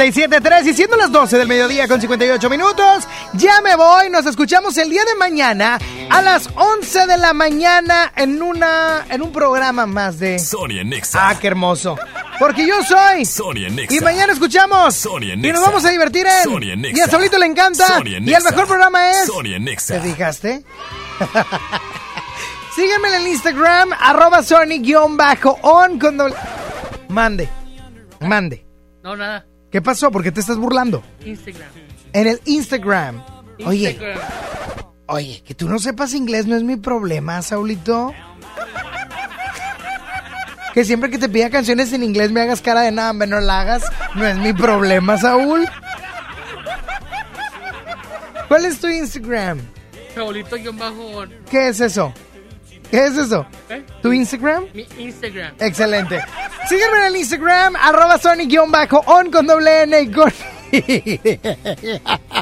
[0.00, 4.78] 97.3 y siendo las 12 del mediodía con 58 minutos, ya me voy, nos escuchamos
[4.78, 5.78] el día de mañana
[6.08, 11.28] a las 11 de la mañana en una en un programa más de Sonia Nexa.
[11.28, 11.98] Ah, qué hermoso.
[12.38, 13.94] Porque yo soy Sonia Nexa.
[13.94, 15.58] y mañana escuchamos Sonia y Nexa.
[15.58, 16.96] nos vamos a divertir en Sonia Nexa.
[16.98, 18.50] y a Saulito le encanta Sonia y el Nexa.
[18.52, 20.00] mejor programa es Sonia Nexa.
[20.00, 20.64] ¿Te fijaste?
[22.74, 25.18] Sígueme en el Instagram, arroba Sony-on
[25.98, 26.34] con doble...
[27.10, 27.50] Mande,
[28.20, 28.64] mande.
[29.02, 29.44] No, nada.
[29.70, 30.10] ¿Qué pasó?
[30.10, 31.02] ¿Por qué te estás burlando?
[31.24, 31.68] Instagram.
[32.12, 33.22] En el Instagram.
[33.64, 34.18] Oye, Instagram.
[35.06, 38.12] oye, que tú no sepas inglés no es mi problema, Saulito.
[40.74, 43.40] Que siempre que te pida canciones en inglés me hagas cara de nada, hombre, no
[43.40, 43.82] la hagas.
[44.14, 45.68] No es mi problema, Saúl.
[48.48, 49.60] ¿Cuál es tu Instagram?
[50.74, 51.24] Bajo.
[51.50, 52.12] ¿Qué es eso?
[52.90, 53.46] ¿Qué es eso?
[53.68, 53.84] ¿Eh?
[54.02, 54.64] ¿Tu Instagram?
[54.74, 55.54] Mi Instagram.
[55.60, 56.20] Excelente.
[56.68, 60.32] Sígueme en el Instagram, arroba Sony-on con doble N y con...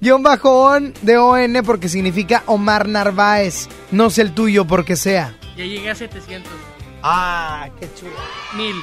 [0.00, 3.68] Guión bajo on de ON porque significa Omar Narváez.
[3.90, 5.36] No sé el tuyo porque sea.
[5.56, 6.50] Ya llegué a 700.
[7.02, 8.12] Ah, qué chulo.
[8.56, 8.74] Mil.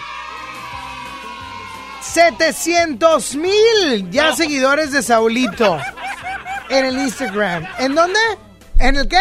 [2.01, 5.79] 700 mil ya seguidores de Saulito
[6.69, 7.65] en el Instagram.
[7.79, 8.19] ¿En dónde?
[8.83, 9.17] ¿En el qué?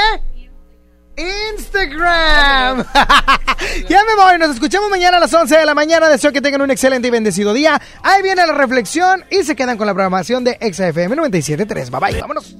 [1.54, 2.84] Instagram.
[3.88, 6.08] ya me voy, nos escuchamos mañana a las 11 de la mañana.
[6.08, 7.80] Deseo que tengan un excelente y bendecido día.
[8.02, 11.90] Ahí viene la reflexión y se quedan con la programación de XFM 97.3.
[11.90, 12.56] Bye bye, vámonos.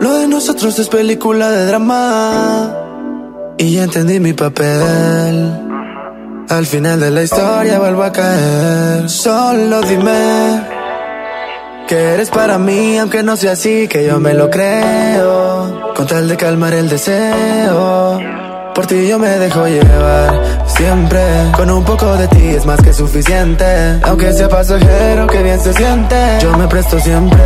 [0.00, 2.76] Lo de nosotros es película de drama.
[3.58, 5.60] Y ya entendí mi papel.
[6.48, 9.10] Al final de la historia vuelvo a caer.
[9.10, 10.75] Solo dime
[11.86, 15.92] que eres para mí, aunque no sea así, que yo me lo creo.
[15.94, 18.20] Con tal de calmar el deseo.
[18.74, 21.20] Por ti yo me dejo llevar siempre.
[21.56, 23.64] Con un poco de ti es más que suficiente.
[24.02, 26.16] Aunque sea pasajero, que bien se siente.
[26.42, 27.42] Yo me presto siempre.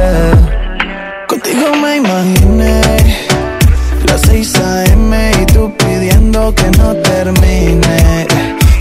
[1.28, 2.80] Contigo me imaginé
[4.06, 5.32] las 6 a.m.
[5.40, 8.26] y tú pidiendo que no termine.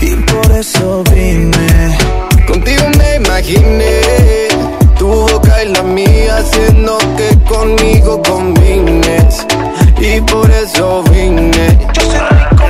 [0.00, 1.98] Y por eso vine.
[2.46, 4.39] Contigo me imaginé
[5.62, 9.46] y la mía haciendo que conmigo combines.
[9.98, 11.78] Y por eso vine.
[11.92, 12.64] Yo soy rico,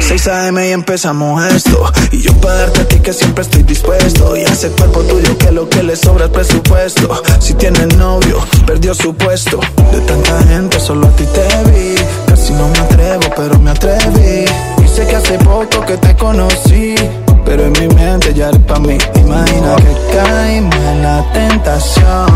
[0.00, 0.68] 6 a.m.
[0.68, 1.90] y empezamos esto.
[2.12, 4.36] Y yo para darte a ti que siempre estoy dispuesto.
[4.36, 7.22] Y ese cuerpo tuyo que lo que le sobra es presupuesto.
[7.40, 9.58] Si tiene novio, perdió su puesto.
[9.90, 11.94] De tanta gente solo a ti te vi.
[12.26, 14.44] Casi no me atrevo, pero me atreví.
[14.84, 16.94] Y sé que hace poco que te conocí
[17.44, 22.26] Pero en mi mente ya eres pa' mí Imagina que caímos en la tentación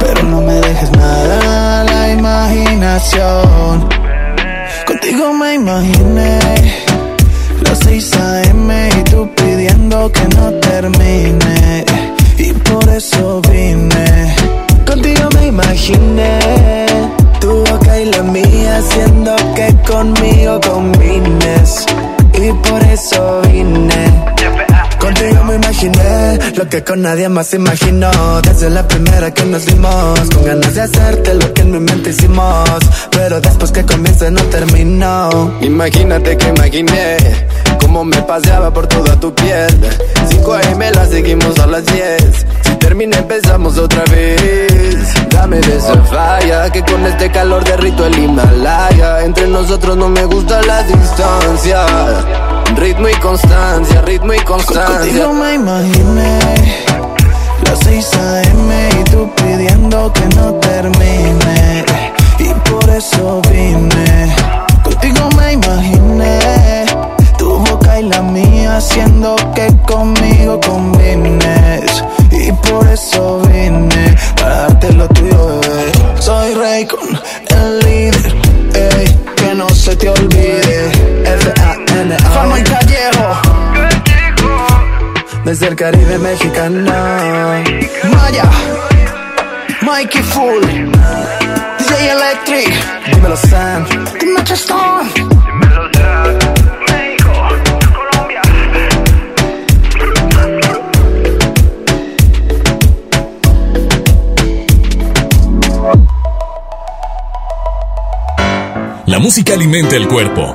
[0.00, 3.88] Pero no me dejes nada a la imaginación
[4.86, 6.38] Contigo me imaginé
[7.62, 8.88] las 6 a.m.
[8.98, 11.84] y tú pidiendo que no termine.
[12.38, 14.34] Y por eso vine.
[14.86, 16.86] Contigo me imaginé
[17.40, 21.86] tu boca y la mía haciendo que conmigo combines.
[22.40, 24.24] Y por eso vine.
[25.00, 28.10] Contigo me imaginé lo que con nadie más imaginó.
[28.42, 32.10] Desde la primera que nos vimos, con ganas de hacerte lo que en mi mente
[32.10, 32.80] hicimos.
[33.10, 35.52] Pero después que comience no terminó.
[35.62, 37.16] Imagínate que imaginé
[37.80, 39.80] cómo me paseaba por toda tu piel.
[40.28, 42.46] 5 AM la seguimos a las 10.
[42.80, 45.14] Termina empezamos otra vez.
[45.30, 49.24] Dame de esa falla que con este calor derrito el Himalaya.
[49.24, 51.86] Entre nosotros no me gusta la distancia.
[52.76, 54.98] Ritmo y constancia, ritmo y constancia.
[54.98, 56.38] Contigo me imaginé
[57.64, 58.88] las 6 a.m.
[59.00, 61.84] y tú pidiendo que no termine.
[62.38, 64.34] Y por eso vine.
[64.82, 66.38] Contigo me imaginé
[67.36, 72.04] tu boca y la mía haciendo que conmigo combines.
[72.62, 75.92] Por eso vine para darte lo tuyo, bebé.
[76.20, 77.00] Soy rey con
[77.50, 78.34] el líder,
[78.74, 80.90] ey, que no se te olvide.
[81.24, 82.18] F-A-N-A.
[82.30, 83.40] Fama y Callejo.
[85.44, 86.92] Desde el Caribe mexicano.
[88.10, 88.44] Maya,
[89.80, 90.62] Mikey Full,
[91.78, 92.70] DJ Electric.
[93.14, 93.86] Dímelo Sam.
[94.20, 95.08] Dime Chestón.
[109.08, 110.54] La música alimenta el cuerpo,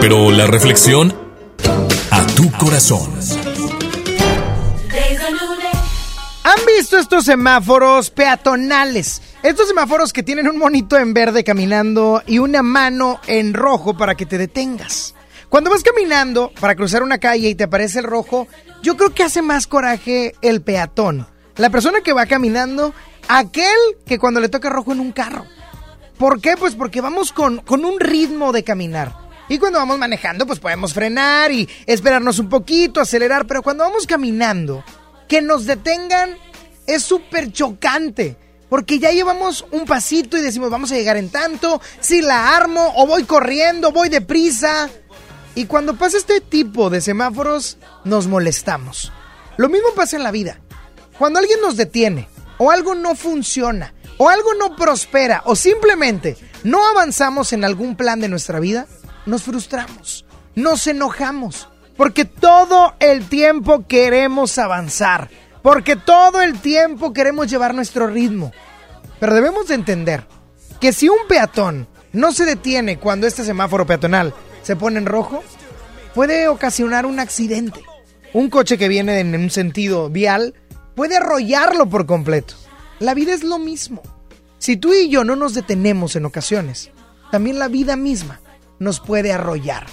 [0.00, 1.12] pero la reflexión
[2.12, 3.12] a tu corazón.
[6.44, 9.20] ¿Han visto estos semáforos peatonales?
[9.42, 14.14] Estos semáforos que tienen un monito en verde caminando y una mano en rojo para
[14.14, 15.16] que te detengas.
[15.48, 18.46] Cuando vas caminando para cruzar una calle y te aparece el rojo,
[18.84, 21.26] yo creo que hace más coraje el peatón.
[21.56, 22.94] La persona que va caminando,
[23.26, 23.66] aquel
[24.06, 25.44] que cuando le toca rojo en un carro.
[26.18, 26.56] ¿Por qué?
[26.56, 29.24] Pues porque vamos con, con un ritmo de caminar.
[29.48, 33.46] Y cuando vamos manejando, pues podemos frenar y esperarnos un poquito, acelerar.
[33.46, 34.84] Pero cuando vamos caminando,
[35.28, 36.36] que nos detengan
[36.86, 38.36] es súper chocante.
[38.68, 42.92] Porque ya llevamos un pasito y decimos, vamos a llegar en tanto, si la armo,
[42.96, 44.88] o voy corriendo, voy deprisa.
[45.54, 49.12] Y cuando pasa este tipo de semáforos, nos molestamos.
[49.58, 50.58] Lo mismo pasa en la vida.
[51.18, 52.28] Cuando alguien nos detiene,
[52.58, 58.20] o algo no funciona, o algo no prospera, o simplemente no avanzamos en algún plan
[58.20, 58.86] de nuestra vida,
[59.26, 60.24] nos frustramos,
[60.54, 65.30] nos enojamos, porque todo el tiempo queremos avanzar,
[65.62, 68.52] porque todo el tiempo queremos llevar nuestro ritmo.
[69.20, 70.26] Pero debemos de entender
[70.80, 75.42] que si un peatón no se detiene cuando este semáforo peatonal se pone en rojo,
[76.14, 77.82] puede ocasionar un accidente.
[78.32, 80.54] Un coche que viene en un sentido vial
[80.94, 82.54] puede arrollarlo por completo.
[83.00, 84.02] La vida es lo mismo.
[84.58, 86.90] Si tú y yo no nos detenemos en ocasiones,
[87.30, 88.40] también la vida misma
[88.78, 89.86] nos puede arrollar.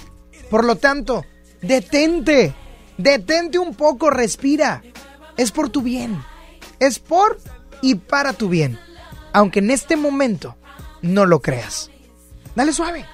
[0.50, 1.24] Por lo tanto,
[1.60, 2.54] detente,
[2.98, 4.82] detente un poco, respira.
[5.36, 6.22] Es por tu bien.
[6.78, 7.38] Es por
[7.80, 8.78] y para tu bien.
[9.32, 10.56] Aunque en este momento
[11.00, 11.90] no lo creas.
[12.54, 13.04] Dale suave,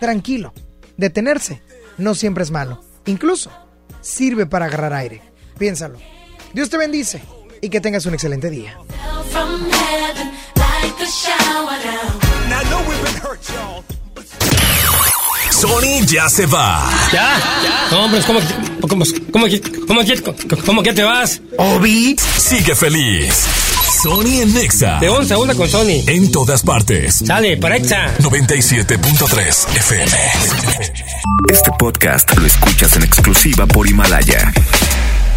[0.00, 0.52] tranquilo.
[0.96, 1.62] Detenerse
[1.98, 2.82] no siempre es malo.
[3.04, 3.50] Incluso
[4.00, 5.22] sirve para agarrar aire.
[5.58, 5.98] Piénsalo.
[6.52, 7.22] Dios te bendice
[7.60, 8.76] y que tengas un excelente día.
[15.50, 16.90] Sony ya se va.
[17.12, 17.38] ¿Ya?
[17.90, 18.40] No, hombre, ¿cómo,
[18.80, 19.46] cómo, cómo, cómo,
[19.86, 21.40] cómo, cómo que te vas?
[21.56, 23.46] Obi sigue feliz.
[24.02, 24.98] Sony en Nexa.
[25.00, 26.04] De 11 a 1 con Sony.
[26.06, 27.22] En todas partes.
[27.26, 28.14] Sale, para Exa.
[28.18, 30.12] 97.3 FM.
[31.48, 34.52] Este podcast lo escuchas en exclusiva por Himalaya.